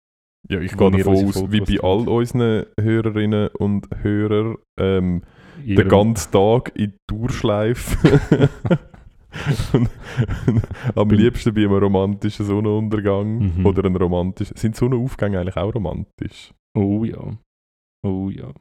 Ja, 0.50 0.60
ich 0.60 0.76
gehe 0.76 0.90
davon 0.90 1.14
aus, 1.26 1.52
wie 1.52 1.60
bei 1.60 1.80
all 1.82 2.08
unseren 2.08 2.66
Hörerinnen 2.78 3.48
und 3.58 3.86
Hörern, 4.02 4.56
ähm, 4.78 5.22
den 5.64 5.88
ganzen 5.88 6.32
Tag 6.32 6.72
in 6.74 6.90
die 6.90 6.96
Tourschleife. 7.08 8.18
Und- 9.72 9.90
Am 10.94 11.10
liebsten 11.10 11.54
bei 11.54 11.62
einem 11.62 11.72
romantischen 11.72 12.46
Sonnenuntergang 12.46 13.56
Mhm. 13.56 13.66
oder 13.66 13.84
einem 13.84 13.96
romantischen. 13.96 14.56
Sind 14.56 14.76
Sonnenaufgänge 14.76 15.40
eigentlich 15.40 15.56
auch 15.56 15.74
romantisch? 15.74 16.52
Oh 16.76 17.04
ja. 17.04 17.36
Oh 18.06 18.28
ja. 18.30 18.52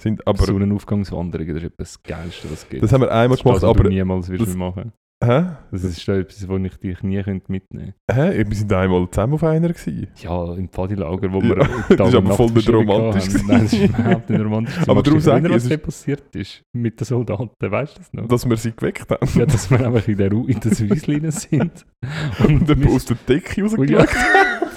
Sind, 0.00 0.24
aber 0.26 0.38
Sonnenaufgangswanderungen, 0.44 1.54
das 1.54 1.62
ist 1.64 1.70
etwas 1.72 1.92
das 1.94 2.02
Geilste, 2.02 2.44
was 2.50 2.62
es 2.62 2.68
gibt. 2.68 2.82
das 2.82 2.92
haben 2.92 3.00
wir 3.02 3.10
einmal 3.10 3.36
Das 3.36 3.42
gemacht, 3.42 3.56
das, 3.56 3.62
du 3.62 3.66
aber. 3.80 3.88
niemals 3.88 4.28
das- 4.28 4.54
machen. 4.56 4.92
Hä? 5.22 5.44
Das 5.70 5.84
ist 5.84 6.08
da 6.08 6.14
etwas, 6.16 6.48
wo 6.48 6.56
ich 6.56 6.76
dich 6.78 7.02
nie 7.02 7.22
könnte 7.22 7.52
mitnehmen 7.52 7.92
Hä? 8.10 8.42
Wir 8.48 8.56
sind 8.56 8.72
einmal 8.72 9.06
zusammen 9.10 9.34
auf 9.34 9.44
einer 9.44 9.68
gewesen. 9.68 10.08
Ja, 10.16 10.54
im 10.54 10.70
Pfadilager, 10.70 11.30
wo 11.30 11.40
Ja, 11.40 11.48
wir 11.48 11.96
das 11.96 12.08
ist 12.08 12.14
aber 12.14 12.32
voll 12.34 12.50
nicht 12.52 12.70
romantisch 12.70 13.34
haben. 13.34 13.46
Nein, 13.46 13.62
das 13.64 13.72
ist 13.74 13.84
überhaupt 13.84 14.30
nicht 14.30 14.40
romantisch. 14.40 14.78
Aber 14.88 15.02
darum 15.02 15.18
du 15.18 15.24
sage 15.24 15.46
ich, 15.48 15.54
was 15.54 15.62
ist- 15.64 15.70
dort 15.72 15.82
passiert 15.82 16.36
ist 16.36 16.62
mit 16.72 16.98
den 16.98 17.04
Soldaten, 17.04 17.50
weißt 17.70 17.96
du 17.96 18.00
das 18.00 18.12
noch? 18.14 18.28
Dass 18.28 18.48
wir 18.48 18.56
sie 18.56 18.72
geweckt 18.74 19.10
haben. 19.10 19.38
ja, 19.38 19.44
dass 19.44 19.70
wir 19.70 19.86
einfach 19.86 20.08
in 20.08 20.16
der 20.16 20.30
Ru 20.32 20.46
in 20.46 20.58
das 20.58 20.80
Häuschen 20.80 21.30
sind. 21.30 21.84
Und 22.48 22.66
dann 22.66 22.80
wir- 22.82 22.90
aus 22.90 23.04
der 23.04 23.16
Decke 23.28 23.60
Oh 23.62 23.64
rausgeschaut. 23.66 24.08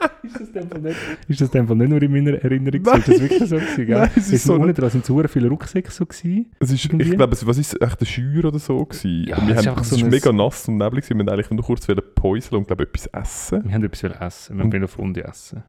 ist, 0.22 0.40
das 0.54 0.66
Fall 0.68 0.80
nicht, 0.80 0.96
ist 1.28 1.40
das 1.40 1.50
nur 1.88 2.02
in 2.02 2.12
meiner 2.12 2.32
Erinnerung? 2.32 2.82
Nein. 2.82 2.98
Ist 3.00 3.08
das 3.08 3.20
wirklich 3.20 3.48
so 3.48 3.56
gewesen? 3.56 3.86
Gell? 3.86 3.98
Nein, 3.98 4.10
es 4.16 4.26
ist 4.26 4.32
es 4.32 4.44
so 4.44 4.54
unten 4.54 4.74
dran 4.74 4.90
sind 4.90 5.04
so 5.04 5.22
viele 5.28 5.48
Rucksäcke 5.48 5.90
so 5.90 6.06
gewesen. 6.06 6.50
Es 6.58 6.70
ist, 6.70 6.84
Irgendwie? 6.84 7.10
ich 7.10 7.16
glaube, 7.16 7.32
es, 7.32 7.46
was 7.46 7.58
ist 7.58 7.74
es, 7.74 7.80
echt 7.80 8.00
eine 8.00 8.06
Scheuer 8.06 8.44
oder 8.46 8.58
so 8.58 8.84
gewesen? 8.84 9.24
Ja, 9.28 9.36
und 9.38 9.48
wir 9.48 9.54
es 9.54 9.60
ist 9.60 9.66
haben, 9.66 9.72
einfach 9.72 9.82
es 9.82 9.90
so 9.90 9.96
ist 9.96 10.10
mega 10.10 10.32
nass 10.32 10.68
und 10.68 10.76
neblig 10.78 11.04
gewesen. 11.04 11.18
Wir 11.18 11.26
wollten 11.26 11.34
eigentlich 11.34 11.50
nur 11.50 11.64
kurz 11.64 11.86
päuseln 11.86 12.58
und 12.58 12.66
glaube 12.66 12.84
etwas 12.84 13.06
essen. 13.06 13.64
Wir 13.64 13.72
haben 13.72 13.84
etwas 13.84 14.02
wollen 14.02 14.20
essen. 14.20 14.56
Wir 14.58 14.64
Und- 14.64 14.72
wollen 14.72 14.88
Funde 14.88 15.24
essen. 15.24 15.62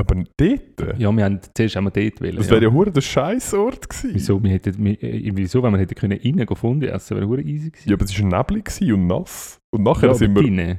Aber 0.00 0.14
dort? 0.36 0.98
Ja, 0.98 1.10
wir 1.10 1.24
haben 1.24 1.40
zuerst 1.56 1.76
einmal 1.76 1.92
dort 1.92 2.20
wollen. 2.20 2.36
Das 2.36 2.46
ja. 2.46 2.52
wäre 2.52 2.64
ja 2.66 2.70
hure 2.70 2.92
der 2.92 3.00
Scheißort 3.00 3.88
gewesen. 3.90 4.10
Wieso? 4.14 4.42
Wir 4.42 4.50
hätten, 4.52 4.84
wir, 4.84 5.02
äh, 5.02 5.32
wieso, 5.34 5.60
wenn 5.62 5.72
wir 5.72 5.78
hätten 5.80 5.96
können 5.96 6.20
rein 6.22 6.36
gehen 6.36 6.56
Funde 6.56 6.88
essen, 6.90 7.16
wäre 7.16 7.26
hure 7.26 7.42
easy 7.42 7.70
gewesen. 7.70 7.88
Ja, 7.88 7.96
aber 7.96 8.04
es 8.04 8.22
war 8.22 8.38
neblig 8.38 8.92
und 8.92 9.06
nass. 9.08 9.58
Und 9.74 9.82
nachher 9.82 10.06
Ja, 10.06 10.14
sind 10.14 10.36
wir... 10.36 10.42
drinnen. 10.42 10.78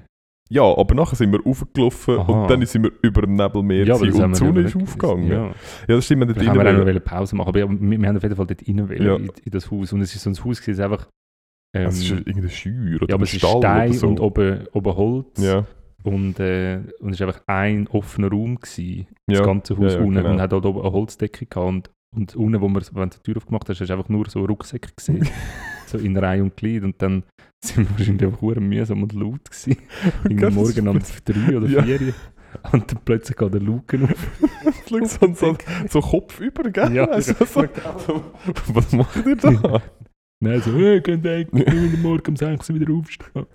Ja, 0.51 0.63
aber 0.63 0.95
nachher 0.95 1.15
sind 1.15 1.31
wir 1.31 1.43
raufgelaufen 1.43 2.17
Aha. 2.19 2.31
und 2.43 2.49
dann 2.49 2.65
sind 2.65 2.83
wir 2.83 2.91
über 3.03 3.21
dem 3.21 3.35
Nebelmeer 3.35 3.85
Ja, 3.85 3.93
und 3.95 4.01
die 4.01 4.13
wir 4.13 4.35
Sonne 4.35 4.61
ist 4.61 4.75
aufgegangen. 4.75 5.27
Ja. 5.27 5.45
Ja. 5.47 5.53
das 5.87 6.05
stimmt. 6.05 6.21
Wir 6.21 6.47
haben 6.47 6.57
dort 6.57 6.65
wir 6.75 6.81
auch 6.89 6.93
noch 6.93 7.03
Pause 7.03 7.35
machen, 7.35 7.49
aber 7.49 7.59
ja, 7.59 7.69
wir, 7.69 7.79
wir 8.01 8.07
haben 8.07 8.17
auf 8.17 8.23
jeden 8.23 8.35
Fall 8.35 8.47
dort 8.47 8.67
rein 8.67 8.89
Ja. 8.99 9.15
in, 9.15 9.31
in 9.45 9.51
das 9.51 9.69
Haus. 9.69 9.93
Und 9.93 10.01
es 10.01 10.15
ist 10.15 10.23
so 10.23 10.29
ein 10.31 10.43
Haus, 10.43 10.61
das 10.65 10.79
einfach... 10.79 11.07
Ähm, 11.75 11.85
Es 11.87 11.99
ist 11.99 12.09
irgendeine 12.09 12.49
Scheuer 12.49 12.95
oder 12.95 13.09
ja, 13.09 13.15
aber 13.15 13.23
es 13.25 13.33
ist 13.33 13.39
Stall 13.39 13.57
Stein 13.59 13.93
so. 13.93 14.07
und 14.07 14.19
oben, 14.19 14.67
oben 14.73 14.95
Holz. 14.95 15.27
Ja. 15.37 15.65
Und, 16.03 16.39
äh, 16.39 16.79
und 16.99 17.11
es 17.13 17.19
war 17.19 17.27
einfach 17.27 17.43
ein 17.45 17.87
offener 17.89 18.29
Raum, 18.31 18.59
gewesen, 18.59 19.05
das 19.27 19.43
ganze 19.43 19.77
Haus 19.77 19.95
unten. 19.97 20.15
genau. 20.15 20.31
Und 20.31 20.41
hat 20.41 20.51
auch 20.53 20.63
oben 20.65 20.81
eine 20.81 20.91
Holzdecke 20.91 21.45
gehabt. 21.45 21.67
Und, 21.67 21.89
und 22.15 22.35
unten, 22.35 22.61
wo 22.61 22.67
man, 22.67 22.81
wenn 22.93 23.09
du 23.11 23.17
die 23.17 23.21
Tür 23.23 23.37
aufgemacht 23.37 23.69
hast, 23.69 23.81
hast 23.81 23.87
du 23.89 23.93
einfach 23.93 24.09
nur 24.09 24.27
so 24.29 24.43
Rucksäcke 24.45 24.89
gesehen. 24.95 25.27
so 25.89 25.97
in 25.97 26.15
Reihe 26.17 26.43
und 26.43 26.55
Glied. 26.55 26.83
Und 26.83 27.01
dann 27.01 27.23
sind 27.63 27.89
wir 27.89 27.97
wahrscheinlich 27.97 28.23
einfach 28.27 28.39
verdammt 28.39 28.67
mühsam 28.69 29.03
und 29.03 29.13
laut 29.13 29.49
gewesen. 29.49 29.77
Das 30.41 30.53
morgen 30.53 30.87
um 30.87 30.99
drei 31.25 31.57
oder 31.57 31.67
Ja. 31.67 31.83
vier. 31.83 32.13
Und 32.71 32.91
dann 32.91 32.99
plötzlich 33.05 33.37
geht 33.37 33.53
der 33.53 33.61
Luken 33.61 34.03
auf. 34.05 34.27
So, 34.87 35.33
so, 35.35 35.55
so 35.87 35.99
Kopf 36.01 36.39
über, 36.39 36.63
gell? 36.71 36.95
Ja, 36.95 37.05
Also, 37.05 37.33
ja. 37.39 37.45
so, 37.45 37.67
so, 38.07 38.23
was 38.73 38.91
macht 38.91 39.23
ihr 39.25 39.35
da? 39.35 39.81
Nein, 40.43 40.61
so, 40.61 40.71
hey, 40.73 40.99
könnt 41.01 41.23
ihr 41.25 41.45
morgen 42.01 42.23
um 42.29 42.35
6 42.35 42.69
Uhr 42.71 42.79
wieder 42.79 42.91
aufstehen? 42.93 43.45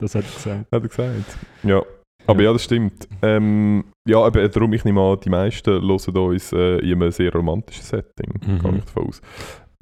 Das 0.00 0.14
hat 0.14 0.24
er 0.24 0.30
gesagt. 0.34 0.66
Hat 0.72 0.82
er 0.82 0.88
gesagt. 0.88 1.38
Ja. 1.64 1.82
Aber 2.26 2.42
ja, 2.42 2.52
das 2.52 2.64
stimmt. 2.64 3.08
Ähm, 3.20 3.84
ja, 4.08 4.18
aber 4.18 4.48
darum, 4.48 4.72
ich 4.72 4.84
nehme 4.84 5.00
an, 5.00 5.18
die 5.20 5.28
meisten 5.30 5.70
hören 5.82 6.16
uns 6.16 6.52
äh, 6.52 6.78
in 6.78 7.02
einem 7.02 7.10
sehr 7.10 7.32
romantischen 7.32 7.82
Setting. 7.82 8.32
Mhm. 8.46 8.58
Gehe 8.60 8.76
ich 8.78 8.84
davon 8.84 9.08
aus. 9.08 9.20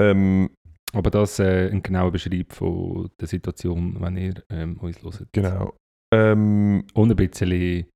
Ähm, 0.01 0.51
Aber 0.93 1.11
das 1.11 1.39
äh, 1.39 1.71
ein 1.71 1.83
genauer 1.83 2.13
Beschreib 2.13 2.53
von 2.53 3.11
der 3.21 3.29
Situation, 3.29 3.97
wenn 4.01 4.17
ihr 4.17 4.35
ähm, 4.51 4.77
uns 4.79 5.03
hört. 5.03 5.29
genau. 5.33 5.75
Ähm, 6.15 6.85
Und 6.95 7.11
ein 7.11 7.17
bisschen 7.17 7.87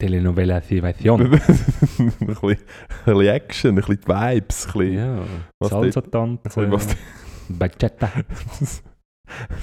Telenovela-Situation. 0.00 1.20
ein, 1.22 1.30
bisschen, 1.30 1.48
ein 1.98 2.56
bisschen 3.04 3.26
Action, 3.26 3.70
ein 3.70 3.74
bisschen 3.76 4.00
die 4.00 4.08
Vibes. 4.08 4.66
Ein 4.66 4.72
bisschen, 4.72 4.94
ja, 4.94 5.24
was 5.60 5.70
Salsa 5.70 6.00
ein 6.00 6.38
bisschen 6.38 6.72
was 6.72 6.86
tanzen, 6.86 7.58
Bachata. 7.58 8.10
das 8.58 8.82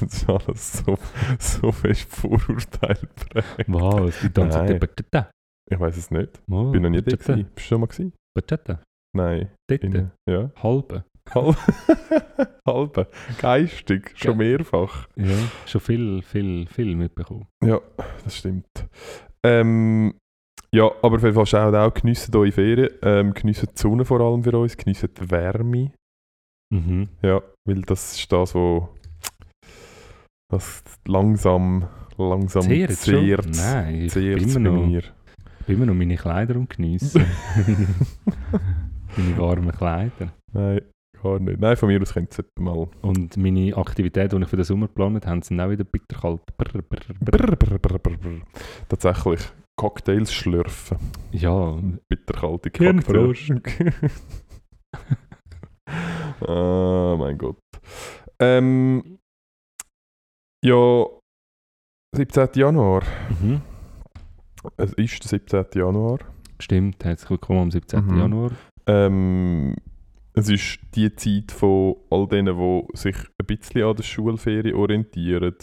ist 0.01 0.29
alles 0.29 0.73
so, 0.73 0.97
so 1.39 1.71
fest 1.71 2.09
Vorurteil 2.09 2.97
prägt. 3.15 3.65
Was? 3.67 4.19
Die 4.21 4.29
tanzen 4.29 4.65
Nein. 4.65 4.79
Bachata? 4.79 5.31
Ich 5.71 5.79
weiß 5.79 5.97
es 5.97 6.11
nicht. 6.11 6.41
Oh, 6.49 6.71
Bin 6.71 6.81
noch 6.83 6.89
nie 6.89 7.01
da 7.01 7.11
Bachata. 7.11 7.33
gewesen. 7.33 7.49
Bist 7.55 7.65
du 7.65 7.69
schon 7.69 7.81
mal 7.81 7.87
gewesen? 7.87 8.13
Bachata? 8.35 8.81
Nein. 9.15 9.49
Dort? 9.69 9.83
In, 9.83 10.11
ja. 10.29 10.51
Halbe? 10.61 11.05
Halb, 11.31 11.57
halbe. 12.67 13.07
Geistig. 13.39 14.11
Schon 14.15 14.37
mehrfach. 14.37 15.07
Ja, 15.15 15.35
schon 15.65 15.81
viel, 15.81 16.21
viel, 16.21 16.67
viel 16.67 16.95
mitbekommen. 16.95 17.47
Ja, 17.63 17.79
das 18.23 18.37
stimmt. 18.37 18.87
Ähm, 19.45 20.13
ja, 20.73 20.85
aber 21.01 21.17
auf 21.17 21.23
jeden 21.23 21.35
Fall 21.35 21.45
schaut 21.45 21.75
auch, 21.75 21.93
geniessen 21.93 22.35
eure 22.35 22.51
Ferien, 22.51 22.89
ähm, 23.03 23.33
geniessen 23.33 23.69
die 23.75 23.79
Sonne 23.79 24.05
vor 24.05 24.21
allem 24.21 24.43
für 24.43 24.57
uns, 24.57 24.75
geniessen 24.75 25.09
die 25.13 25.29
Wärme. 25.29 25.91
Mhm. 26.73 27.09
Ja, 27.21 27.41
weil 27.67 27.81
das 27.81 28.17
ist 28.17 28.31
das, 28.31 28.55
wo 28.55 28.89
was 30.49 30.83
langsam, 31.05 31.87
langsam 32.17 32.63
Zehrt 32.63 32.93
zehrt. 32.93 33.55
Nein, 33.55 33.95
ich 34.01 34.11
Zehrt 34.11 34.39
bin 34.39 34.49
immer, 34.49 34.71
noch, 34.71 34.85
mir. 34.85 35.03
bin 35.65 35.75
immer 35.75 35.85
noch 35.87 35.93
meine 35.93 36.15
Kleider 36.15 36.55
und 36.55 36.69
geniessen. 36.69 37.25
meine 39.17 39.37
warmen 39.37 39.71
Kleider. 39.71 40.33
Nein, 40.53 40.81
gar 41.23 41.39
nicht. 41.39 41.59
Nein, 41.59 41.77
von 41.77 41.87
mir 41.87 42.01
aus 42.01 42.13
könnt 42.13 42.37
ihr 42.37 42.45
es 42.45 42.61
mal. 42.61 42.87
Und 43.01 43.37
meine 43.37 43.75
Aktivitäten, 43.75 44.37
die 44.37 44.43
ich 44.43 44.49
für 44.49 44.55
den 44.57 44.65
Sommer 44.65 44.87
geplant 44.87 45.25
habe, 45.25 45.43
sind 45.43 45.59
auch 45.59 45.69
wieder 45.69 45.83
bitterkalt. 45.83 46.41
Brr, 46.57 46.81
brr, 46.81 47.79
brr. 47.79 48.09
Tatsächlich, 48.89 49.41
Cocktails 49.79 50.33
schlürfen. 50.33 50.97
Ja, 51.31 51.77
Bitterkalte. 52.09 52.69
Cocktails. 52.69 53.51
ah, 56.47 57.15
mein 57.17 57.37
Gott. 57.37 57.57
Ähm, 58.39 59.19
ja, 60.63 61.05
17. 62.15 62.49
Januar. 62.55 63.03
mhm. 63.41 63.61
Es 64.77 64.93
ist 64.93 65.23
der 65.23 65.29
17. 65.29 65.65
Januar. 65.75 66.19
stimmt. 66.59 67.03
Herzlich 67.03 67.29
willkommen 67.29 67.61
am 67.63 67.71
17. 67.71 68.05
Mhm. 68.05 68.17
Januar. 68.17 68.51
Ähm, 68.87 69.75
es 70.35 70.49
ist 70.49 70.79
die 70.95 71.13
Zeit 71.15 71.51
von 71.51 71.95
all 72.09 72.27
denen, 72.27 72.57
die 72.57 72.97
sich 72.97 73.15
ein 73.15 73.45
bisschen 73.45 73.83
an 73.83 73.95
der 73.95 74.03
Schulferie 74.03 74.73
orientieren. 74.73 75.55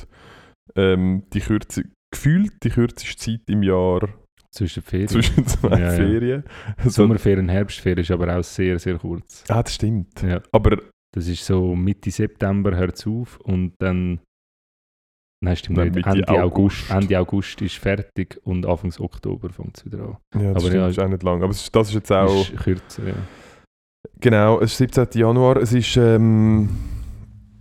Ähm, 0.76 1.24
die 1.32 1.40
kürze, 1.40 1.84
gefühlt 2.12 2.52
die 2.62 2.70
kürzeste 2.70 3.16
Zeit 3.16 3.40
im 3.48 3.62
Jahr 3.62 4.08
Zwischen 4.52 4.82
Ferien. 4.82 5.08
zwischen 5.08 5.46
zwei 5.46 5.70
Ja, 5.70 5.78
ja. 5.78 5.90
Ferien. 5.90 6.44
Also, 6.76 6.90
Sommerferien, 6.90 7.48
Herbstferien 7.48 7.98
ist 8.02 8.10
aber 8.10 8.36
auch 8.36 8.44
sehr, 8.44 8.78
sehr 8.78 8.98
kurz. 8.98 9.44
ah, 9.48 9.62
das 9.62 9.74
stimmt. 9.74 10.22
Ja. 10.22 10.40
Aber 10.52 10.78
Das 11.12 11.26
ist 11.26 11.44
so 11.44 11.74
Mitte 11.74 12.10
September 12.12 12.76
hört 12.76 12.96
es 12.96 13.06
auf 13.06 13.38
und 13.40 13.74
dann. 13.80 14.20
Nein, 15.42 15.56
stimmt 15.56 15.78
Dann 15.78 15.88
nicht. 15.90 16.06
Ende 16.06 16.28
August. 16.28 16.42
August. 16.42 16.90
Ende 16.90 17.18
August 17.18 17.62
ist 17.62 17.76
fertig 17.76 18.38
und 18.44 18.66
Anfang 18.66 18.92
Oktober 18.98 19.48
fängt 19.50 19.78
es 19.78 19.86
wieder 19.86 20.00
an. 20.00 20.16
ja, 20.40 20.52
das 20.52 20.62
Aber 20.62 20.70
stimmt, 20.70 20.74
ja, 20.74 20.88
ist 20.88 20.98
auch 21.00 21.08
nicht 21.08 21.22
lang. 21.22 21.38
Aber 21.42 21.48
das 21.48 21.62
ist 21.66 21.94
jetzt 21.94 22.12
auch... 22.12 22.42
Ist 22.42 22.56
kürzer, 22.62 23.08
ja. 23.08 23.14
Genau, 24.20 24.60
es 24.60 24.72
ist 24.72 24.78
17. 24.94 25.08
Januar. 25.20 25.56
Es 25.56 25.72
ist... 25.72 25.96
Ähm, 25.96 26.68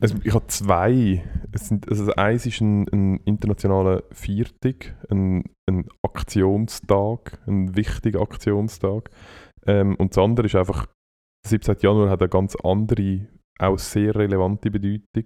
es, 0.02 0.16
ich 0.24 0.34
habe 0.34 0.48
zwei. 0.48 1.24
Es 1.52 1.68
sind, 1.68 1.90
also 1.90 2.14
eins 2.14 2.46
ist 2.46 2.62
ein, 2.62 2.88
ein 2.90 3.18
internationaler 3.26 4.04
Viertag, 4.12 4.96
ein, 5.10 5.44
ein 5.68 5.88
Aktionstag, 6.04 7.40
ein 7.48 7.76
wichtiger 7.76 8.22
Aktionstag. 8.22 9.10
Ähm, 9.66 9.96
und 9.96 10.16
das 10.16 10.24
andere 10.24 10.46
ist 10.46 10.56
einfach, 10.56 10.86
der 11.44 11.50
17. 11.50 11.78
Januar 11.82 12.10
hat 12.10 12.22
eine 12.22 12.30
ganz 12.30 12.56
andere, 12.64 13.28
auch 13.60 13.78
sehr 13.78 14.16
relevante 14.16 14.72
Bedeutung. 14.72 15.26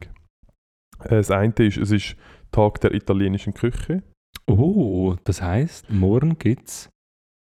Äh, 1.04 1.18
Das 1.18 1.30
eine 1.30 1.54
ist, 1.60 1.78
es 1.78 1.92
ist 1.92 2.16
Tag 2.52 2.82
der 2.82 2.94
italienischen 2.94 3.54
Küche. 3.54 4.04
Oh, 4.48 5.16
das 5.24 5.42
heisst, 5.42 5.90
morgen 5.90 6.38
gibt 6.38 6.68
es. 6.68 6.90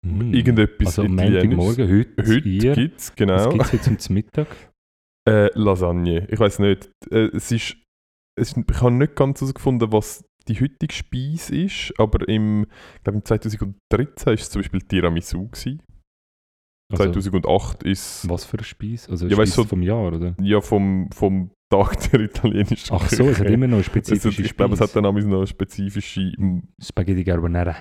Irgendetwas 0.06 1.00
Also. 1.00 1.10
Montagmorgen, 1.10 1.90
heute, 1.90 2.28
Heute 2.28 2.42
gibt 2.42 3.00
es, 3.00 3.10
Was 3.10 3.16
genau. 3.16 3.50
gibt 3.50 3.66
es 3.66 3.74
heute 3.74 3.98
zum 3.98 4.14
Mittag? 4.14 4.48
Äh, 5.28 5.52
Lasagne. 5.54 6.26
Ich 6.32 6.40
weiß 6.40 6.58
nicht. 6.60 6.90
Äh, 7.12 7.28
es 7.36 7.52
ist, 7.52 7.76
es, 8.36 8.56
ich 8.58 8.82
habe 8.82 8.92
nicht 8.92 9.16
ganz 9.16 9.42
herausgefunden, 9.42 9.92
was 9.92 10.24
die 10.48 10.56
heutige 10.60 10.94
Speise 10.94 11.56
ist, 11.56 11.94
aber 12.00 12.28
im, 12.28 12.66
ich 12.96 13.04
glaube, 13.04 13.18
im 13.20 13.26
2013 13.26 14.26
war 14.26 14.34
es 14.34 14.50
zum 14.50 14.62
Beispiel 14.62 14.82
Tiramisu. 14.82 15.50
Gewesen. 15.50 15.84
Also, 16.92 17.04
2008 17.12 17.84
ist 17.84 18.28
was 18.28 18.46
für 18.46 18.58
eine 18.58 18.64
Speise? 18.64 19.12
Also 19.12 19.28
Ja, 19.28 19.38
du, 19.38 19.46
so- 19.46 19.64
vom 19.64 19.82
Jahr, 19.84 20.08
oder? 20.14 20.36
ja 20.42 20.60
vom, 20.60 21.10
vom 21.14 21.52
Tag 21.72 22.10
der 22.12 22.22
italienischen 22.22 22.96
Ach 22.96 23.08
so, 23.10 23.26
es 23.26 23.38
hat 23.38 23.44
Küche. 23.46 23.54
immer 23.54 23.68
noch 23.68 23.76
eine 23.76 23.84
spezifische 23.84 24.42
hat, 24.42 24.46
ich 24.50 24.58
glaube, 24.58 24.74
es 24.74 24.82
hat 24.82 24.96
dann 24.96 25.06
auch 25.06 25.14
noch 25.14 25.46
spezifische. 25.46 26.32
Spaghetti 26.82 27.24
Carbonara. 27.24 27.76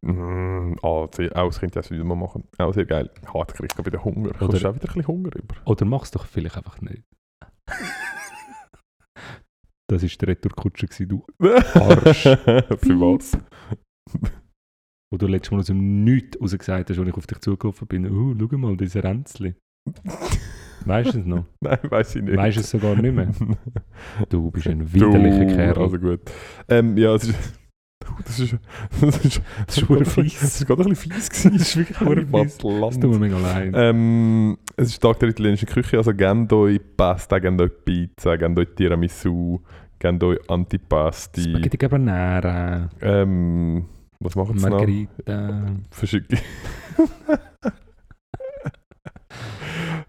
Mm, 0.00 0.76
ah, 0.82 1.06
sehr, 1.14 1.36
auch 1.36 1.48
das 1.48 1.60
könnte 1.60 1.78
ich 1.78 1.86
auch 1.86 1.90
wieder 1.90 2.04
mal 2.04 2.14
machen. 2.14 2.44
Auch 2.56 2.72
sehr 2.72 2.86
geil. 2.86 3.10
Hart 3.34 3.52
kriege 3.52 3.68
ich 3.78 3.86
wieder 3.86 4.02
Hunger. 4.02 4.30
Oder- 4.30 4.38
Kommst 4.38 4.64
du 4.64 4.68
auch 4.70 4.74
wieder 4.74 4.84
ein 4.84 4.94
bisschen 4.94 5.06
Hunger 5.08 5.30
über? 5.36 5.54
Oder 5.66 5.84
mach's 5.84 6.10
doch 6.10 6.24
vielleicht 6.24 6.56
einfach 6.56 6.80
nicht. 6.80 7.02
Das 9.90 10.02
war 10.02 10.08
der 10.20 10.28
Retourkutscher, 10.28 10.86
gewesen, 10.86 11.08
du, 11.08 11.24
Arsch. 11.74 12.22
Für 12.24 13.00
was? 13.00 13.32
Wo 15.10 15.16
du 15.18 15.26
letztes 15.26 15.50
Mal 15.50 15.58
aus 15.60 15.66
dem 15.66 16.04
Nichts 16.04 16.40
rausgesagt 16.40 16.90
hast, 16.90 16.98
als 16.98 17.08
ich 17.08 17.14
auf 17.14 17.26
dich 17.26 17.38
zugelaufen 17.40 17.86
bin. 17.88 18.06
Oh, 18.10 18.34
schau 18.38 18.58
mal, 18.58 18.76
diese 18.76 19.02
Ränzli. 19.02 19.54
Weißt 20.84 21.14
du 21.14 21.18
es 21.20 21.26
noch? 21.26 21.44
Nein, 21.60 21.78
weiß 21.82 22.16
ich 22.16 22.22
nicht. 22.22 22.36
Weißt 22.36 22.56
du 22.56 22.60
es 22.60 22.70
sogar 22.70 22.94
nicht 22.96 23.14
mehr? 23.14 23.30
Du 24.28 24.50
bist 24.50 24.66
ein 24.66 24.92
widerlicher 24.92 25.44
Du, 25.46 25.54
Kerl. 25.54 25.78
Also 25.78 25.98
gut. 25.98 26.20
Ähm, 26.68 26.96
ja, 26.96 27.14
es 27.14 27.24
ist. 27.24 27.58
Das 28.24 28.40
ist, 28.40 28.56
das 29.00 29.24
ist, 29.24 29.42
Das 29.66 29.76
ist 29.78 29.86
verdammt 29.86 30.08
fies. 30.08 30.40
Das 30.40 30.60
ist 30.60 30.66
gerade 30.66 30.82
ein 30.82 30.88
bisschen 30.88 31.12
fies 31.12 31.28
gewesen. 31.28 31.52
Das 31.58 31.68
ist 31.68 31.76
wirklich 31.76 31.98
verdammt 31.98 32.30
fies. 32.30 32.58
Das 32.58 33.00
tut 33.00 33.10
mir 33.10 33.18
mega 33.18 33.38
leid. 33.38 33.72
Ähm, 33.74 34.56
es 34.76 34.88
ist 34.88 35.00
Tag 35.00 35.18
der 35.18 35.28
italienischen 35.28 35.68
Küche, 35.68 35.98
also 35.98 36.14
gebt 36.14 36.52
euch 36.52 36.80
Pasta, 36.96 37.38
gebt 37.38 37.60
euch 37.60 37.70
Pizza, 37.84 38.36
gebt 38.38 38.58
euch 38.58 38.68
Tiramisu, 38.74 39.60
gebt 39.98 40.22
euch 40.24 40.38
Antipasti. 40.48 41.42
Spaghetti 41.50 41.76
Carbonara, 41.76 42.88
Ähm, 43.02 43.84
was 44.20 44.34
machen 44.34 44.58
sie 44.58 44.68
noch? 44.68 44.78
Margherita, 44.78 45.76
Verschicke. 45.90 46.38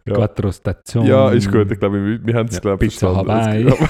Ja. 0.06 0.16
Quattro 0.16 0.52
Stazioni. 0.52 1.10
Ja, 1.10 1.30
ist 1.30 1.52
gut. 1.52 1.72
Ich 1.72 1.80
glaube, 1.80 2.04
wir, 2.04 2.26
wir 2.26 2.34
haben 2.34 2.48
es, 2.48 2.56
Ja, 2.56 2.62
glaube 2.62 2.86
ich, 2.86 2.94
Pizza 2.94 3.14
verstanden. 3.14 3.72
Hawaii. 3.72 3.90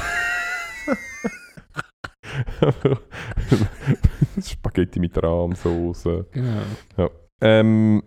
Spaghetti 4.42 5.00
mit 5.00 5.22
Rahmsoße. 5.22 6.28
Genau. 6.32 7.10
Ähm, 7.42 8.04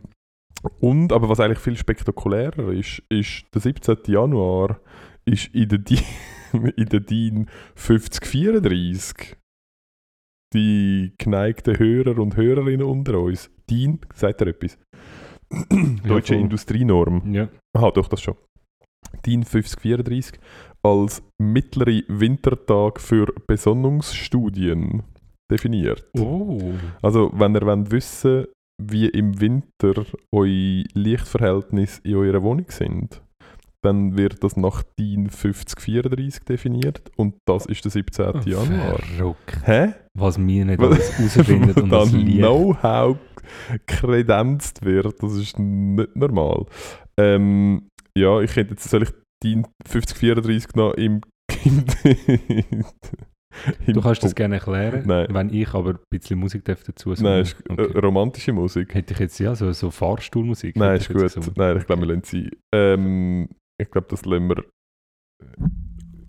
und, 0.80 1.12
aber 1.12 1.28
was 1.28 1.40
eigentlich 1.40 1.58
viel 1.58 1.76
spektakulärer 1.76 2.72
ist, 2.72 3.02
ist, 3.08 3.44
der 3.54 3.60
17. 3.62 3.96
Januar 4.06 4.80
ist 5.24 5.46
in 5.54 5.68
der, 5.68 5.78
DIN, 5.78 6.00
in 6.76 6.86
der 6.86 7.00
DIN 7.00 7.48
5034 7.74 9.36
die 10.52 11.12
geneigten 11.18 11.78
Hörer 11.78 12.18
und 12.18 12.36
Hörerinnen 12.36 12.86
unter 12.86 13.18
uns. 13.18 13.50
DIN, 13.68 14.00
sagt 14.14 14.40
ihr 14.42 14.48
etwas? 14.48 14.78
Deutsche 16.06 16.34
voll. 16.34 16.42
Industrienorm. 16.42 17.32
Ja. 17.32 17.48
Aha, 17.76 17.90
doch, 17.90 18.08
das 18.08 18.22
schon. 18.22 18.36
DIN 19.26 19.44
5034 19.44 20.38
als 20.82 21.22
mittlere 21.38 22.02
Wintertag 22.08 23.00
für 23.00 23.26
Besonnungsstudien 23.46 25.02
definiert. 25.50 26.08
Oh. 26.18 26.72
Also, 27.02 27.30
wenn 27.34 27.54
ihr 27.54 27.62
wollt 27.62 27.90
wissen 27.90 28.46
wie 28.82 29.06
im 29.08 29.40
Winter 29.40 30.04
eure 30.32 30.84
Lichtverhältnisse 30.94 32.00
in 32.04 32.16
eurer 32.16 32.42
Wohnung 32.42 32.66
sind, 32.68 33.22
dann 33.84 34.16
wird 34.16 34.42
das 34.44 34.56
nach 34.56 34.82
DIN 34.98 35.28
5034 35.30 36.44
definiert 36.44 37.02
und 37.16 37.34
das 37.48 37.66
ist 37.66 37.84
der 37.84 37.90
17. 37.90 38.42
Januar. 38.46 38.98
Verrückt. 38.98 39.58
Hä? 39.64 39.94
Was 40.16 40.38
wir 40.38 40.64
nicht 40.64 40.80
alles 40.80 41.18
herausfinden 41.18 41.72
und 41.82 41.90
das. 41.90 42.10
Know-how 42.12 43.16
kredenzt 43.86 44.84
wird, 44.84 45.22
das 45.22 45.34
ist 45.34 45.58
nicht 45.58 46.14
normal. 46.16 46.66
Ähm, 47.18 47.88
ja, 48.16 48.40
ich 48.40 48.54
hätte 48.56 48.70
jetzt, 48.70 48.88
soll 48.88 49.02
ich 49.02 49.10
DIN 49.42 49.66
5034 49.86 50.74
noch 50.76 50.94
im 50.94 51.20
Du 53.86 54.00
kannst 54.00 54.22
das 54.24 54.34
gerne 54.34 54.54
erklären, 54.56 55.02
Nein. 55.06 55.26
wenn 55.30 55.52
ich 55.52 55.74
aber 55.74 55.90
ein 55.90 55.98
bisschen 56.10 56.38
Musik 56.38 56.64
dazu 56.64 57.10
Nein, 57.10 57.16
singen. 57.16 57.40
ist 57.42 57.56
Okay. 57.70 57.82
äh, 57.92 57.98
romantische 57.98 58.52
Musik. 58.52 58.94
Hätte 58.94 59.12
ich 59.12 59.20
jetzt 59.20 59.38
ja 59.40 59.54
so, 59.54 59.70
so 59.72 59.90
Fahrstuhlmusik. 59.90 60.76
Nein, 60.76 60.96
ist 60.96 61.08
gut. 61.12 61.56
Nein, 61.56 61.76
ich 61.76 61.86
glaube, 61.86 62.02
wir 62.02 62.08
lassen 62.14 62.22
sie. 62.24 62.50
Ähm, 62.74 63.48
ich 63.82 63.90
glaube, 63.90 64.06
das 64.10 64.24
lassen 64.24 64.48
wir. 64.48 64.64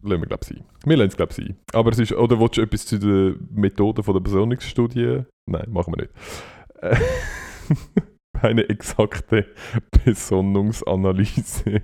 Lassen 0.06 0.22
wir, 0.22 0.28
glaube 0.28 0.45
sein. 0.45 0.64
Wir 0.86 0.97
lassen 0.97 1.10
es, 1.10 1.18
glaube 1.18 1.34
sein. 1.34 1.58
Aber 1.74 1.91
es 1.91 1.99
ist. 1.99 2.12
Oder 2.14 2.39
willst 2.39 2.58
du 2.58 2.62
etwas 2.62 2.86
zu 2.86 2.99
den 2.99 3.47
Methoden 3.51 4.04
von 4.04 4.14
der 4.14 4.22
Besonnungsstudie? 4.22 5.24
Nein, 5.49 5.72
machen 5.72 5.93
wir 5.95 6.04
nicht. 6.04 6.14
Äh, 6.82 6.95
Eine 8.41 8.68
exakte 8.68 9.45
Besonnungsanalyse 10.04 11.84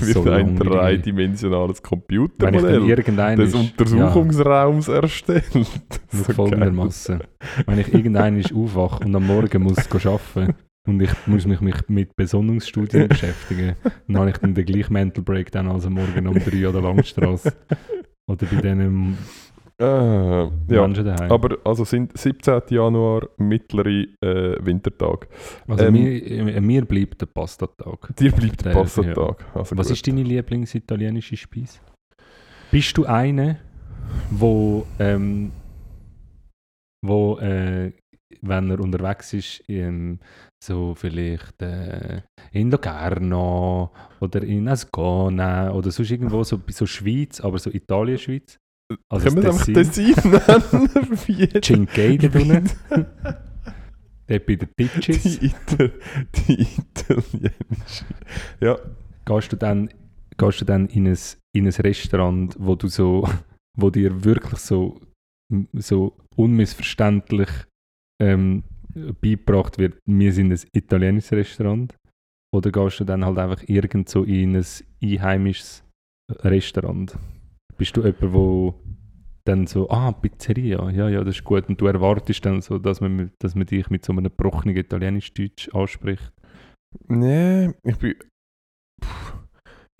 wird 0.00 0.12
so 0.12 0.28
ein 0.30 0.56
dreidimensionales 0.56 1.82
Computermodell 1.82 3.36
des 3.36 3.54
Untersuchungsraums 3.54 4.88
erstellt. 4.88 5.54
Ja, 5.54 5.64
So 6.10 6.16
nur 6.16 6.34
folgendermaßen. 6.34 7.20
Wenn 7.66 7.78
ich 7.78 7.92
irgendeinen 7.92 8.44
aufwache 8.52 9.04
und 9.04 9.14
am 9.14 9.26
Morgen 9.26 9.62
muss 9.62 9.78
arbeiten 10.06 10.54
und 10.86 11.00
ich 11.02 11.10
muss 11.26 11.46
mich, 11.46 11.60
mich 11.60 11.76
mit 11.88 12.14
Besonnungsstudien 12.16 13.08
beschäftigen, 13.08 13.74
dann 14.06 14.16
habe 14.18 14.30
ich 14.30 14.36
dann 14.38 14.54
den 14.54 14.64
gleichen 14.64 14.92
Mental 14.92 15.22
Breakdown 15.24 15.68
als 15.68 15.88
Morgen 15.88 16.26
um 16.26 16.34
3 16.38 16.68
oder 16.68 16.80
Langstrasse. 16.80 17.52
Oder 18.30 18.46
bei 18.46 18.60
diesen 18.60 19.18
Ah, 19.80 20.50
ja. 20.68 20.82
Menschen 20.82 21.04
daheim. 21.04 21.30
Aber 21.30 21.56
also 21.64 21.84
sind 21.84 22.18
17. 22.18 22.62
Januar 22.70 23.28
mittlere 23.36 24.06
äh, 24.20 24.56
Wintertag. 24.66 25.28
also 25.68 25.84
ähm, 25.84 25.92
mir, 25.92 26.26
äh, 26.26 26.60
mir 26.60 26.84
bleibt 26.84 27.20
der 27.20 27.26
Pastatag. 27.26 28.12
Dir 28.18 28.32
bleibt 28.32 28.64
der 28.64 28.72
Der- 28.72 28.80
Passatag. 28.80 29.44
Also 29.54 29.78
Was 29.78 29.86
gut. 29.86 29.96
ist 29.96 30.06
deine 30.08 30.24
Lieblingsitalienische 30.24 31.36
Speise? 31.36 31.78
Bist 32.72 32.98
du 32.98 33.04
eine, 33.06 33.60
wo, 34.32 34.84
ähm, 34.98 35.52
wo 37.06 37.38
äh, 37.38 37.92
wenn 38.42 38.70
er 38.70 38.80
unterwegs 38.80 39.32
ist, 39.32 39.62
ähm, 39.68 40.18
so 40.62 40.94
vielleicht 40.94 41.62
äh, 41.62 42.22
in 42.52 42.70
Locarno 42.70 43.92
oder 44.20 44.42
in 44.42 44.68
Ascona 44.68 45.72
oder 45.72 45.90
sonst 45.90 46.10
irgendwo 46.10 46.42
so, 46.44 46.60
so 46.68 46.86
Schweiz, 46.86 47.40
aber 47.40 47.58
so 47.58 47.70
Italien-Schweiz? 47.70 48.58
Also 49.08 49.28
Können 49.28 49.42
wir 49.42 49.50
einfach 49.50 49.66
Tessin, 49.66 50.14
nennen? 50.24 51.62
Cinquei 51.62 52.16
da 52.16 52.28
drinnen, 52.28 52.70
dort 54.26 54.46
bei 54.46 54.56
den 54.56 54.68
Ditches. 54.78 55.22
die, 55.22 55.46
Ital 55.46 55.92
die 56.34 56.62
italienische. 56.62 58.04
Ja, 58.60 58.78
gehst 59.26 59.52
du 59.52 59.56
dann, 59.56 59.90
gehst 60.38 60.60
du 60.60 60.64
dann 60.64 60.86
in, 60.86 61.06
ein, 61.06 61.18
in 61.52 61.66
ein 61.66 61.72
Restaurant, 61.72 62.56
wo 62.58 62.74
du 62.76 62.88
so, 62.88 63.28
wo 63.76 63.90
dir 63.90 64.24
wirklich 64.24 64.58
so, 64.60 65.00
so 65.74 66.16
unmissverständlich 66.34 67.50
ähm, 68.20 68.64
beigebracht 69.20 69.78
wird, 69.78 69.98
wir 70.06 70.32
sind 70.32 70.52
ein 70.52 70.60
italienisches 70.72 71.32
Restaurant? 71.32 71.96
Oder 72.54 72.70
gehst 72.70 73.00
du 73.00 73.04
dann 73.04 73.24
halt 73.24 73.38
einfach 73.38 73.62
irgend 73.66 74.08
so 74.08 74.24
in 74.24 74.56
ein 74.56 74.64
einheimisches 75.02 75.84
Restaurant? 76.30 77.16
Bist 77.76 77.96
du 77.96 78.02
jemand, 78.02 78.32
wo 78.32 78.74
dann 79.44 79.66
so, 79.66 79.88
ah, 79.88 80.12
Pizzeria, 80.12 80.90
ja, 80.90 81.08
ja, 81.08 81.24
das 81.24 81.36
ist 81.36 81.44
gut. 81.44 81.68
Und 81.68 81.80
du 81.80 81.86
erwartest 81.86 82.44
dann 82.44 82.60
so, 82.60 82.78
dass 82.78 83.00
man, 83.00 83.32
dass 83.38 83.54
man 83.54 83.66
dich 83.66 83.88
mit 83.90 84.04
so 84.04 84.12
einem 84.12 84.24
gebrochenen 84.24 84.76
Italienisch-Deutsch 84.76 85.70
anspricht. 85.74 86.32
nee, 87.08 87.72
ich 87.84 87.96
bin. 87.96 88.14
Puh. 89.00 89.37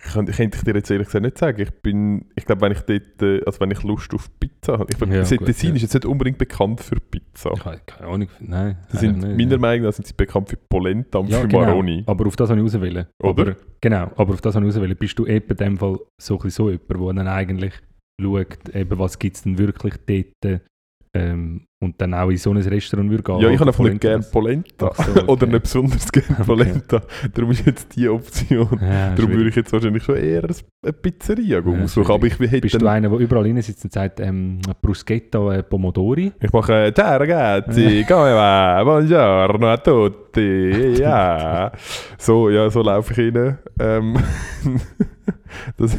Ich 0.09 0.15
kann, 0.15 0.25
könnte 0.25 0.57
ich 0.57 0.63
dir 0.63 0.73
jetzt 0.73 0.89
ehrlich 0.89 1.07
gesagt 1.07 1.23
nicht 1.23 1.37
sagen. 1.37 1.61
Ich 1.61 1.71
bin, 1.81 2.25
ich 2.35 2.45
glaube, 2.45 2.61
wenn 2.61 2.71
ich 2.71 2.79
dort, 2.81 3.21
äh, 3.21 3.43
also 3.45 3.59
wenn 3.59 3.69
ich 3.69 3.83
Lust 3.83 4.11
auf 4.13 4.27
Pizza 4.39 4.79
habe, 4.79 4.87
ich 4.89 4.97
bin, 4.97 5.11
Ja, 5.11 5.23
gut, 5.23 5.45
Tessin 5.45 5.69
ja. 5.69 5.75
ist 5.75 5.81
jetzt 5.83 5.93
nicht 5.93 6.05
unbedingt 6.05 6.39
bekannt 6.39 6.81
für 6.81 6.95
Pizza. 6.95 7.51
Ich 7.53 7.63
habe 7.63 7.79
keine 7.85 8.09
Ahnung, 8.09 8.29
nein. 8.39 8.77
Sie 8.89 8.97
sind, 8.97 9.19
nicht, 9.19 9.37
meiner 9.37 9.51
ja. 9.51 9.57
Meinung 9.59 9.85
nach 9.85 9.93
sind 9.93 10.07
sie 10.07 10.13
bekannt 10.15 10.49
für 10.49 10.57
Polenta 10.57 11.19
und 11.19 11.29
Ja, 11.29 11.41
für 11.41 11.47
genau. 11.47 11.65
Maroni. 11.65 12.03
Aber 12.07 12.25
auf 12.25 12.35
das 12.35 12.49
habe 12.49 12.59
ich 12.59 12.65
auswählen. 12.65 13.05
Oder? 13.21 13.43
Aber, 13.43 13.55
genau, 13.81 14.11
aber 14.15 14.33
auf 14.33 14.41
das 14.41 14.55
habe 14.55 14.65
ich 14.65 14.75
auswählen. 14.75 14.97
Bist 14.97 15.19
du 15.19 15.27
eben 15.27 15.47
in 15.47 15.57
dem 15.57 15.77
Fall 15.77 15.99
so, 16.19 16.39
ein 16.39 16.49
so 16.49 16.69
jemand, 16.71 16.89
der 16.89 17.13
dann 17.13 17.27
eigentlich 17.27 17.73
schaut, 18.19 18.69
eben, 18.73 18.99
was 18.99 19.19
gibt 19.19 19.35
es 19.35 19.43
denn 19.43 19.57
wirklich 19.59 19.93
dort 20.07 20.61
ähm, 21.13 21.65
und 21.81 21.99
dann 22.01 22.13
auch 22.13 22.29
in 22.29 22.37
so 22.37 22.51
ein 22.51 22.57
Restaurant 22.57 23.09
würde 23.09 23.23
gehen. 23.23 23.39
Ja, 23.39 23.49
ich 23.49 23.59
habe 23.59 23.69
einfach 23.69 23.83
nicht 23.83 23.99
Polenta 24.01 24.07
gerne. 24.09 24.25
Polenta. 24.31 24.91
So, 24.95 25.11
Oder 25.23 25.31
okay. 25.31 25.45
nicht 25.47 25.63
besonders 25.63 26.11
gerne 26.11 26.27
Okay. 26.33 26.43
Polenta. 26.45 27.01
Darum 27.33 27.51
ist 27.51 27.65
jetzt 27.65 27.95
die 27.95 28.07
Option. 28.09 28.79
Ja, 28.81 29.15
Darum 29.15 29.31
würde 29.31 29.49
ich 29.49 29.55
jetzt 29.55 29.71
wahrscheinlich 29.73 30.03
schon 30.03 30.17
eher 30.17 30.43
ein- 30.43 30.55
eine 30.83 30.93
Pizzeria 30.93 31.59
Ja, 31.65 31.83
aussuchen. 31.83 32.11
Aber 32.11 32.27
ich 32.27 32.37
hätte 32.39 32.61
Bist 32.61 32.81
du 32.81 32.85
einer, 32.87 33.09
der 33.09 33.17
überall 33.19 33.43
rein 33.43 33.61
sitzt 33.61 33.83
und 33.85 33.93
sagt, 33.93 34.19
ähm, 34.19 34.59
Bruschetta 34.81 35.53
äh, 35.55 35.63
Pomodori? 35.63 36.31
Ich 36.41 36.51
mache 36.53 36.87
äh, 36.87 36.93
Ciao 36.93 37.17
ragazzi, 37.17 38.05
come 38.07 38.33
va? 38.35 38.83
Buongiorno 38.83 39.67
a 39.67 39.77
tutti. 39.77 40.95
Ja. 40.99 41.71
so, 42.19 42.49
ja, 42.49 42.69
so 42.69 42.81
laufe 42.81 43.13
ich 43.13 43.33
rein. 43.35 43.57
Ähm, 43.79 44.17
das 45.77 45.97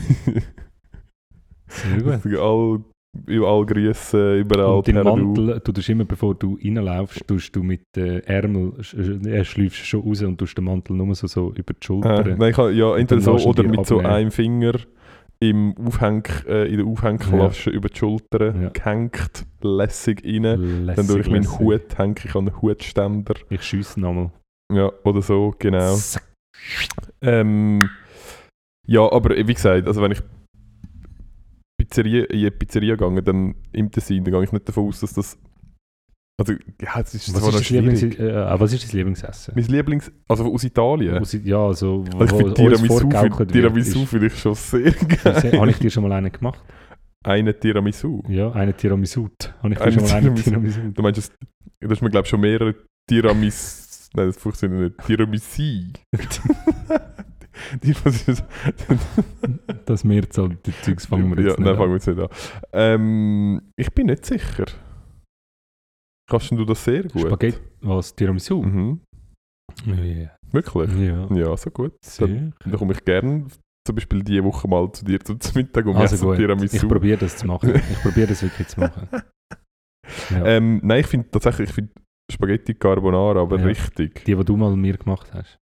Sehr 1.69 2.19
gut. 2.19 2.37
all, 2.39 2.81
überall 3.27 3.67
grüßen, 3.67 4.39
überall 4.41 4.77
Und 4.77 4.89
dein 4.89 4.95
per 4.95 5.05
Du. 5.05 5.11
Mantel, 5.17 5.61
du 5.65 5.73
tust 5.73 5.89
immer, 5.89 6.05
bevor 6.05 6.35
du 6.35 6.59
reinlaufst, 6.63 7.27
tust 7.27 7.55
du 7.57 7.63
mit 7.63 7.83
den 7.97 8.21
Ärmel, 8.21 8.73
äh, 9.27 9.45
schläufst 9.45 9.85
schon 9.87 10.03
raus 10.03 10.23
und 10.23 10.39
tust 10.39 10.57
den 10.57 10.65
Mantel 10.65 10.95
nur 10.97 11.15
so, 11.15 11.27
so 11.27 11.53
über 11.55 11.73
die 11.75 11.85
Schulter. 11.85 12.27
Äh, 12.27 12.37
nein, 12.37 12.51
ich 12.51 12.57
habe, 12.57 12.73
ja, 12.73 12.97
entweder 12.97 13.21
so 13.21 13.35
oder 13.37 13.63
mit 13.65 13.85
so 13.87 13.97
abnehmen. 13.97 14.15
einem 14.15 14.31
Finger 14.31 14.75
im 15.43 15.75
Aufhäng, 15.79 16.23
äh, 16.47 16.69
in 16.71 16.77
der 16.79 16.87
Aufhängklasse 16.87 17.71
über 17.71 17.89
die 17.89 17.97
Schulter 17.99 18.55
Ja. 18.55 18.69
gehängt, 18.69 19.47
lässig 19.63 20.23
rein. 20.25 20.43
Lässig, 20.85 20.97
Dann 20.97 21.07
durch 21.17 21.31
meinen 21.31 21.43
lässig. 21.45 21.59
Hut 21.59 21.99
hänge 21.99 22.15
ich 22.25 22.35
an 22.35 22.47
einen 22.49 22.61
Hutständer. 22.63 23.35
Ich 23.49 23.63
schiesse 23.63 23.99
nochmal. 24.01 24.31
Ja, 24.73 24.93
oder 25.03 25.23
so, 25.23 25.55
genau. 25.59 25.97
Ähm, 27.23 27.89
ja, 28.87 29.11
aber 29.11 29.37
wie 29.37 29.55
gesagt, 29.55 29.87
also 29.87 30.03
wenn 30.03 30.13
ich 30.13 30.21
Pizzeria, 31.91 32.25
in 32.25 32.39
eine 32.39 32.51
Pizzeria 32.53 32.95
gehe, 32.97 33.23
dann 33.23 33.55
im 33.73 33.91
Tessin, 33.91 34.23
dann 34.25 34.33
gehe 34.33 34.45
ich 34.45 34.53
nicht 34.53 34.69
davon 34.69 34.87
aus, 34.89 35.01
dass 35.01 35.13
das. 35.13 35.39
Also, 36.41 36.55
ja, 36.81 36.99
es 37.01 37.15
ist 37.15 37.35
Was 37.35 37.55
ist, 37.55 37.71
dein 37.71 37.85
Lieblings 37.85 38.03
äh, 38.19 38.29
äh, 38.31 38.61
was 38.61 38.73
ist 38.73 38.89
dein 38.89 38.97
Lieblingsessen? 38.97 39.53
Mein 39.55 39.65
Lieblings. 39.67 40.11
Also 40.27 40.51
aus 40.51 40.65
Italien. 40.65 41.19
Aus- 41.19 41.33
Ja, 41.45 41.59
also, 41.67 42.05
Also 42.17 42.25
ich 42.25 42.43
finde 42.43 42.55
Tiramisu, 42.55 43.45
Tiramisu 43.47 44.07
finde 44.07 44.27
ich 44.29 44.39
schon 44.39 44.55
sehr 44.55 44.91
geil. 44.93 45.61
Habe 45.61 45.71
ich 45.71 45.79
dir 45.79 45.91
schon 45.91 46.03
mal 46.05 46.13
einen 46.13 46.33
gemacht? 46.33 46.63
Einen 47.25 47.59
Tiramisu. 47.61 48.23
Ja, 48.29 48.51
einen 48.53 48.75
Tiramisu. 48.75 49.29
Habe 49.63 49.75
ich 49.75 49.79
dir 49.81 49.93
schon 49.93 50.03
mal 50.05 50.13
einen 50.13 50.35
Tiramisu. 50.37 50.51
Tiramisu? 50.81 50.93
Du 50.95 51.03
meinst, 51.03 51.19
das, 51.19 51.31
das 51.81 51.93
ist 51.93 52.01
mir 52.03 52.09
glaube 52.11 52.25
ich 52.25 52.31
schon 52.31 52.41
mehrere 52.41 52.75
Tiramis... 53.07 54.09
Nein, 54.15 54.27
das 54.29 54.39
funktioniert 54.39 54.97
nicht. 54.97 55.07
Tiramisu. 55.07 55.93
Die, 57.83 57.91
ist, 57.91 58.45
Das 59.87 60.05
Mehrzahl, 60.05 60.57
die 60.65 60.73
Zeugs 60.83 61.07
fangen 61.07 61.31
wir 61.37 61.43
ja, 61.43 61.51
jetzt 61.51 61.59
nein, 61.61 61.69
nicht 61.69 61.77
fangen 61.79 61.91
wir 61.91 61.95
an. 62.19 62.29
jetzt 62.29 62.43
nicht 62.43 62.63
an. 62.63 62.71
Ähm, 62.73 63.61
ich 63.77 63.93
bin 63.93 64.07
nicht 64.07 64.25
sicher. 64.27 64.65
Kannst 66.29 66.51
du 66.53 66.65
das 66.65 66.85
sehr 66.85 67.03
gut? 67.05 67.23
Spaghetti, 67.27 67.59
was? 67.81 68.15
Tiramisu? 68.15 68.63
Mhm. 68.63 69.01
Ja, 69.87 70.31
Wirklich? 70.53 70.93
ja. 70.99 71.29
Ja, 71.35 71.57
so 71.57 71.71
gut. 71.71 71.93
Sehr. 72.05 72.27
Dann 72.29 72.73
komme 72.73 72.93
ich 72.93 73.05
gerne 73.05 73.47
zum 73.87 73.95
Beispiel 73.97 74.23
diese 74.23 74.45
Woche 74.45 74.69
mal 74.69 74.91
zu 74.93 75.05
dir 75.05 75.19
zum 75.21 75.39
Mittag 75.55 75.87
und 75.87 75.97
Also 75.97 76.15
esse 76.17 76.25
gut, 76.25 76.37
Tiramisu. 76.37 76.77
ich 76.77 76.89
probiere 76.89 77.19
das 77.19 77.37
zu 77.37 77.47
machen. 77.47 77.75
Ich 77.91 78.01
probiere 78.03 78.29
das 78.29 78.43
wirklich 78.43 78.69
zu 78.69 78.81
machen. 78.81 79.09
Ja. 80.31 80.45
Ähm, 80.45 80.81
nein, 80.83 81.01
ich 81.01 81.07
finde 81.07 81.31
tatsächlich, 81.31 81.69
ich 81.69 81.75
finde 81.75 81.93
Spaghetti 82.33 82.75
Carbonara 82.75 83.41
aber 83.41 83.59
Ja. 83.61 83.65
richtig. 83.67 84.25
Die, 84.25 84.35
die 84.35 84.45
du 84.45 84.57
mal 84.57 84.75
mir 84.75 84.97
gemacht 84.97 85.31
hast. 85.33 85.57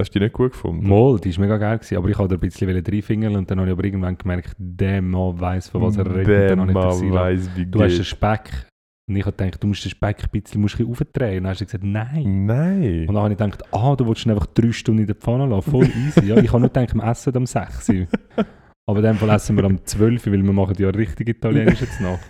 Hast 0.00 0.12
du 0.12 0.18
die 0.18 0.24
nicht 0.24 0.32
gut 0.32 0.52
gefunden? 0.52 0.88
Mal, 0.88 1.20
die 1.20 1.36
war 1.36 1.40
mega 1.44 1.56
geil, 1.56 1.78
gewesen, 1.78 1.96
aber 1.96 2.08
ich 2.08 2.16
da 2.16 2.24
ein 2.24 2.40
bisschen 2.40 2.68
reinfingerl 2.84 3.36
und 3.36 3.48
dann 3.48 3.60
habe 3.60 3.68
ich 3.68 3.72
aber 3.72 3.84
irgendwann 3.84 4.18
gemerkt, 4.18 4.54
der 4.58 5.00
Mann 5.00 5.40
weiss, 5.40 5.68
von 5.68 5.82
was 5.82 5.96
er 5.96 6.06
redet. 6.12 6.26
Der 6.50 6.56
Mann 6.56 6.74
weiss, 6.74 7.48
wie 7.54 7.66
Du 7.66 7.80
hast 7.80 7.96
geht. 7.96 8.06
Speck. 8.06 8.66
Und 9.06 9.16
ich 9.16 9.26
habe 9.26 9.36
gedacht, 9.36 9.62
du 9.62 9.66
musst 9.68 9.84
den 9.84 9.90
Speck 9.90 10.24
ein 10.24 10.30
bisschen, 10.32 10.60
musst 10.62 10.80
aufdrehen. 10.80 11.38
Und 11.38 11.44
dann 11.44 11.50
hast 11.50 11.60
du 11.60 11.66
gesagt, 11.66 11.84
nein. 11.84 12.46
Nein. 12.46 13.06
Und 13.06 13.14
dann 13.14 13.22
habe 13.24 13.32
ich 13.34 13.38
gedacht, 13.38 13.62
ah, 13.72 13.94
du 13.94 14.06
willst 14.08 14.26
einfach 14.26 14.46
drei 14.46 14.72
Stunden 14.72 15.02
in 15.02 15.06
der 15.06 15.14
Pfanne 15.14 15.46
lassen. 15.46 15.70
Voll 15.70 15.86
easy. 16.06 16.24
Ja, 16.26 16.38
ich 16.38 16.48
habe 16.48 16.60
nur 16.60 16.70
gedacht, 16.70 16.94
wir 16.94 17.04
essen 17.04 17.36
am 17.36 17.46
6 17.46 17.88
Uhr. 17.90 18.06
Aber 18.86 18.98
in 18.98 19.04
dem 19.04 19.16
Fall 19.16 19.30
essen 19.30 19.56
wir 19.56 19.64
am 19.64 19.84
12 19.84 20.26
Uhr, 20.26 20.32
weil 20.32 20.42
wir 20.42 20.52
machen 20.52 20.74
ja 20.78 20.88
richtig 20.88 21.28
Italienisch 21.28 21.80
jetzt 21.82 22.00
nach. 22.00 22.18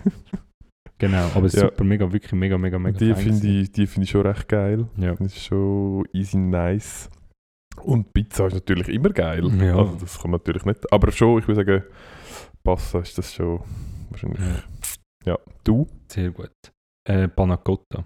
Genau, 0.97 1.25
aber 1.35 1.47
Ja. 1.47 1.59
super, 1.59 1.83
mega, 1.83 2.09
wirklich 2.09 2.31
mega, 2.31 2.57
mega, 2.57 2.79
mega 2.79 2.97
die 2.97 3.13
finde 3.15 3.45
ich, 3.45 3.69
die 3.69 3.85
find 3.85 4.05
ich 4.05 4.09
schon 4.11 4.25
recht 4.25 4.47
geil. 4.47 4.87
Ja. 4.95 5.13
Das 5.15 5.35
ist 5.35 5.43
schon 5.43 6.05
easy 6.13 6.37
nice. 6.37 7.09
Und 7.83 8.13
Pizza 8.13 8.47
ist 8.47 8.53
natürlich 8.53 8.89
immer 8.89 9.09
geil. 9.09 9.47
Ja. 9.61 9.77
Also 9.77 9.97
das 9.99 10.19
kann 10.19 10.31
man 10.31 10.39
natürlich 10.39 10.65
nicht. 10.65 10.91
Aber 10.91 11.11
schon, 11.11 11.39
ich 11.39 11.47
würde 11.47 11.61
sagen, 11.65 11.83
Pasta 12.63 12.99
ist 12.99 13.17
das 13.17 13.33
schon 13.33 13.61
wahrscheinlich. 14.09 14.39
Ja. 14.39 14.63
Ja. 15.25 15.39
Du? 15.63 15.87
Sehr 16.11 16.31
gut. 16.31 16.51
Äh, 17.07 17.27
Panna 17.27 17.57
Cotta. 17.57 18.05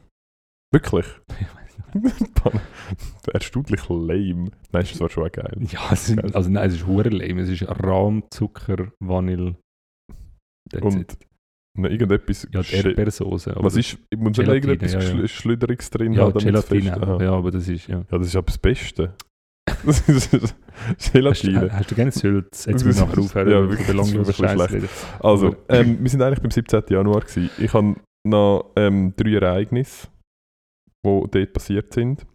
Wirklich? 0.71 1.05
Erstaunlich 3.33 3.89
lame. 3.89 4.51
Nein, 4.71 4.81
ist 4.81 4.95
zwar 4.95 5.09
schon 5.09 5.25
auch 5.25 5.31
geil. 5.31 5.57
Ja, 5.71 5.89
es 5.91 6.09
ist, 6.09 6.35
also 6.35 6.49
nein, 6.49 6.67
es 6.67 6.75
ist 6.75 6.87
hure 6.87 7.09
lame. 7.09 7.41
Es 7.41 7.49
ist 7.49 7.63
Rahm, 7.67 8.23
Zucker, 8.29 8.91
Vanille. 8.99 9.55
Und 10.81 11.17
noch 11.77 11.89
irgendetwas. 11.89 12.47
Ja, 12.51 12.61
die 12.61 12.75
Erdbeersoße. 12.75 13.55
Was 13.57 13.75
ist, 13.75 13.97
ich 14.09 14.19
muss 14.19 14.33
Gelatine, 14.33 14.55
irgendetwas 14.55 14.93
ja, 14.93 14.99
ja. 14.99 15.05
Schl 15.05 15.27
Schlüderiges 15.27 15.89
drin 15.89 16.13
Ja, 16.13 16.23
haben, 16.23 16.37
es 16.37 16.43
Gelatine. 16.43 17.01
Aha. 17.01 17.23
Ja, 17.23 17.31
aber 17.33 17.51
das 17.51 17.67
ist, 17.67 17.87
ja. 17.87 17.99
Ja, 18.11 18.17
das 18.17 18.27
ist 18.27 18.35
aber 18.35 18.47
das 18.47 18.57
Beste. 18.57 19.15
Das 19.85 20.01
ist 20.07 20.55
Hast, 20.97 21.11
Gelatine. 21.13 21.69
hast 21.71 21.91
du 21.91 21.95
gerne 21.95 22.11
Sülz? 22.11 22.65
Jetzt 22.65 22.85
muss 22.85 22.95
ich 22.95 23.01
nachher 23.05 23.19
aufhören, 23.19 23.49
Ja, 23.49 23.69
wirklich, 23.69 23.87
das 23.97 24.29
ist 24.29 24.35
schlecht. 24.37 24.89
Also, 25.19 25.55
ähm, 25.67 25.97
wir 26.01 26.09
sind 26.09 26.21
eigentlich 26.21 26.41
beim 26.41 26.51
17. 26.51 26.83
Januar. 26.89 27.21
Gewesen. 27.21 27.49
Ich 27.59 27.73
habe 27.73 27.95
noch 28.25 28.71
ähm, 28.77 29.13
drei 29.17 29.33
Ereignisse, 29.35 30.07
die 31.05 31.23
dort 31.31 31.53
passiert 31.53 31.93
sind. 31.93 32.25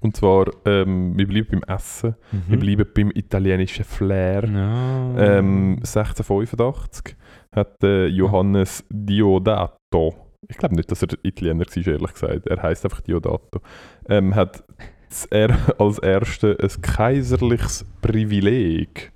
Und 0.00 0.16
zwar, 0.16 0.46
ähm, 0.64 1.16
wir 1.16 1.26
bleiben 1.28 1.60
beim 1.60 1.76
Essen, 1.76 2.14
wir 2.48 2.56
Mhm. 2.56 2.60
bleiben 2.60 2.86
beim 2.94 3.10
italienischen 3.14 3.84
Flair. 3.84 4.44
Ja. 4.48 5.38
Ähm, 5.38 5.76
1685 5.80 7.16
hat 7.54 7.82
äh, 7.84 8.06
Johannes 8.06 8.84
Diodato, 8.90 10.14
ich 10.48 10.56
glaube 10.56 10.74
nicht, 10.76 10.90
dass 10.90 11.02
er 11.02 11.08
Italiener 11.22 11.64
war, 11.66 11.86
ehrlich 11.86 12.12
gesagt, 12.12 12.46
er 12.46 12.62
heißt 12.62 12.84
einfach 12.84 13.00
Diodato, 13.02 13.60
ähm, 14.08 14.34
hat 14.34 14.64
als 15.78 15.98
erster 15.98 16.56
ein 16.60 16.82
kaiserliches 16.82 17.84
Privileg 18.00 19.12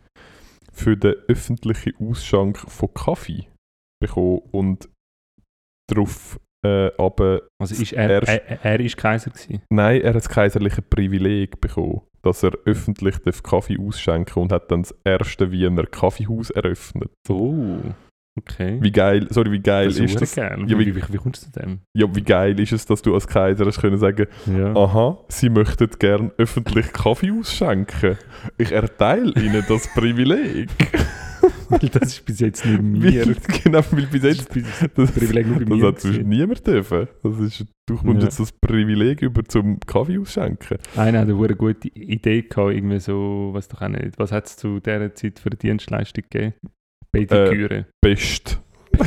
für 0.72 0.96
den 0.96 1.14
öffentlichen 1.28 1.94
Ausschank 1.98 2.58
von 2.58 2.92
Kaffee 2.92 3.48
bekommen 4.00 4.40
und 4.52 4.88
darauf 5.90 6.38
äh, 6.64 6.90
aber 6.98 7.42
also 7.60 7.80
ist 7.80 7.92
er, 7.92 8.10
erst- 8.10 8.28
er, 8.28 8.64
er 8.64 8.80
ist 8.80 8.96
Kaiser 8.96 9.30
gewesen? 9.30 9.62
Nein, 9.70 10.00
er 10.00 10.08
hat 10.08 10.16
das 10.16 10.28
kaiserliche 10.28 10.82
Privileg 10.82 11.60
bekommen, 11.60 12.02
dass 12.22 12.42
er 12.42 12.52
öffentlich 12.64 13.16
Kaffee 13.42 13.78
ausschenken 13.78 14.42
und 14.42 14.52
hat 14.52 14.70
dann 14.70 14.82
das 14.82 14.94
erste 15.04 15.50
Wiener 15.50 15.86
Kaffeehaus 15.86 16.50
eröffnet. 16.50 17.10
Oh, 17.28 17.78
okay. 18.36 18.78
Wie 18.80 18.92
geil, 18.92 19.26
sorry, 19.30 19.50
wie 19.52 19.60
geil 19.60 19.86
das 19.88 19.98
ist 19.98 20.12
ist 20.12 20.20
das? 20.20 20.34
geil. 20.34 20.64
Ja, 20.66 20.78
wie, 20.78 20.86
wie- 20.86 20.96
wie, 20.96 21.02
wie, 21.12 21.16
kommst 21.16 21.46
du 21.46 21.50
zu 21.50 21.60
dem? 21.60 21.80
Ja, 21.94 22.06
wie 22.14 22.22
geil 22.22 22.58
ist 22.60 22.72
es, 22.72 22.86
dass 22.86 23.02
du 23.02 23.14
als 23.14 23.26
Kaiser 23.26 23.64
hast 23.66 23.80
können 23.80 23.98
sagen, 23.98 24.26
Ja. 24.46 24.74
aha, 24.76 25.18
sie 25.28 25.48
möchten 25.48 25.88
gern 25.98 26.30
öffentlich 26.38 26.92
Kaffee 26.92 27.32
ausschenken. 27.32 28.16
Ich 28.58 28.72
erteile 28.72 29.32
ihnen 29.40 29.64
das 29.68 29.88
Privileg. 29.94 30.68
Weil 31.68 31.78
das 31.80 32.08
ist 32.12 32.24
bis 32.24 32.38
jetzt 32.40 32.64
Weil, 32.64 32.80
mir. 32.80 33.24
genau, 33.64 33.80
weil 33.90 34.06
bis 34.06 34.22
jetzt 34.22 34.48
das 34.54 34.62
das, 34.94 35.12
Privileg 35.12 35.46
nur 35.48 35.56
bei 35.58 35.64
das 35.64 35.76
mir. 35.78 35.86
hat 35.88 36.00
sonst 36.00 36.14
gewesen. 36.14 36.28
niemand 36.28 36.66
dürfen. 36.66 37.08
Das 37.24 37.38
ist, 37.40 37.64
du 37.86 37.96
kommst 37.96 38.18
Ja. 38.18 38.24
jetzt 38.24 38.38
das 38.40 38.52
Privileg 38.52 39.20
über 39.22 39.44
zum 39.44 39.80
Kaffee 39.80 40.18
ausschenken. 40.18 40.78
Einer 40.96 41.20
hat 41.20 41.28
eine 41.28 41.56
gute 41.56 41.88
Idee 41.88 42.42
gehabt, 42.42 42.72
irgendwie 42.72 43.00
so, 43.00 43.50
was 43.52 43.66
doch 43.68 43.82
auch 43.82 43.88
nicht. 43.88 44.16
Was 44.16 44.30
hat 44.30 44.46
es 44.46 44.56
zu 44.56 44.78
dieser 44.80 45.12
Zeit 45.14 45.40
für 45.40 45.48
eine 45.50 45.56
Dienstleistung 45.56 46.24
gegeben? 46.30 46.54
Pediküre. 47.24 47.86
Best. 48.02 48.60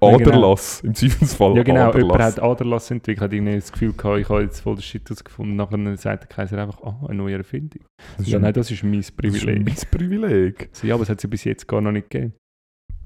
Aderlass, 0.00 0.82
im 0.84 0.94
Zweifelsfall 0.94 1.56
ja 1.56 1.62
genau, 1.62 1.92
jemand 1.92 2.12
Aderlass. 2.12 2.36
hat 2.36 2.42
Aderlass 2.42 2.90
entwickelt, 2.90 3.20
hat 3.22 3.32
irgendwie 3.32 3.54
das 3.56 3.72
Gefühl 3.72 3.92
gehabt, 3.92 4.20
ich 4.20 4.28
habe 4.28 4.42
jetzt 4.42 4.60
voll 4.60 4.76
den 4.76 4.82
Shit 4.82 5.10
ausgefunden. 5.10 5.56
Nachher 5.56 5.96
sagt 5.96 6.22
der 6.24 6.28
Kaiser 6.28 6.58
einfach, 6.58 6.82
ah, 6.82 7.00
eine 7.08 7.16
neue 7.18 7.36
Erfindung. 7.38 7.82
Das 8.18 8.28
Ja, 8.28 8.38
ein- 8.38 8.42
nein, 8.42 8.52
das 8.52 8.70
ist 8.70 8.82
mein 8.82 8.92
das 8.98 9.08
ist 9.08 9.16
Privileg. 9.16 9.64
mein 9.64 9.74
Privileg. 9.90 10.68
So, 10.72 10.86
ja, 10.86 10.94
aber 10.94 11.02
es 11.02 11.08
hat 11.08 11.20
sie 11.20 11.28
bis 11.28 11.44
jetzt 11.44 11.66
gar 11.66 11.80
noch 11.80 11.92
nicht 11.92 12.10
gegeben. 12.10 12.34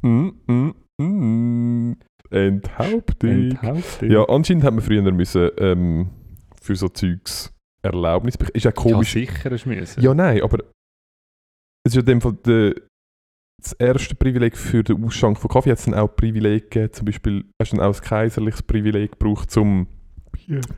Mm, 0.02 0.28
mm, 0.46 0.74
mm. 1.02 1.96
Enthauptung. 2.30 3.30
Enthauptung. 3.30 4.10
Ja, 4.10 4.24
anscheinend 4.24 4.64
hat 4.64 4.74
man 4.74 4.82
früher 4.82 5.10
müssen, 5.12 5.50
ähm, 5.58 6.10
für 6.60 6.74
so 6.76 6.88
Zeugs 6.88 7.52
Erlaubnis 7.82 8.36
bekommen. 8.36 8.56
Ist 8.56 8.64
ja 8.64 8.70
ja, 8.70 8.74
komisch. 8.74 9.12
sicher 9.12 9.50
hast 9.50 9.64
du 9.64 9.68
müssen. 9.68 10.02
Ja, 10.02 10.12
nein, 10.12 10.42
aber 10.42 10.58
es 11.86 11.92
ist 11.92 11.94
ja 11.96 12.00
in 12.00 12.06
dem 12.06 12.20
Fall 12.20 12.32
der, 12.44 12.74
das 13.62 13.72
erste 13.74 14.14
Privileg 14.14 14.56
für 14.56 14.82
den 14.82 15.02
Ausschank 15.04 15.38
von 15.38 15.48
Kaffee. 15.50 15.70
Hat 15.70 15.78
es 15.78 15.84
dann 15.84 15.94
auch 15.94 16.08
Privileg 16.14 16.70
gegeben, 16.70 16.92
zum 16.92 17.04
Beispiel, 17.06 17.44
hast 17.60 17.72
du 17.72 17.76
dann 17.76 17.86
auch 17.86 17.94
ein 17.96 18.00
kaiserliches 18.04 18.62
Privileg 18.62 19.12
gebraucht 19.12 19.50
zum 19.50 19.86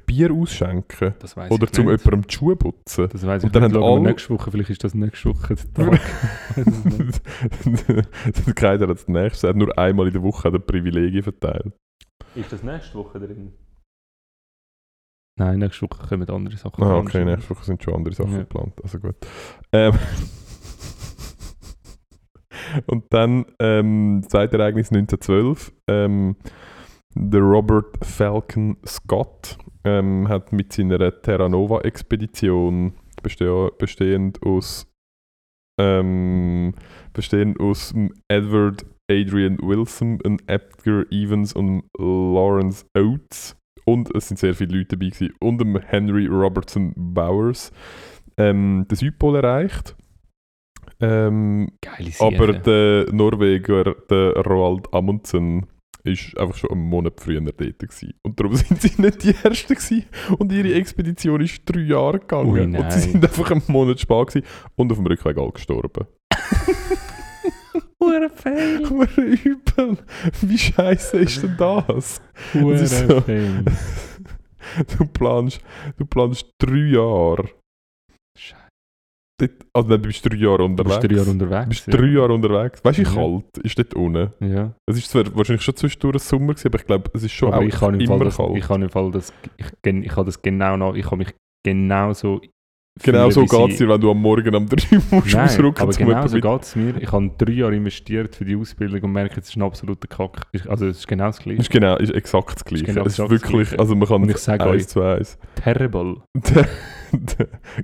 Bier 0.06 0.32
ausschenken? 0.32 1.14
das 1.18 1.36
weiß 1.36 1.50
Oder 1.50 1.64
ich 1.64 1.72
zum 1.72 1.86
nicht. 1.86 2.04
jemandem 2.04 2.28
die 2.28 2.34
Schuhe 2.34 2.56
putzen? 2.56 3.08
Das 3.10 3.26
weiß 3.26 3.42
Und 3.42 3.48
ich 3.48 3.52
dann 3.52 3.64
nicht. 3.64 3.74
haben 3.74 3.82
alle- 3.84 4.00
nächste 4.02 4.30
Woche, 4.30 4.50
vielleicht 4.50 4.70
ist 4.70 4.84
das 4.84 4.94
nächste 4.94 5.30
Woche 5.30 5.54
der 5.56 5.90
Tag. 5.90 6.00
Der 8.46 8.54
Kaiser 8.54 8.86
hat 8.88 8.96
das 8.96 9.08
nächste, 9.08 9.46
er 9.46 9.50
hat 9.50 9.56
nur 9.56 9.76
einmal 9.78 10.06
in 10.06 10.12
der 10.12 10.22
Woche 10.22 10.44
hat 10.44 10.52
er 10.54 10.60
Privilegien 10.60 11.22
verteilt. 11.22 11.72
ist 12.34 12.52
das 12.52 12.62
nächste 12.62 12.94
Woche 12.98 13.18
drin? 13.18 13.52
Nein, 15.38 15.58
nächste 15.60 15.82
Woche 15.82 16.06
kommen 16.06 16.28
andere 16.28 16.56
Sachen. 16.56 16.82
Ah, 16.82 16.96
okay, 16.96 17.24
nächste 17.24 17.50
Woche 17.50 17.64
sind 17.64 17.82
schon 17.82 17.94
andere 17.94 18.14
Sachen 18.14 18.32
Ja. 18.32 18.38
geplant. 18.40 18.74
Also 18.82 18.98
gut. 18.98 19.14
Ähm, 19.72 19.92
und 22.86 23.04
dann, 23.10 23.46
ähm, 23.60 24.22
zweites 24.28 24.58
Ereignis 24.58 24.90
1912. 24.90 25.72
Ähm, 25.88 26.36
der 27.14 27.40
Robert 27.40 28.04
Falcon 28.04 28.76
Scott 28.86 29.58
ähm, 29.84 30.28
hat 30.28 30.52
mit 30.52 30.72
seiner 30.72 31.22
Terra 31.22 31.48
Nova-Expedition 31.48 32.92
beste 33.22 33.72
bestehend 33.78 34.42
aus 34.42 34.86
ähm, 35.80 36.74
bestehend 37.12 37.58
aus 37.60 37.94
Edward 38.28 38.84
Adrian 39.10 39.58
Wilson, 39.60 40.18
Edgar 40.46 41.04
Evans 41.10 41.52
und 41.54 41.84
Lawrence 41.98 42.84
Oates 42.96 43.56
und 43.84 44.14
es 44.14 44.28
sind 44.28 44.38
sehr 44.38 44.54
viele 44.54 44.76
Leute 44.76 44.96
dabei 44.96 45.08
gewesen, 45.08 45.34
und 45.40 45.58
dem 45.60 45.78
Henry 45.78 46.26
Robertson 46.26 46.92
Bowers 46.94 47.72
ähm, 48.36 48.86
den 48.90 48.96
Südpol 48.96 49.36
erreicht. 49.36 49.96
Ähm, 51.00 51.68
Geile 51.80 52.10
Sache. 52.10 52.34
aber 52.36 52.52
der 52.54 53.06
Norweger, 53.12 53.94
der 54.10 54.32
Roald 54.44 54.92
Amundsen, 54.92 55.66
ist 56.04 56.36
einfach 56.38 56.56
schon 56.56 56.70
einen 56.70 56.82
Monat 56.88 57.20
früher 57.20 57.40
dort 57.40 57.58
gewesen. 57.58 58.14
Und 58.22 58.38
darum 58.40 58.54
sind 58.56 58.80
sie 58.80 59.00
nicht 59.00 59.22
die 59.24 59.34
Ersten 59.42 59.74
gewesen. 59.74 60.04
Und 60.38 60.52
ihre 60.52 60.72
Expedition 60.74 61.40
ist 61.40 61.60
drei 61.66 61.80
Jahre 61.80 62.18
gegangen. 62.20 62.50
Ui, 62.50 62.60
und 62.82 62.92
sie 62.92 63.00
sind 63.00 63.24
einfach 63.24 63.50
einen 63.50 63.62
Monat 63.68 64.00
spät 64.00 64.26
gewesen 64.28 64.46
und 64.76 64.90
auf 64.90 64.98
dem 64.98 65.06
Rückweg 65.06 65.36
alle 65.38 65.52
gestorben. 65.52 66.06
Hure 68.00 68.30
Fail. 68.30 68.86
Hure 68.88 69.20
übel. 69.44 69.98
Wie 70.42 70.58
scheiße 70.58 71.18
ist 71.18 71.42
denn 71.42 71.56
das? 71.58 72.20
Hure 72.54 72.86
so- 72.86 73.20
Fail. 73.20 73.64
Du 74.98 75.06
planst, 75.06 75.60
du 75.96 76.04
planst 76.04 76.44
drei 76.58 76.90
Jahre. 76.92 77.48
Dort, 79.40 79.52
also 79.72 79.88
nein, 79.88 80.02
du 80.02 80.08
bist 80.08 80.24
drei 80.28 80.36
Jahre 80.36 80.58
Du 80.58 80.64
unterwegs. 80.64 80.98
bist 80.98 81.10
drei 81.10 81.16
Jahre 81.16 81.30
unterwegs. 81.30 81.62
Du 81.64 81.68
bist 81.68 81.86
ja. 81.86 81.92
drei 81.96 82.06
Jahre 82.06 82.32
unterwegs. 82.32 82.84
Weißt 82.84 82.98
du, 82.98 83.02
wie 83.02 83.06
Ja. 83.06 83.14
kalt 83.14 83.58
ist 83.64 83.78
dort 83.78 83.94
unten? 83.94 84.30
Ja. 84.40 84.74
Es 84.86 84.98
ist 84.98 85.10
zwar 85.10 85.36
wahrscheinlich 85.36 85.62
schon 85.62 85.76
zwischendurch 85.76 86.14
ein 86.16 86.18
Sommer 86.18 86.54
gewesen, 86.54 86.66
aber 86.68 86.78
ich 86.80 86.86
glaube, 86.86 87.10
es 87.14 87.22
ist 87.22 87.32
schon 87.32 87.48
aber 87.52 87.58
auch 87.58 87.68
ich 87.68 87.74
kann 87.74 87.94
im 88.00 88.06
Fall 88.06 88.16
immer 88.16 88.24
das, 88.24 88.36
kalt. 88.36 88.56
ich 88.56 88.66
kann 88.66 88.82
im 88.82 88.88
Fall 88.90 89.10
das, 89.12 89.32
ich, 89.56 89.66
gen- 89.82 90.02
ich 90.02 90.16
habe 90.16 90.24
das 90.26 90.42
genau 90.42 90.76
noch, 90.76 90.94
ich 90.96 91.06
habe 91.06 91.18
mich 91.18 91.34
genauso 91.64 92.40
genau 93.02 93.30
so 93.30 93.44
geht 93.44 93.70
es 93.72 93.78
dir, 93.78 93.88
wenn 93.88 94.00
du 94.00 94.10
am 94.10 94.20
Morgen 94.20 94.54
am 94.54 94.66
3 94.66 94.96
musst 95.10 95.32
Nein, 95.34 95.44
ausrücken 95.44 95.80
aber 95.82 95.92
genau 95.92 96.26
so 96.26 96.38
geht 96.40 96.62
es 96.62 96.76
mir. 96.76 96.96
Ich 97.00 97.10
habe 97.12 97.30
drei 97.38 97.52
Jahre 97.52 97.74
investiert 97.76 98.34
für 98.36 98.44
die 98.44 98.56
Ausbildung 98.56 99.02
und 99.02 99.12
merke, 99.12 99.40
es 99.40 99.48
ist 99.48 99.56
ein 99.56 99.62
absoluter 99.62 100.06
Kack. 100.08 100.46
Also 100.68 100.86
es 100.86 100.98
ist 100.98 101.08
genau 101.08 101.26
das 101.26 101.38
Gleiche. 101.38 101.60
ist 101.60 101.70
genau, 101.70 101.96
ist 101.96 102.12
exakt 102.12 102.54
das 102.56 102.64
Gleiche. 102.64 102.84
genau 102.84 103.04
es 103.04 103.18
ist 103.18 103.30
wirklich, 103.30 103.68
Gleiche. 103.70 103.78
also 103.78 103.94
man 103.94 104.08
kann 104.08 104.22
Und 104.22 104.30
ich 104.30 104.36
sage 104.38 104.64
eins 104.64 104.72
euch- 104.74 104.88
zu 104.88 105.02
eins. 105.02 105.38
Terrible. 105.56 106.16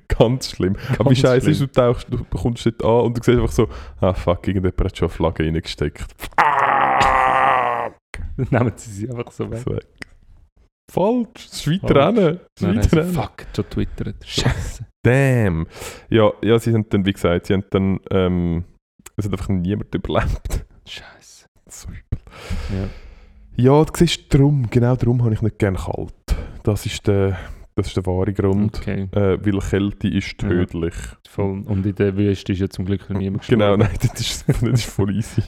Ganz 0.08 0.50
schlimm. 0.50 0.76
aber 0.98 1.10
wie 1.10 1.14
Ganz 1.14 1.18
scheiße 1.20 1.50
ist, 1.50 1.60
du 1.60 1.66
tauchst, 1.66 2.06
du 2.10 2.24
kommst 2.24 2.66
dort 2.66 2.84
an 2.84 3.06
und 3.06 3.16
du 3.18 3.22
siehst 3.22 3.38
einfach 3.38 3.52
so, 3.52 3.68
ah 4.00 4.12
fuck, 4.12 4.46
irgendjemand 4.46 4.80
hat 4.84 4.96
schon 4.96 5.08
eine 5.08 5.14
Flagge 5.14 5.44
reingesteckt. 5.44 6.04
Dann 8.36 8.46
nehmen 8.50 8.72
sie 8.76 8.90
sie 8.90 9.08
einfach 9.10 9.30
so 9.32 9.44
weg. 9.50 9.62
Das 9.64 9.74
weg. 9.74 9.86
Falsch, 10.90 11.46
es 11.46 11.66
ist 11.66 11.82
weiter 11.82 12.04
haben 12.04 12.16
weiter 12.16 12.82
sie, 12.88 12.96
rennen. 12.96 13.12
fuck, 13.14 13.46
schon 13.54 13.70
twittert. 13.70 14.16
Scheiße. 14.24 14.86
Damn. 15.02 15.66
Ja, 16.10 16.32
ja, 16.42 16.58
sie 16.58 16.72
haben 16.72 16.88
dann, 16.88 17.04
wie 17.04 17.12
gesagt, 17.12 17.46
sie 17.46 17.54
haben 17.54 17.64
dann, 17.70 18.00
ähm, 18.10 18.64
es 19.16 19.24
hat 19.24 19.32
einfach 19.32 19.48
niemand 19.48 19.94
überlebt. 19.94 20.66
Scheiße. 20.86 21.46
So 21.68 21.88
übel. 21.88 22.20
Ja. 22.70 22.88
Ja, 23.56 23.84
du 23.84 23.92
siehst, 23.96 24.32
drum, 24.34 24.68
genau 24.70 24.96
darum 24.96 25.22
habe 25.22 25.32
ich 25.34 25.42
nicht 25.42 25.58
gerne 25.58 25.78
kalt. 25.78 26.14
Das 26.64 26.86
ist 26.86 27.06
der, 27.06 27.38
Das 27.76 27.88
ist 27.88 27.96
der 27.96 28.06
wahre 28.06 28.32
Grund. 28.32 28.78
Okay, 28.78 29.08
Äh, 29.10 29.38
weil 29.44 29.58
Kälte 29.58 30.06
ist 30.06 30.38
tödlich. 30.38 30.94
voll. 31.28 31.62
Und 31.66 31.84
in 31.84 31.94
der 31.96 32.16
Wüste 32.16 32.52
ist 32.52 32.60
ja 32.60 32.68
zum 32.68 32.84
Glück 32.84 33.10
noch 33.10 33.18
niemand 33.18 33.40
gestorben. 33.40 33.60
Genau, 33.62 33.76
nein, 33.76 33.90
das 34.00 34.20
ist, 34.20 34.48
das 34.48 34.62
ist 34.62 34.84
voll 34.86 35.10
easy. 35.16 35.42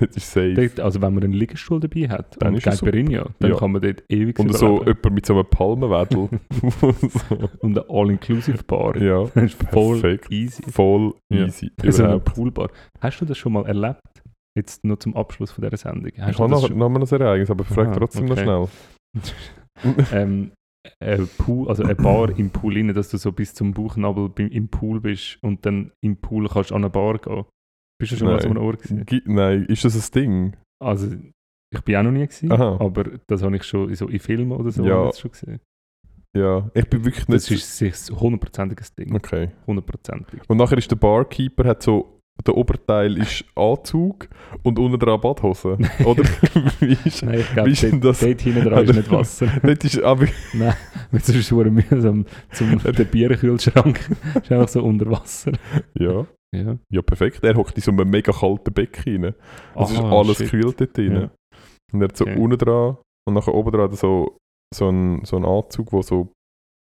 Das 0.00 0.16
ist 0.16 0.32
safe. 0.32 0.70
Also 0.82 1.00
wenn 1.00 1.14
man 1.14 1.22
einen 1.22 1.32
Liegestuhl 1.32 1.78
dabei 1.78 2.08
hat 2.08 2.36
Dann 2.42 2.54
und 2.54 2.58
ist 2.58 2.66
es 2.66 2.80
Caipirinha, 2.80 3.26
dann 3.38 3.50
Ja. 3.52 3.56
kann 3.56 3.70
man 3.70 3.82
dort 3.82 4.02
ewig 4.08 4.36
Und 4.40 4.52
so 4.52 4.78
überleben. 4.78 4.96
jemand 4.98 5.14
mit 5.14 5.26
so 5.26 5.34
einem 5.34 5.46
Palmenwedel. 5.46 6.28
so. 6.80 6.94
Und 7.60 7.78
eine 7.78 7.84
All-Inclusive-Bar. 7.88 8.96
Ja, 8.96 9.24
Das 9.32 9.44
ist 9.44 9.62
voll 9.70 10.00
perfekt. 10.00 10.32
easy. 10.32 10.62
Voll 10.70 11.14
Ja. 11.32 11.46
easy. 11.46 11.70
So 11.88 12.02
eine. 12.04 12.18
Poolbar. 12.18 12.70
Hast 13.00 13.20
du 13.20 13.24
das 13.26 13.38
schon 13.38 13.52
mal 13.52 13.64
erlebt? 13.66 14.00
Jetzt 14.56 14.84
nur 14.84 14.98
zum 14.98 15.16
Abschluss 15.16 15.52
von 15.52 15.62
dieser 15.62 15.76
Sendung. 15.76 16.10
Hast 16.18 16.32
Ich 16.32 16.38
habe 16.40 16.50
noch, 16.50 16.68
noch 16.68 16.88
mal 16.88 17.00
ein 17.00 17.06
Ereignis, 17.20 17.48
aber 17.48 17.62
frag 17.62 17.92
trotzdem 17.92 18.28
okay. 18.28 18.44
noch 18.44 18.68
schnell. 19.14 19.24
ähm, 20.12 20.50
ein 21.00 21.28
Pool, 21.38 21.68
also 21.68 21.82
eine 21.82 21.94
Bar 21.94 22.36
im 22.38 22.50
Pool 22.50 22.74
rein, 22.74 22.92
dass 22.94 23.10
du 23.10 23.16
so 23.18 23.32
bis 23.32 23.54
zum 23.54 23.72
Bauchnabel 23.74 24.30
im 24.38 24.68
Pool 24.68 25.00
bist 25.00 25.38
und 25.42 25.64
dann 25.66 25.92
im 26.02 26.16
Pool 26.16 26.48
kannst 26.48 26.72
an 26.72 26.78
eine 26.82 26.90
Bar 26.90 27.18
gehen. 27.18 27.44
Bist 28.00 28.12
du 28.12 28.16
schon 28.16 28.28
mal 28.28 28.34
Nein. 28.34 28.42
so 28.42 28.48
einem 28.48 28.62
Ort 28.62 28.82
gewesen? 28.82 29.22
Nein, 29.26 29.64
ist 29.66 29.84
das 29.84 29.94
ein 29.94 30.12
Ding? 30.14 30.56
Also, 30.82 31.14
ich 31.72 31.80
bin 31.82 31.96
auch 31.96 32.02
noch 32.02 32.10
nie 32.12 32.20
gewesen, 32.26 32.50
Aha. 32.50 32.78
aber 32.80 33.04
das 33.26 33.42
habe 33.42 33.56
ich 33.56 33.64
schon 33.64 33.94
so 33.94 34.08
in 34.08 34.18
Filmen 34.20 34.52
oder 34.52 34.70
so 34.70 34.84
Ja. 34.84 35.12
schon 35.12 35.30
gesehen. 35.32 35.60
Ja, 36.36 36.70
ich 36.74 36.86
bin 36.88 37.04
wirklich 37.04 37.26
nicht. 37.28 37.42
Das 37.42 37.50
ist 37.50 37.76
sich 37.76 37.94
hundertprozentiges 38.18 38.94
Ding. 38.94 39.14
okay. 39.14 39.50
Hundertprozentig. 39.66 40.40
Und 40.48 40.56
nachher 40.58 40.78
ist 40.78 40.90
der 40.90 40.96
Barkeeper 40.96 41.64
hat 41.64 41.82
so 41.82 42.19
der 42.46 42.56
Oberteil 42.56 43.18
ist 43.18 43.44
Anzug 43.54 44.28
und 44.62 44.78
unten 44.78 44.98
dran 44.98 45.20
Badhose. 45.20 45.76
Oder 46.04 46.24
wie 46.80 46.96
ist 47.04 47.22
Nein, 47.22 47.40
ich 47.40 47.50
Wie 47.50 47.54
glaube, 47.54 47.90
dort, 48.00 48.04
das? 48.04 48.20
dort 48.20 48.40
hinten 48.40 48.64
dran 48.64 48.84
ist 48.84 48.94
nicht 48.96 49.10
Wasser. 49.10 49.46
Dort 49.62 49.84
ist 49.84 50.02
aber 50.02 50.26
Nein, 50.54 50.74
weil 51.10 51.20
sonst 51.20 51.28
ist 51.30 51.36
es 51.36 51.48
verdammt 51.48 51.90
mühsam. 51.90 52.26
Zum, 52.52 52.78
der 52.82 53.04
Bierkühlschrank 53.04 54.10
ist 54.42 54.52
einfach 54.52 54.68
so 54.68 54.82
unter 54.82 55.10
Wasser. 55.10 55.52
ja, 55.98 56.26
Ja. 56.54 56.78
ja 56.90 57.02
perfekt. 57.02 57.44
Er 57.44 57.54
hockt 57.56 57.76
in 57.76 57.82
so 57.82 57.90
einem 57.92 58.08
mega 58.10 58.32
kalten 58.32 58.72
Becken 58.72 59.24
rein. 59.24 59.34
Es 59.76 59.90
ist 59.90 59.98
Aha, 59.98 60.18
alles 60.18 60.38
shit. 60.38 60.50
gekühlt 60.50 60.80
dort 60.80 60.96
drin. 60.96 61.12
Ja. 61.14 61.30
Und 61.92 62.00
er 62.02 62.08
hat 62.08 62.16
so 62.16 62.24
Okay. 62.24 62.36
unten 62.38 62.58
dran 62.58 62.96
und 63.28 63.34
nachher 63.34 63.54
oben 63.54 63.72
dran 63.72 63.92
so, 63.92 64.36
so 64.74 64.88
ein, 64.88 65.24
so 65.24 65.36
ein 65.36 65.44
Anzug, 65.44 65.90
der 65.90 66.02
so 66.02 66.32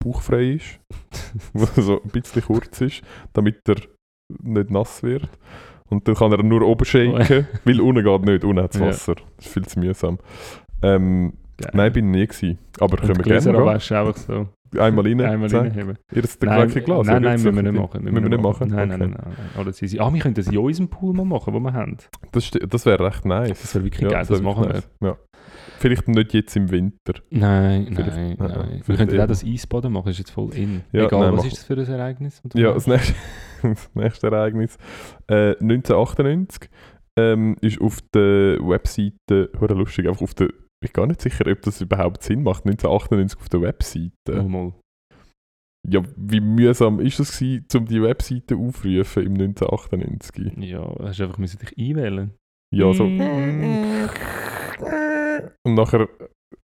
bauchfrei 0.03 0.51
ist, 0.53 0.79
der 1.53 1.83
so 1.83 2.01
ein 2.01 2.09
bisschen 2.09 2.43
kurz 2.43 2.81
ist, 2.81 3.01
damit 3.33 3.59
er 3.67 3.75
nicht 4.41 4.69
nass 4.71 5.03
wird. 5.03 5.29
Und 5.89 6.07
dann 6.07 6.15
kann 6.15 6.31
er 6.33 6.43
nur 6.43 6.61
oben 6.63 6.83
shaken, 6.85 7.47
weil 7.65 7.79
unten 7.81 8.03
geht 8.03 8.21
nicht, 8.25 8.43
unten 8.43 8.61
hat 8.61 8.75
Ja. 8.75 8.81
Wasser. 8.87 9.15
Das 9.37 9.45
ist 9.45 9.53
viel 9.53 9.65
zu 9.65 9.79
mühsam. 9.79 10.19
Ähm, 10.81 11.33
Geil. 11.57 11.71
nein, 11.73 11.93
bin 11.93 12.13
ich 12.13 12.19
nie 12.19 12.27
gewesen. 12.27 12.57
Aber 12.79 12.97
können 12.97 13.17
wir 13.17 13.23
gerne 13.23 13.57
abwaschen 13.57 13.97
einfach 13.97 14.17
so. 14.17 14.47
Einmal 14.77 15.05
rein, 15.07 15.21
Einmal 15.21 15.47
reinheben. 15.49 15.97
Ihr 16.13 16.21
das 16.21 16.37
Nein, 16.41 16.67
gleiche 16.69 16.81
Glas? 16.81 17.07
nein, 17.07 17.15
oder? 17.17 17.29
nein, 17.29 17.41
müssen 17.41 17.55
wir 17.55 17.63
nicht 17.63 17.73
machen. 17.81 18.03
Müssen 18.03 18.21
wir 18.21 18.29
nicht 18.29 18.41
machen? 18.41 18.67
Nein, 18.67 18.89
nein, 18.89 18.99
nein, 18.99 19.11
nein. 19.11 19.35
Alles 19.55 19.81
easy. 19.81 19.97
Ah, 19.97 20.13
wir 20.13 20.19
können 20.19 20.33
das 20.35 20.47
in 20.47 20.57
unserem 20.57 20.89
Pool 20.89 21.13
mal 21.15 21.23
machen, 21.23 21.53
den 21.53 21.63
wir 21.63 21.71
haben. 21.71 21.95
Das, 22.33 22.51
das 22.51 22.85
wäre 22.85 23.05
recht 23.05 23.23
nice. 23.23 23.47
Das 23.61 23.73
wäre 23.75 23.85
wirklich 23.85 24.01
Ja, 24.01 24.09
geil, 24.09 24.25
das 24.27 24.41
machen 24.41 24.65
wir. 24.67 24.83
Ja. 25.07 25.15
Vielleicht 25.79 26.09
nicht 26.09 26.33
jetzt 26.33 26.55
im 26.57 26.69
Winter. 26.69 27.13
Nein, 27.29 27.87
nein, 27.91 28.35
nein, 28.37 28.37
nein. 28.37 28.81
Wir 28.85 28.97
könnten 28.97 29.21
auch 29.21 29.27
das 29.27 29.45
Eisbaden 29.45 29.93
machen, 29.93 30.07
das 30.07 30.15
ist 30.15 30.19
jetzt 30.19 30.31
voll 30.31 30.53
in. 30.53 30.81
Ja, 30.91 31.05
Egal, 31.05 31.19
nein, 31.21 31.37
was 31.37 31.45
ist 31.45 31.57
das 31.57 31.63
für 31.63 31.73
ein 31.75 31.85
Ereignis? 31.87 32.41
das 32.43 32.59
Ja, 32.61 32.73
das 32.73 32.87
nächste, 32.87 33.13
das 33.63 33.95
nächste 33.95 34.27
Ereignis. 34.27 34.77
Äh, 35.27 35.55
1998 35.59 36.69
ähm, 37.17 37.55
ist 37.61 37.81
auf 37.81 38.01
der 38.13 38.59
Webseite, 38.59 39.51
hure 39.59 39.73
lustig, 39.73 40.07
einfach 40.07 40.21
auf 40.21 40.33
der, 40.33 40.47
ich 40.47 40.79
bin 40.79 40.93
gar 40.93 41.07
nicht 41.07 41.21
sicher, 41.21 41.45
ob 41.47 41.61
das 41.61 41.81
überhaupt 41.81 42.23
Sinn 42.23 42.43
macht, 42.43 42.65
1998 42.65 43.39
auf 43.39 43.49
der 43.49 43.61
Webseite. 43.61 44.11
Oh, 44.29 44.43
mal. 44.43 44.73
Ja, 45.89 46.01
wie 46.17 46.41
mühsam 46.41 46.99
ist 46.99 47.19
es 47.19 47.37
gewesen, 47.37 47.65
um 47.75 47.85
die 47.85 48.01
Webseite 48.01 48.55
aufzurufen 48.57 49.23
im 49.23 49.33
1998? 49.33 50.57
Ja, 50.57 50.93
hast 50.99 51.19
du 51.19 51.23
einfach 51.23 51.37
müssen 51.37 51.59
dich 51.59 51.77
einwählen. 51.77 52.33
Ja, 52.75 52.93
so. 52.93 53.05
Mm. 53.05 54.09
Und 55.65 55.73
nachher 55.75 56.09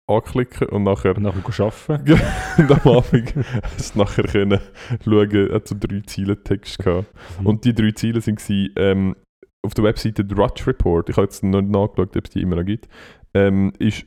anklicken 0.09 0.69
und 0.69 0.85
nachher 0.85 1.17
Und 1.17 1.23
nachher 1.23 1.65
arbeiten. 1.65 2.21
und 2.59 2.71
am 2.87 2.93
Abend 2.93 3.35
hast 3.63 3.95
du 3.95 3.99
nachher 3.99 4.25
können 4.25 4.61
schauen, 5.05 5.53
hat 5.53 5.69
so 5.69 5.77
drei 5.79 6.01
Ziele 6.07 6.43
Text 6.43 6.79
gehabt. 6.79 7.13
Mhm. 7.41 7.47
Und 7.47 7.65
die 7.65 7.75
drei 7.75 7.93
Ziele 7.93 8.21
waren 8.25 8.71
ähm, 8.77 9.17
auf 9.65 9.75
der 9.75 9.85
Webseite 9.85 10.25
The 10.29 10.35
Rutsch 10.35 10.67
Report, 10.67 11.09
ich 11.09 11.17
habe 11.17 11.25
jetzt 11.25 11.43
noch 11.43 11.61
nicht 11.61 11.71
nachgeschaut, 11.71 12.17
ob 12.17 12.25
es 12.25 12.31
die 12.31 12.43
immer 12.43 12.57
noch 12.57 12.65
gibt, 12.65 12.89
ähm, 13.35 13.73
ist 13.79 14.07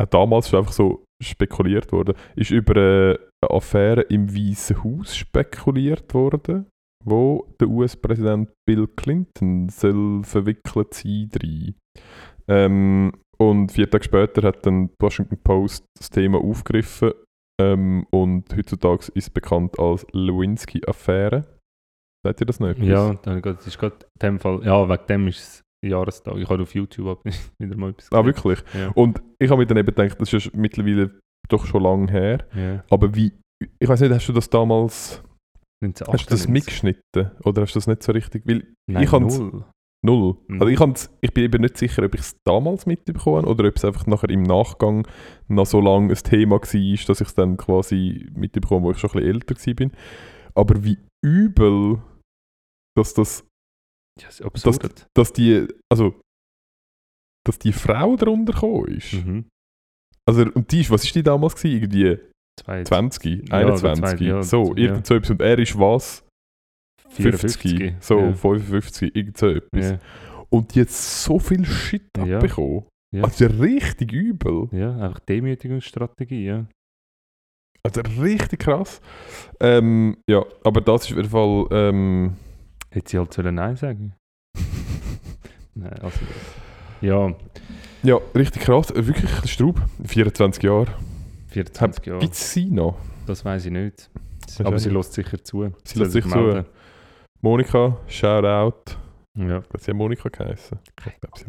auch 0.00 0.06
damals 0.06 0.48
schon 0.48 0.58
einfach 0.60 0.72
so 0.72 1.04
spekuliert 1.22 1.90
worden, 1.92 2.14
ist 2.36 2.50
über 2.50 2.74
eine 2.76 3.18
Affäre 3.48 4.02
im 4.02 4.34
Weißen 4.34 4.82
Haus 4.82 5.16
spekuliert 5.16 6.12
worden, 6.12 6.66
wo 7.04 7.54
der 7.60 7.68
US-Präsident 7.68 8.50
Bill 8.66 8.88
Clinton 8.88 9.68
soll 9.68 10.22
verwickelt 10.24 10.94
sein 10.94 11.28
drin. 11.30 11.74
Ähm, 12.48 13.12
und 13.38 13.72
vier 13.72 13.90
Tage 13.90 14.04
später 14.04 14.42
hat 14.46 14.64
dann 14.66 14.88
die 14.88 14.94
Washington 15.00 15.38
Post 15.42 15.84
das 15.98 16.10
Thema 16.10 16.38
aufgegriffen 16.38 17.12
ähm, 17.60 18.06
und 18.10 18.54
heutzutage 18.56 19.06
ist 19.14 19.16
es 19.16 19.30
bekannt 19.30 19.78
als 19.78 20.06
Lewinsky-Affäre. 20.12 21.44
Seht 22.26 22.40
ihr 22.40 22.46
das 22.46 22.60
nicht? 22.60 22.78
Ja, 22.80 23.14
dann 23.14 23.42
geht- 23.42 23.58
das 23.58 23.66
ist 23.66 23.78
gerade 23.78 23.96
in 23.96 24.18
dem 24.20 24.38
Fall, 24.40 24.62
ja, 24.64 24.88
wegen 24.88 25.06
dem 25.08 25.28
ist 25.28 25.38
es 25.38 25.62
Jahrestag. 25.88 26.36
Ich 26.38 26.48
habe 26.48 26.62
auf 26.62 26.74
YouTube 26.74 27.20
wieder 27.58 27.76
mal 27.76 27.90
etwas 27.90 28.10
Ah, 28.12 28.22
gesehen. 28.22 28.26
wirklich? 28.26 28.58
Ja. 28.74 28.90
Und 28.94 29.22
ich 29.38 29.50
habe 29.50 29.60
mir 29.60 29.66
dann 29.66 29.76
eben 29.76 29.86
gedacht, 29.94 30.18
das 30.20 30.32
ist 30.32 30.46
ja 30.46 30.50
mittlerweile 30.54 31.18
doch 31.48 31.66
schon 31.66 31.82
lange 31.82 32.10
her. 32.10 32.46
ja. 32.54 32.82
Aber 32.90 33.14
wie, 33.14 33.32
ich 33.78 33.88
weiß 33.88 34.00
nicht, 34.00 34.12
hast 34.12 34.26
du 34.28 34.32
das 34.32 34.48
damals, 34.48 35.22
hast 35.82 35.82
du 35.82 35.88
das 35.90 36.46
1998. 36.46 36.48
mitgeschnitten? 36.48 37.30
Oder 37.44 37.62
hast 37.62 37.74
du 37.74 37.78
das 37.78 37.86
nicht 37.86 38.02
so 38.02 38.12
richtig? 38.12 38.46
Weil 38.46 38.66
Nein, 38.90 39.02
ich 39.04 39.12
null. 39.12 39.64
Null. 40.04 40.36
Mhm. 40.48 40.62
Also 40.62 40.68
ich, 40.68 41.08
ich 41.22 41.32
bin 41.34 41.44
eben 41.44 41.62
nicht 41.62 41.76
sicher, 41.78 42.02
ob 42.04 42.14
ich 42.14 42.20
es 42.20 42.36
damals 42.46 42.86
mitbekommen 42.86 43.38
habe 43.42 43.48
oder 43.48 43.68
ob 43.68 43.76
es 43.76 43.84
einfach 43.84 44.06
nachher 44.06 44.30
im 44.30 44.42
Nachgang 44.42 45.06
noch 45.48 45.66
so 45.66 45.80
lange 45.80 46.10
ein 46.12 46.16
Thema 46.16 46.56
war, 46.56 46.60
dass 47.06 47.20
ich 47.20 47.26
es 47.28 47.34
dann 47.34 47.56
quasi 47.56 48.28
mitbekommen 48.34 48.84
wo 48.84 48.90
ich 48.90 48.98
schon 48.98 49.10
ein 49.10 49.38
bisschen 49.40 49.80
älter 49.80 49.90
war. 49.90 49.90
Aber 50.54 50.84
wie 50.84 50.98
übel, 51.24 52.02
dass 52.96 53.14
das 53.14 53.44
Ja, 54.20 54.26
das 54.28 54.40
ist 54.40 54.42
absurd. 54.46 55.06
dass 55.16 55.32
die, 55.32 55.66
also, 55.90 56.20
dass 57.46 57.58
die 57.58 57.72
Frau 57.72 58.16
darunter 58.16 58.52
gekommen 58.52 58.86
ist. 58.88 59.12
Mhm. 59.14 59.46
Also, 60.28 60.42
und 60.54 60.70
die 60.72 60.80
ist, 60.80 60.90
was 60.90 61.04
ist 61.04 61.14
die 61.14 61.22
damals 61.22 61.54
gewesen? 61.56 61.74
Irgendwie 61.82 62.18
Zwei- 62.60 62.84
20, 62.84 63.48
Ja, 63.48 63.56
21, 63.58 64.02
oder 64.04 64.16
zwei- 64.16 64.24
ja, 64.24 64.42
so, 64.42 64.74
ja. 64.76 64.84
irgend 64.84 65.06
so 65.06 65.14
etwas. 65.14 65.30
Und 65.30 65.42
er 65.42 65.58
ist 65.58 65.76
was? 65.78 66.24
50, 67.08 67.56
54. 67.60 67.94
so 68.00 68.18
Ja. 68.18 68.32
55, 68.32 69.14
irgend 69.16 69.36
so 69.38 69.48
etwas. 69.48 69.90
Ja. 69.90 69.98
Und 70.50 70.74
die 70.74 70.80
hat 70.82 70.90
so 70.90 71.38
viel 71.38 71.64
Shit 71.64 72.10
Ja. 72.16 72.36
abbekommen. 72.38 72.84
Ja. 73.14 73.24
Also 73.24 73.46
richtig 73.46 74.12
übel. 74.12 74.68
ja, 74.72 74.96
einfach 74.96 75.20
Demütigungsstrategie, 75.20 76.44
ja. 76.46 76.66
Also 77.84 78.00
richtig 78.20 78.60
krass. 78.60 79.00
Ähm, 79.60 80.16
ja, 80.28 80.42
aber 80.64 80.80
das 80.80 81.04
ist 81.04 81.10
auf 81.12 81.16
jeden 81.18 81.28
Fall, 81.30 81.66
ähm, 81.70 82.36
Hätte 82.90 83.10
sie 83.10 83.18
halt 83.18 83.32
sollen 83.34 83.54
Nein 83.56 83.76
sagen 83.76 84.14
Nein, 85.74 85.92
also. 86.00 86.18
Ja, 87.00 87.34
ja, 88.02 88.18
richtig 88.34 88.62
krass. 88.62 88.92
Wirklich 88.94 89.30
Straub. 89.50 89.80
24 90.04 90.62
Jahre. 90.62 90.86
24 91.48 92.06
Jahre. 92.06 92.20
Gibt 92.20 92.34
es 92.34 92.52
sie 92.52 92.70
noch? 92.70 92.96
Das 93.26 93.44
weiß 93.44 93.66
ich 93.66 93.72
nicht. 93.72 94.10
Aber 94.62 94.78
sie 94.78 94.90
lässt 94.90 95.12
sicher 95.14 95.42
zu. 95.42 95.72
Sie 95.84 95.98
lässt 95.98 96.12
soll 96.12 96.22
sich 96.22 96.26
melden. 96.26 96.64
Monika, 97.44 97.98
shout 98.08 98.46
out. 98.46 98.96
Ja. 99.36 99.58
Ich 99.58 99.68
glaube, 99.68 99.78
sie 99.78 99.90
hat 99.90 99.96
Monika 99.98 100.28
geheißen. 100.30 100.78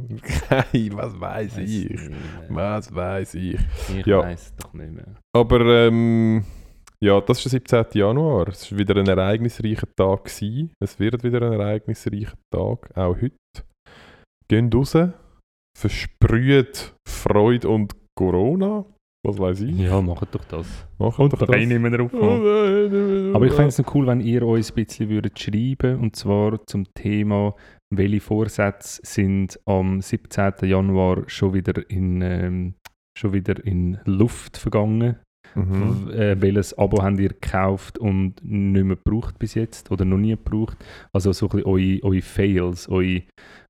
Ich. 0.10 0.50
Hey, 0.50 0.90
was 0.92 1.18
weiß 1.18 1.58
ich? 1.60 1.90
mehr. 1.90 2.18
Was 2.50 2.94
weiß 2.94 3.36
ich? 3.36 3.58
Ich 3.96 4.06
Ja. 4.06 4.20
weiß 4.20 4.56
doch 4.58 4.74
nicht 4.74 4.92
mehr. 4.92 5.16
Aber 5.34 5.62
ähm, 5.62 6.44
ja, 7.02 7.22
das 7.22 7.38
ist 7.46 7.54
der 7.54 7.84
17. 7.84 8.02
Januar. 8.02 8.50
Es 8.50 8.70
war 8.70 8.78
wieder 8.80 8.98
ein 8.98 9.08
ereignisreicher 9.08 9.88
Tag. 9.96 10.26
Gewesen. 10.26 10.74
Es 10.84 11.00
wird 11.00 11.24
wieder 11.24 11.42
ein 11.44 11.54
ereignisreicher 11.54 12.34
Tag, 12.54 12.90
auch 12.98 13.16
heute. 13.16 13.32
Geht 14.50 14.76
raus, 14.76 14.98
versprüht 15.78 16.94
Freude 17.08 17.70
und 17.70 17.94
Corona. 18.20 18.84
Was 19.26 19.40
weiß 19.40 19.62
ich? 19.62 19.80
Ja, 19.80 20.02
macht 20.02 20.36
doch 20.36 20.46
das. 20.46 20.68
Macht 21.00 21.16
Kommt 21.18 21.34
doch 21.34 21.48
nicht 21.48 21.68
mehr 21.68 21.90
drauf 21.90 22.14
Oh 22.14 23.34
Aber 23.34 23.46
ich 23.48 23.54
fände 23.54 23.70
es 23.70 23.80
noch 23.80 23.96
cool, 23.96 24.06
wenn 24.06 24.22
ihr 24.22 24.44
uns 24.44 24.72
ein 24.72 24.76
bisschen 24.76 25.10
würdet 25.10 25.40
schreiben 25.40 26.00
und 26.00 26.16
zwar 26.16 26.64
zum 26.68 26.86
Thema, 26.94 27.56
welche 27.92 28.20
Vorsätze 28.20 29.02
sind 29.04 29.60
am 29.66 30.00
17. 30.00 30.54
Januar 30.62 31.24
schon 31.28 31.56
wieder 31.56 31.90
in, 31.90 32.22
ähm, 32.22 32.76
schon 33.18 33.34
wieder 33.34 33.66
in 33.66 33.98
Luft 34.06 34.58
vergangen. 34.58 35.16
Mhm. 35.56 36.12
Äh, 36.12 36.40
welches 36.40 36.78
Abo 36.78 37.02
habt 37.02 37.20
ihr 37.20 37.30
gekauft 37.30 37.98
und 37.98 38.44
nicht 38.44 38.84
mehr 38.86 38.98
gebraucht 38.98 39.40
bis 39.40 39.56
jetzt 39.56 39.90
oder 39.90 40.06
noch 40.06 40.18
nie 40.18 40.32
gebraucht? 40.32 40.78
Also 41.14 41.32
so 41.32 41.48
ein 41.48 41.64
bisschen 41.64 41.66
eure, 41.66 42.04
eure 42.04 42.22
Fails, 42.22 42.90
eure 42.90 43.24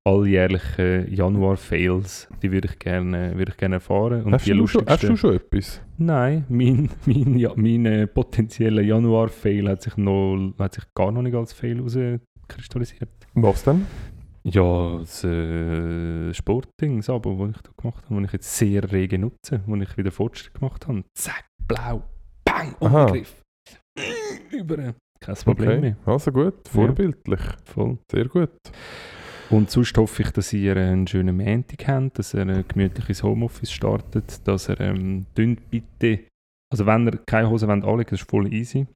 alljährlichen 0.07 1.11
Januar-Fails, 1.13 2.29
die 2.41 2.51
würde 2.51 2.67
ich 2.71 2.79
gerne, 2.79 3.35
würde 3.35 3.51
ich 3.51 3.57
gerne 3.57 3.75
erfahren. 3.75 4.23
Und 4.23 4.33
Hast 4.33 4.45
die 4.45 4.53
du, 4.53 4.67
schon, 4.67 4.85
hast 4.85 5.03
du 5.03 5.15
schon 5.17 5.35
etwas? 5.35 5.81
Nein, 5.97 6.45
mein, 6.47 6.89
mein, 7.05 7.35
ja, 7.37 7.51
mein 7.55 7.85
äh, 7.85 8.07
potenzieller 8.07 8.83
Januar-Fail 8.83 9.67
hat 9.67 9.81
sich, 9.81 9.97
noch, 9.97 10.53
hat 10.59 10.75
sich 10.75 10.83
gar 10.93 11.11
noch 11.11 11.23
nicht 11.23 11.35
als 11.35 11.53
Fail 11.53 11.77
herauskristallisiert. 11.77 13.09
Was 13.33 13.63
denn? 13.63 13.85
Ja, 14.43 14.99
das 14.99 15.23
äh, 15.23 16.31
Sportding, 16.35 16.97
das 16.97 17.09
ich 17.09 17.21
da 17.23 17.71
gemacht 17.75 18.05
habe, 18.07 18.21
das 18.21 18.25
ich 18.27 18.33
jetzt 18.33 18.55
sehr 18.57 18.91
rege 18.91 19.17
nutze, 19.17 19.61
wo 19.65 19.75
ich 19.75 19.97
wieder 19.97 20.11
Fortschritt 20.11 20.53
gemacht 20.53 20.87
habe. 20.87 21.03
Zack, 21.15 21.45
blau, 21.67 22.03
bang. 22.43 22.75
Umgriff. 22.79 23.41
Über. 24.51 24.93
Kein 25.19 25.35
Problem 25.35 25.69
Okay, 25.69 25.79
mehr. 25.79 25.97
also 26.05 26.31
gut, 26.31 26.67
vorbildlich. 26.69 27.39
Voll. 27.63 27.97
Sehr 28.11 28.25
gut. 28.27 28.51
Und 29.49 29.69
sonst 29.69 29.95
hoffe 29.97 30.23
ich, 30.23 30.31
dass 30.31 30.51
ihr 30.53 30.75
einen 30.75 31.05
schönen 31.07 31.37
Montag 31.37 31.87
habt, 31.87 32.17
dass 32.19 32.33
ihr 32.33 32.41
ein 32.41 32.65
gemütliches 32.67 33.21
Homeoffice 33.23 33.71
startet, 33.71 34.47
dass 34.47 34.69
ihr 34.69 34.79
ähm, 34.79 35.25
bitte, 35.35 36.19
also 36.71 36.85
wenn 36.85 37.07
ihr 37.07 37.19
keine 37.27 37.49
Hose 37.49 37.67
wollt 37.67 37.83
anlegen 37.83 38.09
das 38.09 38.21
ist 38.21 38.29
voll 38.29 38.51
easy. 38.51 38.87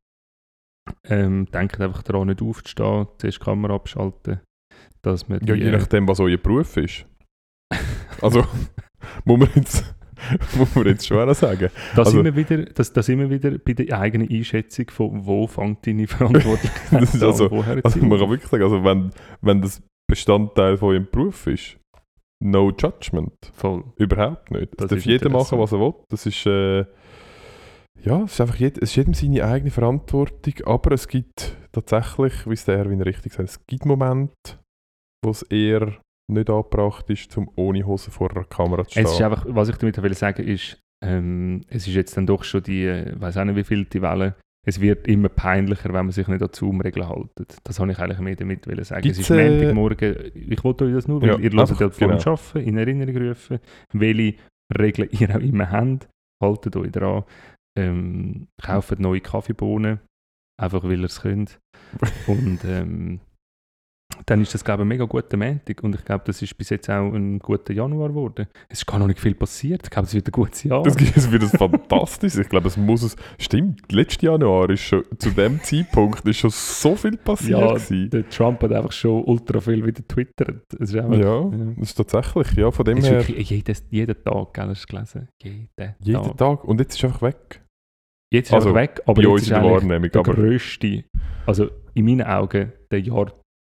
Ähm, 1.08 1.46
denkt 1.54 1.80
einfach 1.80 2.02
daran, 2.02 2.28
nicht 2.30 2.42
aufzustehen, 2.42 3.08
zuerst 3.20 3.40
die 3.40 3.44
Kamera 3.46 3.76
abschalten, 3.76 4.40
dass 5.04 5.30
man 5.30 5.40
Ja, 5.46 5.54
je 5.54 5.68
äh, 5.68 5.72
nachdem, 5.72 6.08
was 6.08 6.20
euer 6.20 6.38
Beruf 6.38 6.78
ist. 6.78 7.06
Also, 8.22 8.44
muss 9.24 9.40
man 9.40 9.50
jetzt, 9.56 9.96
muss 10.58 10.76
man 10.76 10.88
jetzt 10.88 11.08
schon 11.08 11.34
sagen. 11.34 11.70
Da 11.96 12.02
Also- 12.02 12.12
sind 12.12 12.26
wir 12.26 12.36
wieder, 12.36 12.66
das, 12.66 12.88
sind 12.88 13.20
wir 13.20 13.30
wieder 13.30 13.58
bei 13.60 13.72
der 13.74 13.98
eigenen 13.98 14.30
Einschätzung 14.30 14.90
von 14.90 15.26
wo 15.26 15.48
fängt 15.48 15.88
deine 15.88 16.06
Verantwortlichkeit 16.08 17.02
ist 17.04 17.16
an, 17.22 17.30
also- 17.30 17.50
wo 17.52 17.64
hört 17.64 17.86
Also, 17.86 18.00
man 18.00 18.20
kann 18.20 18.30
wirklich 18.32 18.50
sagen, 18.50 18.64
also 18.64 18.84
wenn, 18.84 19.12
wenn 19.42 19.62
das 19.62 19.82
Bestandteil 20.10 20.78
von 20.78 20.90
eurem 20.90 21.08
Beruf 21.10 21.48
ist, 21.48 21.78
no 22.44 22.72
judgment. 22.72 23.52
Voll. 23.54 23.84
Überhaupt 23.98 24.52
nicht. 24.52 24.74
Das, 24.74 24.88
Das 24.88 24.90
darf 24.90 25.06
jeder 25.06 25.30
machen, 25.30 25.60
was 25.60 25.72
er 25.72 25.80
will. 25.80 25.94
Das 26.10 26.26
ist, 26.26 26.46
äh, 26.46 26.80
ja, 28.02 28.24
es 28.24 28.34
ist 28.34 28.42
einfach 28.42 28.56
jed, 28.56 28.78
es 28.78 28.90
ist 28.90 28.96
jedem 28.96 29.14
seine 29.14 29.46
eigene 29.46 29.72
Verantwortung, 29.72 30.54
aber 30.66 30.94
es 30.94 31.08
gibt 31.08 31.56
tatsächlich, 31.72 32.48
wie 32.48 32.54
es 32.54 32.66
der 32.66 32.78
Erwin 32.78 33.02
richtig 33.02 33.34
sagt, 33.34 33.50
es 33.50 33.66
gibt 33.68 33.86
Momente, 33.86 34.60
wo 35.24 35.32
es 35.32 35.44
eher 35.44 35.98
nicht 36.32 36.50
angebracht 36.50 37.10
ist, 37.10 37.36
um 37.38 37.50
ohne 37.56 37.86
Hose 37.86 38.12
vor 38.12 38.32
einer 38.32 38.46
Kamera 38.46 38.86
zu 38.86 38.92
stehen. 38.92 39.06
Es 39.06 39.14
ist 39.14 39.22
einfach, 39.22 39.46
was 39.48 39.70
ich 39.70 39.78
damit 39.78 40.02
will 40.02 40.14
sagen 40.14 40.48
ist, 40.48 40.80
ähm, 41.04 41.62
es 41.68 41.88
ist 41.88 41.96
jetzt 41.96 42.16
dann 42.18 42.28
doch 42.28 42.44
schon 42.44 42.64
die, 42.64 42.88
ich 42.88 43.20
weiß 43.20 43.38
auch 43.38 43.46
nicht 43.46 43.56
wie 43.56 43.64
viel 43.64 43.86
die 43.86 44.02
Welle, 44.02 44.36
es 44.70 44.80
wird 44.80 45.08
immer 45.08 45.30
peinlicher, 45.30 45.86
wenn 45.86 46.06
man 46.06 46.12
sich 46.12 46.28
nicht 46.28 46.42
an 46.42 46.50
Zoom-Regeln 46.52 47.08
hält. 47.08 47.58
Das 47.64 47.80
habe 47.80 47.92
ich 47.92 48.00
eigentlich 48.00 48.20
mehr 48.20 48.36
damit 48.36 48.64
sagen. 48.86 49.02
Gibt's, 49.02 49.20
es 49.20 49.30
ist 49.30 49.36
äh, 49.36 49.50
Montagmorgen, 49.50 50.32
ich 50.36 50.64
wollte 50.64 50.86
euch 50.86 50.94
das 50.94 51.08
nur, 51.08 51.22
weil 51.22 51.30
Ja, 51.30 51.38
ihr 51.38 51.52
hört 51.52 51.60
einfach, 51.62 51.82
ja 51.82 51.90
vor 51.90 52.08
dem 52.08 52.18
genau. 52.18 52.32
Arbeiten 52.32 52.68
in 52.68 52.78
Erinnerung 52.78 53.30
rufen, 53.30 53.60
welche 53.94 54.36
Regeln 54.80 55.10
ihr 55.20 55.36
auch 55.36 55.40
immer 55.40 55.72
habt, 55.72 56.08
haltet 56.42 56.76
euch 56.76 56.92
dran, 56.92 57.24
ähm, 57.78 58.48
kauft 58.62 59.00
neue 59.00 59.22
Kaffeebohnen, 59.22 60.00
einfach 60.62 60.84
weil 60.84 61.00
ihr 61.00 61.06
es 61.06 61.22
könnt. 61.22 61.60
Und 62.28 62.60
ähm, 62.66 63.20
dann 64.26 64.42
ist 64.42 64.54
das, 64.54 64.64
glaube 64.64 64.82
ich, 64.82 64.86
ein 64.86 64.90
mega 64.90 65.06
guter 65.06 65.38
Montag. 65.38 65.84
Und 65.84 65.96
ich 65.96 66.06
glaube, 66.06 66.24
das 66.26 66.42
ist 66.42 66.58
bis 66.58 66.70
jetzt 66.70 66.90
auch 66.90 67.14
ein 67.14 67.40
guter 67.40 67.74
Januar 67.74 68.10
geworden. 68.10 68.48
Es 68.68 68.80
ist 68.80 68.86
gar 68.86 69.00
noch 69.00 69.08
nicht 69.08 69.20
viel 69.20 69.36
passiert. 69.36 69.82
Ich 69.84 69.90
glaube, 69.90 70.08
es 70.08 70.14
wird 70.14 70.28
ein 70.28 70.32
gutes 70.32 70.64
Jahr. 70.64 70.84
Das 70.84 70.96
gibt 70.96 71.16
es 71.16 71.32
wieder 71.32 71.48
fantastisch. 71.48 72.36
Ich 72.36 72.50
glaube, 72.50 72.68
es 72.68 72.78
muss 72.78 73.04
es. 73.04 73.16
Stimmt, 73.38 73.92
letztes 73.92 74.22
Januar 74.22 74.70
ist 74.70 74.82
schon 74.82 75.04
zu 75.18 75.32
dem 75.32 75.62
Zeitpunkt 75.64 76.28
ist 76.28 76.38
schon 76.38 76.50
so 76.50 76.96
viel 76.96 77.18
passiert. 77.18 77.60
ja, 77.60 77.74
gewesen. 77.74 78.10
der 78.10 78.30
Trump 78.30 78.62
hat 78.64 78.72
einfach 78.72 78.92
schon 78.92 79.24
ultra 79.24 79.60
viel 79.60 79.86
wieder 79.86 80.08
twittert. 80.08 80.64
Es 80.80 80.90
ist 80.90 80.96
einfach, 80.96 81.18
ja, 81.18 81.42
ja. 81.42 81.74
das 81.78 81.90
ist 81.90 81.96
tatsächlich, 81.96 82.54
ja, 82.54 82.72
von 82.72 82.86
dem 82.86 82.98
Es 82.98 83.06
ist 83.06 83.10
her 83.12 83.20
wirklich 83.20 83.50
jedes, 83.50 83.86
jeden 83.90 84.24
Tag, 84.24 84.54
gell, 84.54 84.68
hast 84.68 84.84
du 84.84 84.96
gelesen? 84.96 85.28
Jeden, 85.42 85.96
jeden 86.00 86.24
Tag. 86.24 86.38
Tag. 86.38 86.64
Und 86.64 86.80
jetzt 86.80 86.96
ist 86.96 87.04
er 87.04 87.10
einfach 87.10 87.22
weg. 87.22 87.62
Jetzt 88.32 88.50
ist 88.50 88.54
Also, 88.54 88.70
er 88.70 88.76
weg, 88.76 89.02
aber 89.06 89.22
jetzt 89.22 89.42
ist 89.44 89.52
der 89.52 90.00
der 90.00 90.24
grösste, 90.24 91.04
also 91.48 91.70
in 91.96 92.06
meinen 92.06 92.22
Augen, 92.22 92.72
der 92.92 93.02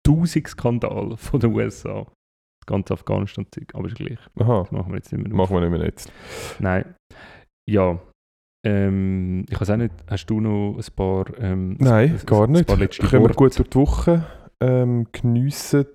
Jahrtausend-Skandal 0.08 1.18
von 1.18 1.40
den 1.40 1.54
USA. 1.54 2.04
Das 2.06 2.68
ganze 2.68 2.94
Afghanistan-Zeug, 2.94 3.74
aber 3.74 3.88
ist 3.88 3.96
gleich. 3.96 4.20
aha, 4.40 4.60
Das 4.64 4.72
machen 4.72 4.92
wir 4.92 4.98
jetzt 4.98 5.12
nicht 5.12 5.28
mehr. 5.28 5.36
machen 5.36 5.56
wir 5.56 5.62
nicht 5.62 5.72
mehr 5.72 5.84
jetzt. 5.86 6.12
Nein. 6.60 6.94
Ja. 7.70 8.00
Ähm, 8.64 9.46
ich 9.50 9.60
weiß 9.60 9.72
auch 9.72 9.78
nicht, 9.78 9.94
hast 10.08 10.28
du 10.28 10.40
noch 10.40 10.78
ein 10.78 10.96
paar. 10.96 11.26
Ähm, 11.40 11.78
Nein, 11.80 12.12
ein, 12.20 12.26
gar 12.26 12.44
ein 12.44 12.52
nicht. 12.52 12.68
paar 12.68 12.78
letzte 12.78 13.08
Kommen 13.08 13.24
wir 13.28 13.34
gut 13.34 13.58
durch 13.58 13.70
die 13.70 13.78
Woche. 13.78 14.28
Ähm, 14.62 15.08
geniessen 15.12 15.88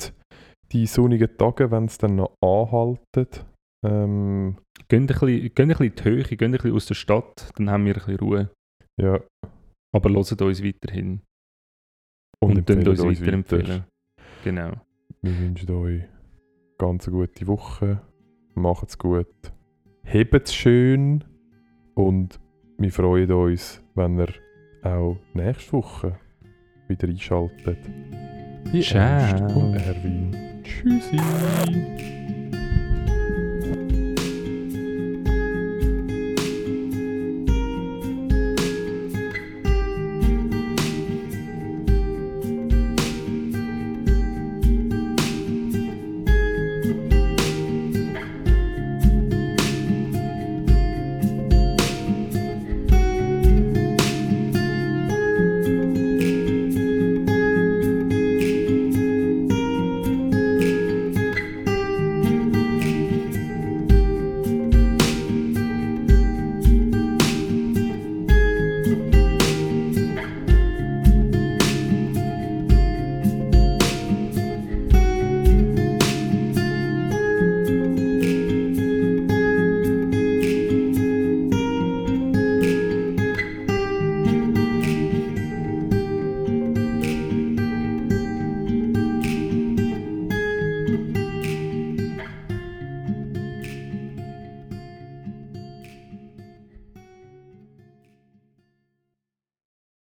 die 0.72 0.86
sonnigen 0.86 1.36
Tage, 1.38 1.70
wenn 1.70 1.84
es 1.84 1.98
dann 1.98 2.16
noch 2.16 2.34
anhalten. 2.42 3.28
Ähm, 3.86 4.56
Gehen 4.88 5.02
ein 5.02 5.06
bisschen, 5.06 5.28
gehen 5.28 5.52
ein 5.56 5.68
bisschen 5.68 5.86
in 5.86 5.94
die 5.94 6.04
Höhe, 6.04 6.22
gehen 6.24 6.44
ein 6.48 6.52
bisschen 6.52 6.72
aus 6.74 6.86
der 6.86 6.94
Stadt, 6.94 7.50
dann 7.56 7.70
haben 7.70 7.84
wir 7.86 7.94
ein 7.94 7.98
bisschen 8.00 8.18
Ruhe. 8.18 8.50
ja, 9.00 9.20
Aber 9.94 10.10
hört 10.10 10.42
uns 10.42 10.62
weiterhin. 10.64 11.20
und, 12.42 12.58
Und, 12.58 12.70
und 12.70 12.88
uns 12.88 13.00
empfehlen 13.00 13.20
weiterempfehlen. 13.20 13.84
Genau. 14.46 14.74
Wir 15.22 15.36
wünschen 15.40 15.70
euch 15.72 16.02
ganz 16.78 17.08
eine 17.08 17.16
gute 17.16 17.48
Woche. 17.48 18.00
Macht's 18.54 18.96
gut. 18.96 19.26
Hebt's 20.04 20.54
schön. 20.54 21.24
Und 21.96 22.38
wir 22.78 22.92
freuen 22.92 23.32
uns, 23.32 23.82
wenn 23.96 24.20
ihr 24.20 24.28
auch 24.84 25.16
nächste 25.34 25.72
Woche 25.72 26.16
wieder 26.86 27.08
einschaltet. 27.08 27.90
Ciao. 28.82 29.02
Ernst 29.02 29.56
und 29.56 29.74
Erwin. 29.74 30.62
Tschüssi. 30.62 32.15